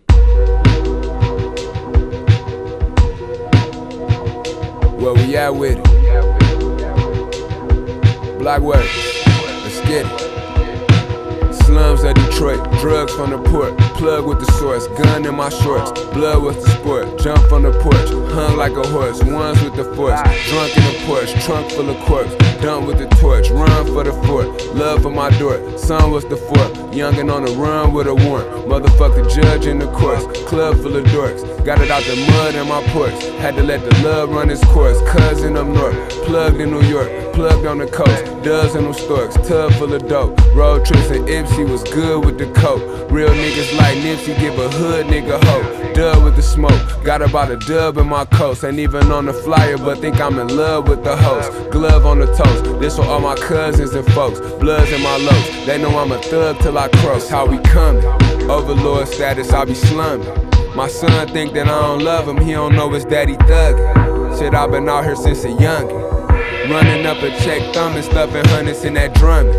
Slums 11.66 12.04
of 12.04 12.14
Detroit, 12.14 12.60
drugs 12.80 13.14
from 13.14 13.30
the 13.30 13.38
port, 13.50 13.76
plug 13.96 14.26
with 14.26 14.38
the 14.38 14.52
source, 14.52 14.86
gun 14.88 15.24
in 15.24 15.34
my 15.34 15.48
shorts, 15.48 15.90
blood 16.12 16.42
with 16.42 16.62
the 16.62 16.70
sport, 16.70 17.18
jump 17.18 17.40
from 17.48 17.62
the 17.62 17.72
porch, 17.80 18.08
hung 18.32 18.56
like 18.56 18.72
a 18.72 18.86
horse, 18.88 19.22
ones 19.24 19.62
with 19.62 19.74
the 19.74 19.84
force, 19.96 20.20
drunk 20.48 20.76
in 20.76 20.84
the 20.84 21.02
porch, 21.06 21.32
trunk 21.44 21.70
full 21.72 21.88
of 21.88 21.98
corpse. 22.04 22.34
Done 22.60 22.86
with 22.86 22.98
the 22.98 23.06
torch, 23.16 23.50
run 23.50 23.86
for 23.86 24.04
the 24.04 24.12
fort. 24.24 24.46
Love 24.74 25.02
for 25.02 25.10
my 25.10 25.30
door, 25.38 25.76
son, 25.76 26.10
was 26.10 26.24
the 26.24 26.36
fourth? 26.36 26.74
Youngin' 26.94 27.28
on 27.28 27.44
the 27.44 27.50
run 27.52 27.92
with 27.92 28.06
a 28.06 28.14
warrant. 28.14 28.48
Motherfucker 28.68 29.28
judge 29.28 29.66
in 29.66 29.80
the 29.80 29.90
courts. 29.92 30.24
Club 30.48 30.76
full 30.76 30.96
of 30.96 31.04
dorks. 31.06 31.42
Got 31.64 31.80
it 31.80 31.90
out 31.90 32.04
the 32.04 32.14
mud 32.30 32.54
in 32.54 32.68
my 32.68 32.80
porch. 32.92 33.20
Had 33.40 33.56
to 33.56 33.62
let 33.62 33.80
the 33.84 33.90
love 34.02 34.30
run 34.30 34.48
its 34.48 34.64
course. 34.66 35.00
Cousin 35.10 35.56
up 35.56 35.66
north, 35.66 36.08
plugged 36.24 36.60
in 36.60 36.70
New 36.70 36.82
York, 36.82 37.10
plugged 37.34 37.66
on 37.66 37.78
the 37.78 37.86
coast. 37.86 38.24
Does 38.44 38.76
in 38.76 38.84
them 38.84 38.92
storks, 38.94 39.34
tub 39.48 39.72
full 39.72 39.92
of 39.92 40.06
dope. 40.08 40.38
Road 40.54 40.86
trips 40.86 41.10
and 41.10 41.28
in 41.28 41.46
Ipsy 41.54 41.70
was 41.70 41.84
good 41.84 42.24
with 42.24 42.36
the 42.36 42.50
coke. 42.60 42.82
Real 43.12 43.28
niggas 43.28 43.78
like 43.78 43.96
Nipsey 43.98 44.36
give 44.40 44.58
a 44.58 44.68
hood 44.70 45.06
nigga 45.06 45.40
hope. 45.44 45.94
Dub 45.94 46.24
with 46.24 46.34
the 46.34 46.42
smoke. 46.42 47.04
Got 47.04 47.22
about 47.22 47.48
a 47.48 47.56
dub 47.56 47.96
in 47.96 48.08
my 48.08 48.24
coast. 48.24 48.64
Ain't 48.64 48.80
even 48.80 49.12
on 49.12 49.26
the 49.26 49.32
flyer, 49.32 49.78
but 49.78 49.98
think 49.98 50.20
I'm 50.20 50.36
in 50.40 50.56
love 50.56 50.88
with 50.88 51.04
the 51.04 51.16
host. 51.16 51.70
Glove 51.70 52.06
on 52.06 52.18
the 52.18 52.26
toast. 52.34 52.64
This 52.80 52.96
for 52.96 53.04
all 53.04 53.20
my 53.20 53.36
cousins 53.36 53.94
and 53.94 54.04
folks. 54.14 54.40
Bloods 54.58 54.90
in 54.90 55.00
my 55.02 55.16
lows. 55.16 55.66
They 55.66 55.80
know 55.80 55.96
I'm 55.96 56.10
a 56.10 56.20
thug 56.22 56.58
till 56.58 56.76
I 56.76 56.88
cross. 56.88 57.28
How 57.28 57.46
we 57.46 57.58
coming? 57.58 58.04
Overlord 58.50 59.06
status, 59.06 59.52
I 59.52 59.64
be 59.64 59.74
slumming. 59.74 60.26
My 60.74 60.88
son 60.88 61.28
think 61.28 61.52
that 61.52 61.68
I 61.68 61.82
don't 61.82 62.02
love 62.02 62.26
him, 62.26 62.38
he 62.38 62.50
don't 62.50 62.74
know 62.74 62.90
his 62.90 63.04
daddy 63.04 63.36
thuggin'. 63.36 64.38
Shit, 64.38 64.54
i 64.54 64.66
been 64.66 64.88
out 64.88 65.04
here 65.04 65.14
since 65.14 65.44
a 65.44 65.48
youngin'. 65.48 66.28
Running 66.68 67.06
up 67.06 67.18
a 67.18 67.30
check, 67.44 67.62
thumbin' 67.72 68.02
stuffing 68.02 68.44
hundreds 68.46 68.84
in 68.84 68.94
that 68.94 69.14
drumming. 69.14 69.54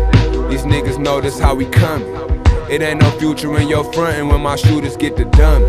These 0.48 0.62
niggas 0.62 0.98
know 0.98 1.20
this 1.20 1.38
how 1.38 1.54
we 1.54 1.66
coming. 1.66 2.08
It 2.70 2.82
ain't 2.82 3.00
no 3.00 3.10
future 3.18 3.58
in 3.58 3.68
your 3.68 3.84
frontin' 3.92 4.28
when 4.28 4.40
my 4.40 4.56
shooters 4.56 4.96
get 4.96 5.16
the 5.16 5.24
dummy, 5.24 5.66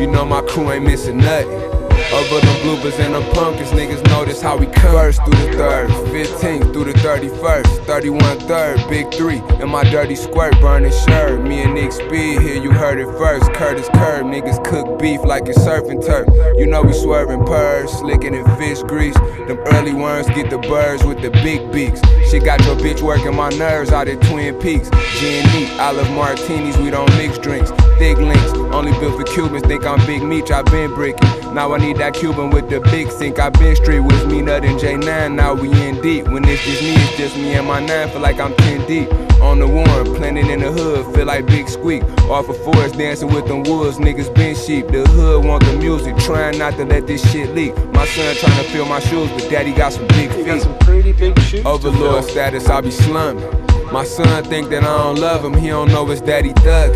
you 0.00 0.06
know 0.06 0.24
my 0.24 0.40
crew 0.42 0.70
ain't 0.70 0.84
missing 0.84 1.18
nothing. 1.18 1.73
Over 2.14 2.40
them 2.40 2.56
bloopers 2.62 2.98
and 2.98 3.14
the 3.14 3.20
pumpkins, 3.32 3.70
niggas 3.70 4.04
notice 4.08 4.40
how 4.40 4.56
we 4.56 4.66
come. 4.66 4.92
First 4.92 5.22
through 5.24 5.46
the 5.46 5.56
third, 5.56 5.90
15th 5.90 6.72
through 6.72 6.84
the 6.84 6.92
31st, 7.00 7.86
31 7.86 8.38
third, 8.40 8.88
big 8.88 9.12
three, 9.12 9.38
and 9.60 9.70
my 9.70 9.84
dirty 9.84 10.14
squirt 10.14 10.58
burning 10.60 10.92
shirt. 10.92 11.42
Me 11.42 11.62
and 11.62 11.74
Nick 11.74 11.92
Speed 11.92 12.40
here, 12.42 12.62
you 12.62 12.70
heard 12.70 12.98
it 12.98 13.06
first. 13.18 13.52
Curtis 13.54 13.88
Curb, 13.94 14.26
niggas 14.26 14.64
cook 14.64 14.98
beef 15.00 15.20
like 15.24 15.48
it's 15.48 15.58
surfing 15.58 16.04
turf. 16.04 16.28
You 16.56 16.66
know 16.66 16.82
we 16.82 16.92
swerving 16.92 17.44
purrs, 17.44 17.90
slicking 17.90 18.34
in 18.34 18.44
fish 18.56 18.82
grease. 18.82 19.16
Them 19.46 19.58
early 19.72 19.92
worms 19.92 20.28
get 20.28 20.50
the 20.50 20.58
birds 20.58 21.04
with 21.04 21.20
the 21.22 21.30
big 21.30 21.72
beaks. 21.72 22.00
Shit 22.30 22.44
got 22.44 22.64
your 22.64 22.76
bitch 22.76 23.02
working 23.02 23.34
my 23.34 23.50
nerves 23.50 23.90
out 23.90 24.08
at 24.08 24.20
Twin 24.22 24.54
Peaks. 24.60 24.90
G&E, 25.18 25.78
olive 25.78 26.10
martinis, 26.10 26.76
we 26.78 26.90
don't 26.90 27.10
mix 27.16 27.38
drinks. 27.38 27.70
Thick 27.98 28.18
links, 28.18 28.52
only 28.74 28.92
built 28.98 29.16
for 29.16 29.24
Cubans, 29.24 29.64
think 29.66 29.84
I'm 29.84 30.04
Big 30.06 30.22
Meech, 30.22 30.50
I've 30.50 30.64
been 30.66 30.92
bricking. 30.94 31.54
Now 31.54 31.72
I 31.72 31.78
need 31.84 31.96
that 31.98 32.14
Cuban 32.14 32.50
with 32.50 32.70
the 32.70 32.80
big 32.80 33.10
sink. 33.10 33.38
I 33.38 33.50
been 33.50 33.76
straight 33.76 34.00
with 34.00 34.26
me, 34.26 34.40
Nut 34.40 34.64
and 34.64 34.78
J9. 34.78 35.34
Now 35.34 35.54
we 35.54 35.70
in 35.70 36.00
deep. 36.00 36.26
When 36.28 36.44
it's 36.44 36.62
just 36.64 36.82
me, 36.82 36.94
it's 36.94 37.16
just 37.16 37.36
me 37.36 37.54
and 37.54 37.66
my 37.66 37.80
nine. 37.80 38.08
Feel 38.10 38.20
like 38.20 38.40
I'm 38.40 38.54
10 38.54 38.86
deep. 38.86 39.12
On 39.40 39.58
the 39.58 39.66
warren, 39.66 40.14
planted 40.14 40.46
in 40.46 40.60
the 40.60 40.72
hood. 40.72 41.14
Feel 41.14 41.26
like 41.26 41.46
Big 41.46 41.68
Squeak. 41.68 42.02
Off 42.30 42.48
of 42.48 42.56
forest, 42.64 42.96
dancing 42.96 43.32
with 43.32 43.46
them 43.46 43.62
woods. 43.64 43.98
Niggas 43.98 44.34
been 44.34 44.56
sheep. 44.56 44.88
The 44.88 45.04
hood 45.10 45.44
want 45.44 45.64
the 45.64 45.76
music. 45.76 46.16
Trying 46.18 46.58
not 46.58 46.74
to 46.74 46.84
let 46.84 47.06
this 47.06 47.20
shit 47.30 47.54
leak. 47.54 47.76
My 47.92 48.06
son 48.06 48.34
trying 48.36 48.64
to 48.64 48.70
fill 48.70 48.86
my 48.86 49.00
shoes, 49.00 49.30
but 49.30 49.50
daddy 49.50 49.72
got 49.72 49.92
some 49.92 50.06
big 50.08 50.30
feet. 50.32 50.46
Got 50.46 50.62
some 50.62 50.78
pretty 50.78 51.12
big 51.12 51.38
shoes. 51.40 51.64
Overlord 51.66 52.24
status, 52.24 52.68
I 52.68 52.80
be 52.80 52.90
slumming. 52.90 53.44
My 53.92 54.04
son 54.04 54.44
think 54.44 54.70
that 54.70 54.84
I 54.84 54.98
don't 55.04 55.18
love 55.18 55.44
him. 55.44 55.54
He 55.54 55.68
don't 55.68 55.88
know 55.88 56.06
his 56.06 56.20
daddy 56.20 56.52
thug. 56.52 56.92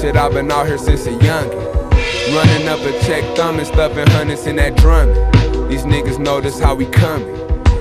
Shit, 0.00 0.16
i 0.16 0.28
been 0.28 0.50
out 0.50 0.66
here 0.66 0.78
since 0.78 1.06
a 1.06 1.10
youngin'. 1.10 1.79
Running 2.32 2.68
up 2.68 2.78
a 2.80 2.92
check, 3.04 3.24
thumbing, 3.36 3.64
stuffing 3.64 4.06
hundreds 4.10 4.46
in 4.46 4.54
that 4.56 4.76
drumming. 4.76 5.16
These 5.68 5.82
niggas 5.82 6.20
know 6.20 6.40
this 6.40 6.60
how 6.60 6.76
we 6.76 6.86
coming. 6.86 7.28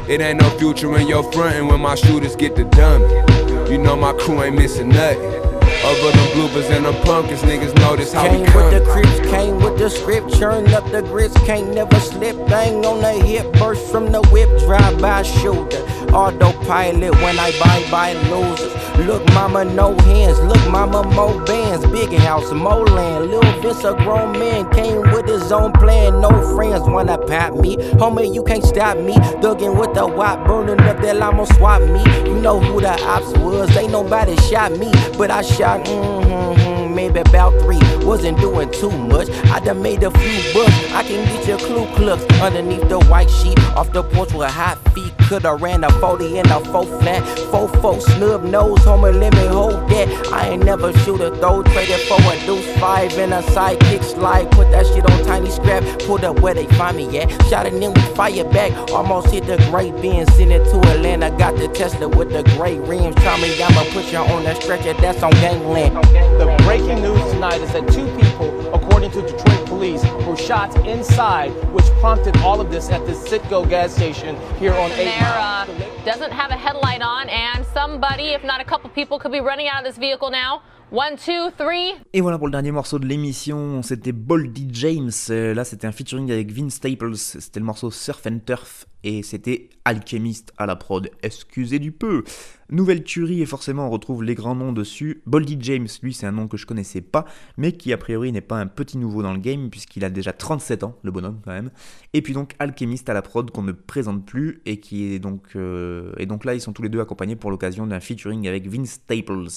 It 0.07 0.21
ain't 0.21 0.41
no 0.41 0.49
future 0.57 0.97
in 0.97 1.07
your 1.07 1.21
front, 1.31 1.55
and 1.55 1.67
when 1.67 1.79
my 1.79 1.93
shooters 1.93 2.35
get 2.35 2.55
the 2.55 2.63
dummy, 2.63 3.71
you 3.71 3.77
know 3.77 3.95
my 3.95 4.13
crew 4.13 4.41
ain't 4.41 4.55
missing 4.55 4.89
nothing. 4.89 5.48
Over 5.85 6.11
them 6.11 6.27
bloopers 6.35 6.69
and 6.75 6.85
them 6.85 6.95
pumpkins, 7.03 7.41
niggas 7.41 7.73
know 7.79 7.95
this 7.95 8.13
how 8.13 8.27
came 8.27 8.41
we 8.41 8.47
come. 8.47 8.63
with 8.63 8.83
the 8.83 8.91
crips, 8.91 9.19
came 9.29 9.57
with 9.59 9.77
the 9.77 9.89
script, 9.89 10.33
churn 10.37 10.67
up 10.73 10.83
the 10.91 11.01
grits, 11.01 11.33
can't 11.45 11.73
never 11.73 11.99
slip. 11.99 12.35
Bang 12.47 12.85
on 12.85 13.01
the 13.01 13.13
hip, 13.25 13.51
burst 13.53 13.89
from 13.91 14.11
the 14.11 14.21
whip, 14.31 14.49
drive 14.59 14.99
by 15.01 15.23
shoulder. 15.23 15.77
Autopilot 16.13 17.13
when 17.21 17.39
I 17.39 17.51
buy 17.59 17.85
by 17.89 18.13
losers. 18.29 18.79
Look, 19.05 19.25
mama, 19.33 19.63
no 19.63 19.97
hands. 19.99 20.39
Look, 20.41 20.69
mama, 20.69 21.03
more 21.15 21.41
bands. 21.45 21.85
Big 21.87 22.11
house, 22.19 22.51
more 22.51 22.85
land. 22.85 23.31
Lil 23.31 23.41
Vince, 23.61 23.83
a 23.85 23.93
grown 23.93 24.33
man, 24.33 24.69
came 24.71 25.01
with 25.13 25.27
his 25.27 25.51
own 25.53 25.71
plan. 25.71 26.19
No 26.19 26.29
friends 26.55 26.81
wanna 26.81 27.17
pat 27.17 27.55
me. 27.55 27.77
Homie, 28.01 28.33
you 28.33 28.43
can't 28.43 28.63
stop 28.63 28.97
me. 28.97 29.13
Thuggin' 29.41 29.79
with 29.79 29.93
the 29.93 30.05
wop, 30.05 30.45
burning 30.45 30.81
up 30.81 31.01
that 31.01 31.15
llama 31.15 31.45
swap 31.55 31.81
me. 31.81 32.03
You 32.29 32.41
know 32.41 32.59
who 32.59 32.81
the 32.81 32.91
ops 33.05 33.31
was. 33.37 33.75
Ain't 33.77 33.91
nobody 33.93 34.35
shot 34.49 34.73
me, 34.73 34.91
but 35.17 35.31
I 35.31 35.43
shot, 35.43 35.68
Mm-hmm 35.69 36.58
maybe 36.99 37.19
about 37.21 37.53
three. 37.61 37.79
Wasn't 38.05 38.37
doing 38.39 38.69
too 38.71 38.91
much. 38.91 39.29
I 39.55 39.59
done 39.59 39.81
made 39.81 40.03
a 40.03 40.11
few 40.11 40.53
bucks. 40.53 40.77
I 40.91 41.03
can 41.03 41.23
get 41.31 41.47
your 41.47 41.57
clue 41.57 41.87
clucks 41.95 42.25
underneath 42.41 42.89
the 42.89 42.99
white 43.11 43.29
sheet. 43.29 43.59
Off 43.77 43.93
the 43.93 44.03
porch 44.03 44.33
with 44.33 44.51
hot 44.51 44.77
feet. 44.93 45.13
Coulda 45.29 45.53
ran 45.53 45.83
a 45.83 45.91
40 46.01 46.39
and 46.39 46.49
a 46.49 46.59
4 46.59 46.85
flat. 46.99 47.21
4 47.51 47.67
4 47.67 48.01
snub 48.01 48.43
nose, 48.43 48.79
homie, 48.79 49.13
let 49.13 49.31
me 49.35 49.45
hold 49.45 49.87
that. 49.91 50.07
I 50.33 50.49
ain't 50.49 50.65
never 50.65 50.91
shoot 51.03 51.21
a 51.21 51.29
throw. 51.37 51.61
Traded 51.63 52.01
for 52.07 52.19
a 52.19 52.35
deuce 52.45 52.67
5 52.79 53.17
and 53.19 53.33
a 53.33 53.41
sidekick 53.53 54.03
slide. 54.03 54.51
Put 54.51 54.71
that 54.71 54.85
shit 54.87 55.05
on 55.09 55.23
tiny 55.23 55.51
scrap. 55.51 55.83
Pulled 55.99 56.25
up 56.25 56.39
where 56.41 56.55
they 56.55 56.65
find 56.79 56.97
me 56.97 57.05
at. 57.19 57.29
Shot 57.47 57.67
it 57.67 57.79
then 57.79 57.93
we 57.93 58.01
fire 58.15 58.43
back. 58.45 58.71
Almost 58.91 59.27
hit 59.27 59.45
the 59.45 59.57
gray 59.69 59.91
bin. 60.01 60.25
Send 60.33 60.51
it 60.51 60.65
to 60.71 60.77
Atlanta. 60.91 61.29
Got 61.37 61.57
the 61.57 61.67
Tesla 61.69 62.09
with 62.09 62.31
the 62.31 62.43
gray 62.57 62.79
rims. 62.79 63.15
Tell 63.17 63.37
me 63.37 63.49
I'ma 63.61 63.83
put 63.93 64.11
you 64.11 64.17
on 64.17 64.43
that 64.45 64.61
stretcher. 64.61 64.93
That's 64.93 65.21
on 65.21 65.31
gangland. 65.43 65.95
The 66.39 66.47
breaking 66.89 67.03
news 67.03 67.31
tonight 67.33 67.61
is 67.61 67.71
that 67.71 67.87
two 67.91 68.07
people, 68.17 68.73
according 68.73 69.11
to 69.11 69.21
Detroit 69.21 69.65
police, 69.67 70.03
were 70.25 70.35
shot 70.35 70.75
inside, 70.87 71.49
which 71.71 71.85
prompted 72.01 72.35
all 72.37 72.59
of 72.59 72.71
this 72.71 72.89
at 72.89 73.05
the 73.05 73.11
Citgo 73.11 73.69
gas 73.69 73.93
station 73.93 74.35
here 74.57 74.73
on 74.73 74.91
8 74.91 75.07
Panera 75.07 75.67
uh, 75.67 76.05
doesn't 76.05 76.31
have 76.31 76.49
a 76.49 76.55
headlight 76.55 77.01
on, 77.01 77.29
and 77.29 77.63
somebody, 77.73 78.29
if 78.29 78.43
not 78.43 78.59
a 78.59 78.65
couple 78.65 78.89
people, 78.89 79.19
could 79.19 79.31
be 79.31 79.39
running 79.39 79.67
out 79.67 79.85
of 79.85 79.85
this 79.85 79.99
vehicle 79.99 80.31
now. 80.31 80.61
One, 80.89 81.17
two, 81.17 81.51
three. 81.51 81.93
Et 82.13 82.21
voilà 82.21 82.39
pour 82.39 82.47
le 82.47 82.51
dernier 82.51 82.71
morceau 82.71 82.97
de 82.97 83.05
l'émission, 83.05 83.83
c'était 83.83 84.11
Boldy 84.11 84.69
James. 84.71 85.11
Euh, 85.29 85.53
Là, 85.53 85.63
c'était 85.63 85.85
un 85.85 85.91
featuring 85.91 86.31
avec 86.31 86.51
Vince 86.51 86.73
Staples. 86.73 87.15
C'était 87.15 87.59
le 87.59 87.67
morceau 87.67 87.91
Surf 87.91 88.25
and 88.25 88.39
Turf 88.43 88.87
et 89.03 89.23
c'était 89.23 89.69
Alchemist 89.85 90.53
à 90.57 90.65
la 90.65 90.75
prod. 90.75 91.09
Excusez 91.23 91.79
du 91.79 91.91
peu. 91.91 92.23
Nouvelle 92.71 93.03
tuerie 93.03 93.41
et 93.41 93.47
forcément 93.47 93.87
on 93.87 93.89
retrouve 93.89 94.23
les 94.23 94.35
grands 94.35 94.53
noms 94.53 94.71
dessus. 94.71 95.21
Boldy 95.25 95.57
James, 95.61 95.87
lui, 96.03 96.13
c'est 96.13 96.27
un 96.27 96.31
nom 96.31 96.47
que 96.47 96.57
je 96.57 96.67
connaissais 96.67 97.01
pas, 97.01 97.25
mais 97.57 97.71
qui 97.71 97.91
a 97.93 97.97
priori 97.97 98.31
n'est 98.31 98.41
pas 98.41 98.59
un 98.59 98.67
petit 98.67 98.97
nouveau 98.97 99.23
dans 99.23 99.33
le 99.33 99.39
game 99.39 99.69
puisqu'il 99.69 100.05
a 100.05 100.09
déjà 100.11 100.33
37 100.33 100.83
ans, 100.83 100.95
le 101.01 101.11
bonhomme 101.11 101.39
quand 101.43 101.51
même. 101.51 101.71
Et 102.13 102.21
puis 102.21 102.33
donc 102.33 102.55
Alchemist 102.59 103.09
à 103.09 103.13
la 103.13 103.21
prod 103.21 103.49
qu'on 103.49 103.63
ne 103.63 103.71
présente 103.71 104.25
plus 104.25 104.61
et 104.65 104.79
qui 104.79 105.13
est 105.13 105.19
donc 105.19 105.55
euh, 105.55 106.13
et 106.17 106.27
donc 106.27 106.45
là 106.45 106.53
ils 106.53 106.61
sont 106.61 106.73
tous 106.73 106.83
les 106.83 106.89
deux 106.89 106.99
accompagnés 106.99 107.35
pour 107.35 107.49
l'occasion 107.49 107.87
d'un 107.87 107.99
featuring 107.99 108.47
avec 108.47 108.67
Vince 108.67 108.91
Staples. 108.91 109.47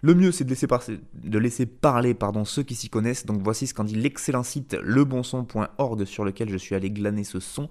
Le 0.00 0.14
mieux 0.14 0.32
c'est 0.32 0.44
de 0.44 0.50
laisser, 0.50 0.66
de 1.14 1.38
laisser 1.38 1.66
parler 1.66 2.14
pardon, 2.14 2.46
ceux 2.46 2.62
qui 2.62 2.74
s'y 2.74 2.88
connaissent. 2.88 3.26
Donc 3.26 3.42
voici 3.42 3.66
ce 3.66 3.74
qu'en 3.74 3.84
dit 3.84 3.96
l'excellent 3.96 4.42
site 4.42 4.76
lebonson.org 4.82 6.04
sur 6.04 6.24
lequel 6.24 6.48
je 6.48 6.56
suis 6.56 6.74
allé 6.74 6.90
glaner 6.90 7.24
ce 7.24 7.40
son. 7.40 7.68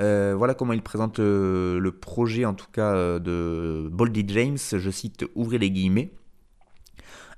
Euh, 0.00 0.34
voilà 0.36 0.54
comment 0.54 0.72
il 0.72 0.82
présente 0.82 1.18
euh, 1.18 1.80
le 1.80 1.90
projet 1.92 2.44
en 2.44 2.54
tout 2.54 2.70
cas 2.72 2.94
euh, 2.94 3.18
de 3.18 3.88
Boldy 3.88 4.24
James. 4.28 4.58
Je 4.58 4.90
cite 4.90 5.24
ouvrez 5.34 5.58
les 5.58 5.70
guillemets. 5.70 6.12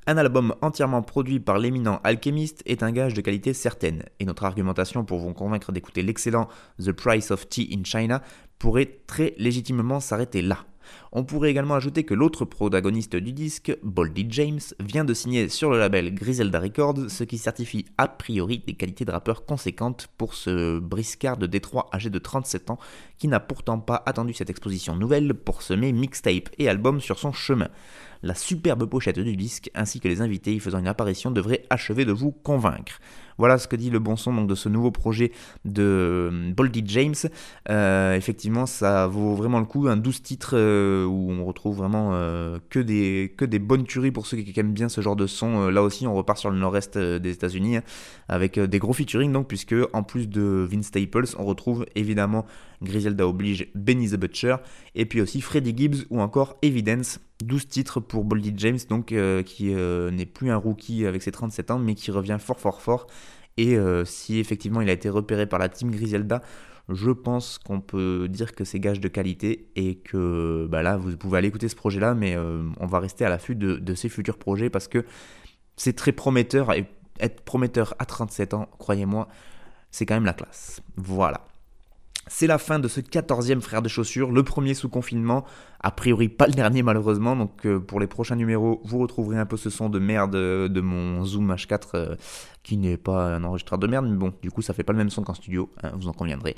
Un 0.07 0.17
album 0.17 0.55
entièrement 0.61 1.03
produit 1.03 1.41
par 1.41 1.59
l'éminent 1.59 2.01
Alchemist 2.05 2.63
est 2.67 2.83
un 2.83 2.91
gage 2.91 3.15
de 3.15 3.21
qualité 3.21 3.53
certaine, 3.53 4.03
et 4.19 4.25
notre 4.25 4.45
argumentation 4.45 5.05
pour 5.05 5.19
vous 5.19 5.33
convaincre 5.35 5.73
d'écouter 5.73 6.03
l'excellent 6.03 6.49
The 6.83 6.93
Price 6.93 7.31
of 7.31 7.49
Tea 7.49 7.71
in 7.73 7.85
China 7.85 8.23
pourrait 8.59 9.01
très 9.07 9.35
légitimement 9.39 10.01
s'arrêter 10.01 10.43
là. 10.43 10.65
On 11.13 11.25
pourrait 11.25 11.51
également 11.51 11.75
ajouter 11.75 12.05
que 12.05 12.15
l'autre 12.15 12.45
protagoniste 12.45 13.17
du 13.17 13.33
disque, 13.33 13.77
Boldy 13.83 14.27
James, 14.31 14.61
vient 14.79 15.05
de 15.05 15.15
signer 15.15 15.49
sur 15.49 15.71
le 15.71 15.79
label 15.79 16.15
Griselda 16.15 16.61
Records, 16.61 17.09
ce 17.09 17.25
qui 17.25 17.39
certifie 17.39 17.87
a 17.99 18.09
priori 18.09 18.63
des 18.67 18.75
qualités 18.75 19.05
de 19.05 19.13
rappeur 19.13 19.45
conséquentes 19.45 20.09
pour 20.17 20.35
ce 20.35 20.79
briscard 20.79 21.37
de 21.37 21.47
Détroit 21.47 21.89
âgé 21.93 22.11
de 22.11 22.19
37 22.19 22.71
ans, 22.71 22.79
qui 23.19 23.29
n'a 23.29 23.41
pourtant 23.41 23.79
pas 23.79 24.03
attendu 24.07 24.35
cette 24.35 24.51
exposition 24.51 24.97
nouvelle 24.97 25.35
pour 25.35 25.63
semer 25.63 25.93
mixtape 25.93 26.49
et 26.59 26.69
album 26.69 27.01
sur 27.01 27.19
son 27.19 27.33
chemin. 27.33 27.69
La 28.23 28.35
superbe 28.35 28.85
pochette 28.85 29.19
du 29.19 29.37
disque 29.37 29.71
ainsi 29.75 30.01
que 30.01 30.09
les 30.09 30.21
invités 30.21 30.55
y 30.55 30.61
faisant 30.61 30.79
une 30.79 30.89
apparition 30.89 31.31
devraient 31.31 31.65
achever 31.71 32.05
de 32.05 32.13
vous 32.13 32.33
convaincre. 32.33 33.01
Voilà 33.39 33.57
ce 33.57 33.67
que 33.67 33.77
dit 33.77 33.89
le 33.89 34.01
bon 34.01 34.17
son 34.17 34.45
de 34.45 34.55
ce 34.55 34.69
nouveau 34.69 34.91
projet 34.91 35.33
de 35.65 36.53
Boldy 36.55 36.83
James. 36.85 37.15
Euh, 37.71 38.15
effectivement, 38.15 38.67
ça 38.67 39.07
vaut 39.07 39.35
vraiment 39.35 39.61
le 39.61 39.65
coup. 39.65 39.89
Un 39.89 39.97
12 39.97 40.23
titres 40.23 40.51
euh, 40.55 41.07
où 41.07 41.31
on 41.31 41.47
retrouve 41.47 41.79
vraiment 41.79 42.11
euh, 42.13 42.59
que, 42.69 42.79
des, 42.79 43.59
bonnes 43.59 43.85
tueries 43.85 44.11
pour 44.11 44.27
ceux 44.27 44.37
qui 44.37 44.61
aiment 44.61 44.75
bien 44.75 44.91
ce 44.91 45.01
genre 45.01 45.17
de 45.17 45.27
son. 45.27 45.69
Euh, 45.69 45.71
là 45.71 45.83
aussi, 45.83 46.07
on 46.07 46.15
repart 46.15 46.39
sur 46.39 46.51
le 46.51 46.59
nord-est 46.59 46.99
euh, 46.99 47.19
des 47.19 47.33
États-Unis 47.33 47.79
hein, 47.79 47.83
avec 48.29 48.59
euh, 48.59 48.67
des 48.67 48.79
gros 48.79 48.93
featuring, 48.93 49.33
donc, 49.33 49.49
puisque 49.49 49.75
en 49.95 50.03
plus 50.03 50.29
de 50.29 50.69
Vince 50.71 50.87
Staples, 50.87 51.35
on 51.39 51.47
retrouve 51.47 51.87
évidemment 51.95 52.45
Griselda 52.83 53.27
oblige 53.27 53.69
Benny 53.75 54.09
the 54.11 54.17
Butcher, 54.17 54.57
et 54.95 55.07
puis 55.07 55.21
aussi 55.21 55.41
Freddie 55.41 55.75
Gibbs 55.77 56.07
ou 56.11 56.21
encore 56.21 56.57
Evidence. 56.63 57.21
12 57.43 57.69
titres 57.69 58.01
pour 58.01 58.25
Boldy 58.25 58.53
James, 58.57 58.79
donc 58.91 59.15
qui 59.47 59.65
n'est 59.73 60.27
plus 60.27 60.51
un 60.51 60.57
rookie 60.57 61.07
avec 61.07 61.23
ses 61.23 61.33
37 61.33 61.71
ans, 61.71 61.79
mais 61.79 61.95
qui 61.95 62.11
revient 62.11 62.37
fort 62.39 62.61
fort 62.61 62.83
fort. 62.83 63.07
Et 63.57 63.79
si 64.05 64.39
effectivement 64.39 64.83
il 64.83 64.91
a 64.91 64.93
été 64.93 65.09
repéré 65.09 65.47
par 65.47 65.59
la 65.59 65.71
team 65.71 65.91
Griselda, 65.91 66.43
je 66.91 67.11
pense 67.11 67.59
qu'on 67.59 67.81
peut 67.81 68.29
dire 68.29 68.55
que 68.55 68.65
c'est 68.65 68.81
gage 68.81 69.01
de 69.01 69.09
qualité 69.09 69.71
et 69.77 69.97
que 69.97 70.67
bah 70.69 70.83
là, 70.83 70.97
vous 70.97 71.17
pouvez 71.17 71.39
aller 71.39 71.49
écouter 71.49 71.69
ce 71.69 71.77
projet-là, 71.77 72.15
mais 72.15 72.37
euh, 72.37 72.63
on 72.79 72.87
va 72.87 72.99
rester 72.99 73.25
à 73.25 73.29
l'affût 73.29 73.55
de, 73.55 73.77
de 73.77 73.95
ces 73.95 74.09
futurs 74.09 74.39
projets 74.39 74.71
parce 74.71 74.89
que 74.89 75.05
c'est 75.77 75.95
très 75.95 76.13
prometteur 76.13 76.73
et 76.73 76.87
être 77.21 77.43
prometteur 77.43 77.95
à 77.99 78.07
37 78.07 78.55
ans, 78.55 78.69
croyez-moi, 78.79 79.29
c'est 79.91 80.07
quand 80.07 80.15
même 80.15 80.25
la 80.25 80.33
classe. 80.33 80.81
Voilà. 80.97 81.47
C'est 82.33 82.47
la 82.47 82.59
fin 82.59 82.79
de 82.79 82.87
ce 82.87 83.01
14e 83.01 83.61
frère 83.61 83.83
de 83.83 83.89
chaussures, 83.89 84.31
le 84.31 84.45
premier 84.45 84.75
sous 84.75 84.89
confinement, 84.89 85.45
a 85.81 85.91
priori 85.91 86.29
pas 86.29 86.47
le 86.47 86.53
dernier 86.53 86.85
malheureusement, 86.85 87.35
donc 87.35 87.67
euh, 87.67 87.81
pour 87.81 87.99
les 87.99 88.07
prochains 88.07 88.37
numéros, 88.37 88.81
vous 88.85 88.99
retrouverez 89.01 89.37
un 89.37 89.47
peu 89.47 89.57
ce 89.57 89.69
son 89.69 89.89
de 89.89 89.99
merde 89.99 90.37
de 90.37 90.81
mon 90.81 91.25
Zoom 91.25 91.53
H4 91.53 91.81
euh, 91.95 92.15
qui 92.63 92.77
n'est 92.77 92.99
pas 92.99 93.35
un 93.35 93.43
enregistreur 93.43 93.81
de 93.81 93.89
merde, 93.89 94.07
mais 94.09 94.17
bon, 94.17 94.33
du 94.43 94.53
coup 94.53 94.63
ça 94.63 94.75
fait 94.75 94.85
pas 94.85 94.93
le 94.93 94.99
même 94.99 95.11
son 95.11 95.25
qu'en 95.25 95.35
studio, 95.35 95.71
hein, 95.83 95.91
vous 95.97 96.07
en 96.07 96.13
conviendrez. 96.13 96.55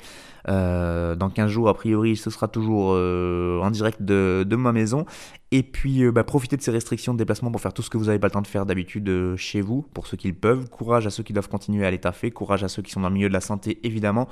Euh, 0.47 1.15
dans 1.15 1.31
15 1.31 1.49
jours, 1.49 1.67
a 1.69 1.73
priori, 1.73 2.17
ce 2.17 2.29
sera 2.29 2.47
toujours 2.47 2.91
en 2.91 3.71
direct 3.71 4.03
de, 4.03 4.55
ma 4.55 4.73
maison, 4.73 5.07
et 5.49 5.63
puis 5.63 6.11
bah, 6.11 6.23
profitez 6.23 6.55
de 6.55 6.61
ces 6.61 6.71
restrictions 6.71 7.13
de 7.13 7.17
déplacement 7.17 7.49
pour 7.49 7.61
faire 7.61 7.73
tout 7.73 7.81
ce 7.81 7.89
que 7.89 7.97
vous 7.97 8.05
n'avez 8.05 8.19
pas 8.19 8.27
le 8.27 8.33
temps 8.33 8.41
de 8.43 8.47
faire 8.47 8.67
d'habitude 8.67 9.35
chez 9.37 9.61
vous, 9.61 9.81
pour 9.93 10.05
ceux 10.05 10.17
qui 10.17 10.27
le 10.27 10.35
peuvent. 10.35 10.69
Courage 10.69 11.07
à 11.07 11.09
ceux 11.09 11.23
qui 11.23 11.33
doivent 11.33 11.49
continuer 11.49 11.83
à 11.83 11.87
aller 11.87 11.99
taffer, 11.99 12.29
courage 12.29 12.63
à 12.63 12.67
ceux 12.67 12.83
qui 12.83 12.91
sont 12.91 13.01
dans 13.01 13.09
le 13.09 13.15
milieu 13.15 13.29
de 13.29 13.33
la 13.33 13.41
santé 13.41 13.79
évidemment. 13.83 14.27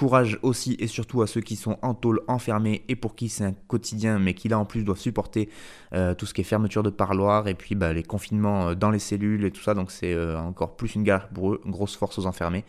Courage 0.00 0.38
aussi 0.40 0.78
et 0.78 0.86
surtout 0.86 1.20
à 1.20 1.26
ceux 1.26 1.42
qui 1.42 1.56
sont 1.56 1.76
en 1.82 1.92
tôle 1.92 2.22
enfermés 2.26 2.84
et 2.88 2.96
pour 2.96 3.14
qui 3.14 3.28
c'est 3.28 3.44
un 3.44 3.52
quotidien, 3.52 4.18
mais 4.18 4.32
qui 4.32 4.48
là 4.48 4.58
en 4.58 4.64
plus 4.64 4.82
doivent 4.82 4.98
supporter 4.98 5.50
euh, 5.92 6.14
tout 6.14 6.24
ce 6.24 6.32
qui 6.32 6.40
est 6.40 6.44
fermeture 6.44 6.82
de 6.82 6.88
parloirs 6.88 7.48
et 7.48 7.54
puis 7.54 7.74
bah, 7.74 7.92
les 7.92 8.02
confinements 8.02 8.68
euh, 8.68 8.74
dans 8.74 8.90
les 8.90 8.98
cellules 8.98 9.44
et 9.44 9.50
tout 9.50 9.60
ça. 9.60 9.74
Donc 9.74 9.90
c'est 9.90 10.14
euh, 10.14 10.40
encore 10.40 10.74
plus 10.76 10.94
une 10.94 11.02
galère 11.02 11.28
pour 11.28 11.52
eux. 11.52 11.60
Grosse 11.66 11.96
force 11.96 12.18
aux 12.18 12.24
enfermés. 12.24 12.64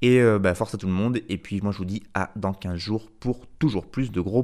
Et 0.00 0.20
bah, 0.40 0.56
force 0.56 0.74
à 0.74 0.78
tout 0.78 0.88
le 0.88 0.92
monde. 0.92 1.20
Et 1.28 1.38
puis 1.38 1.60
moi 1.60 1.70
je 1.70 1.78
vous 1.78 1.84
dis 1.84 2.02
à 2.14 2.32
dans 2.34 2.52
15 2.52 2.74
jours 2.74 3.12
pour 3.20 3.46
toujours 3.60 3.86
plus 3.86 4.10
de 4.10 4.20
gros 4.20 4.42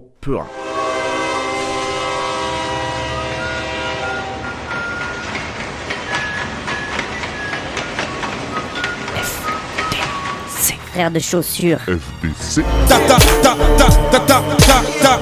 peurs. 10.99 11.11
de 11.11 11.19
chaussures. 11.19 11.79
FBC. 11.87 12.65
Ta 12.89 12.99
ta 12.99 13.17
ta 13.43 13.55
ta 13.77 13.87
ta 14.11 14.21
ta 14.21 14.43
ta 14.67 14.83
ta. 15.03 15.21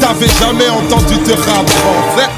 T'avais 0.00 0.28
jamais 0.28 0.68
entendu 0.68 1.14
de 1.14 1.32
rap 1.32 1.68
français. 1.68 2.30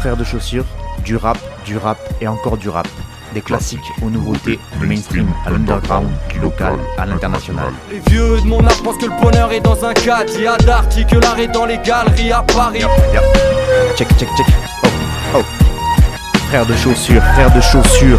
Frères 0.00 0.16
de 0.16 0.24
chaussures, 0.24 0.64
du 1.04 1.16
rap, 1.16 1.38
du 1.64 1.76
rap 1.76 1.98
et 2.20 2.28
encore 2.28 2.56
du 2.56 2.68
rap. 2.68 2.88
Des 3.32 3.40
classiques 3.40 3.78
aux 4.02 4.10
nouveautés, 4.10 4.58
du 4.80 4.86
mainstream 4.88 5.28
à 5.46 5.50
l'underground, 5.50 6.08
du 6.30 6.40
local 6.40 6.74
à 6.98 7.06
l'international. 7.06 7.72
Les 7.90 8.00
vieux 8.10 8.40
de 8.40 8.46
mon 8.46 8.66
âge 8.66 8.82
pensent 8.82 8.98
que 8.98 9.06
le 9.06 9.22
bonheur 9.22 9.52
est 9.52 9.60
dans 9.60 9.84
un 9.84 9.94
cadre. 9.94 10.32
Il 10.34 10.42
y 10.42 10.46
a 10.48 10.56
d'arty 10.56 11.06
que 11.06 11.16
l'art 11.16 11.38
est 11.38 11.46
dans 11.46 11.64
les 11.64 11.78
galeries 11.78 12.32
à 12.32 12.42
Paris. 12.42 12.82
Check, 13.96 14.08
check, 14.18 14.28
check. 14.36 14.46
Oh, 14.82 14.88
oh. 15.36 15.42
Frères 16.48 16.66
de 16.66 16.74
chaussures, 16.74 17.22
frères 17.22 17.54
de 17.54 17.60
chaussures, 17.60 18.18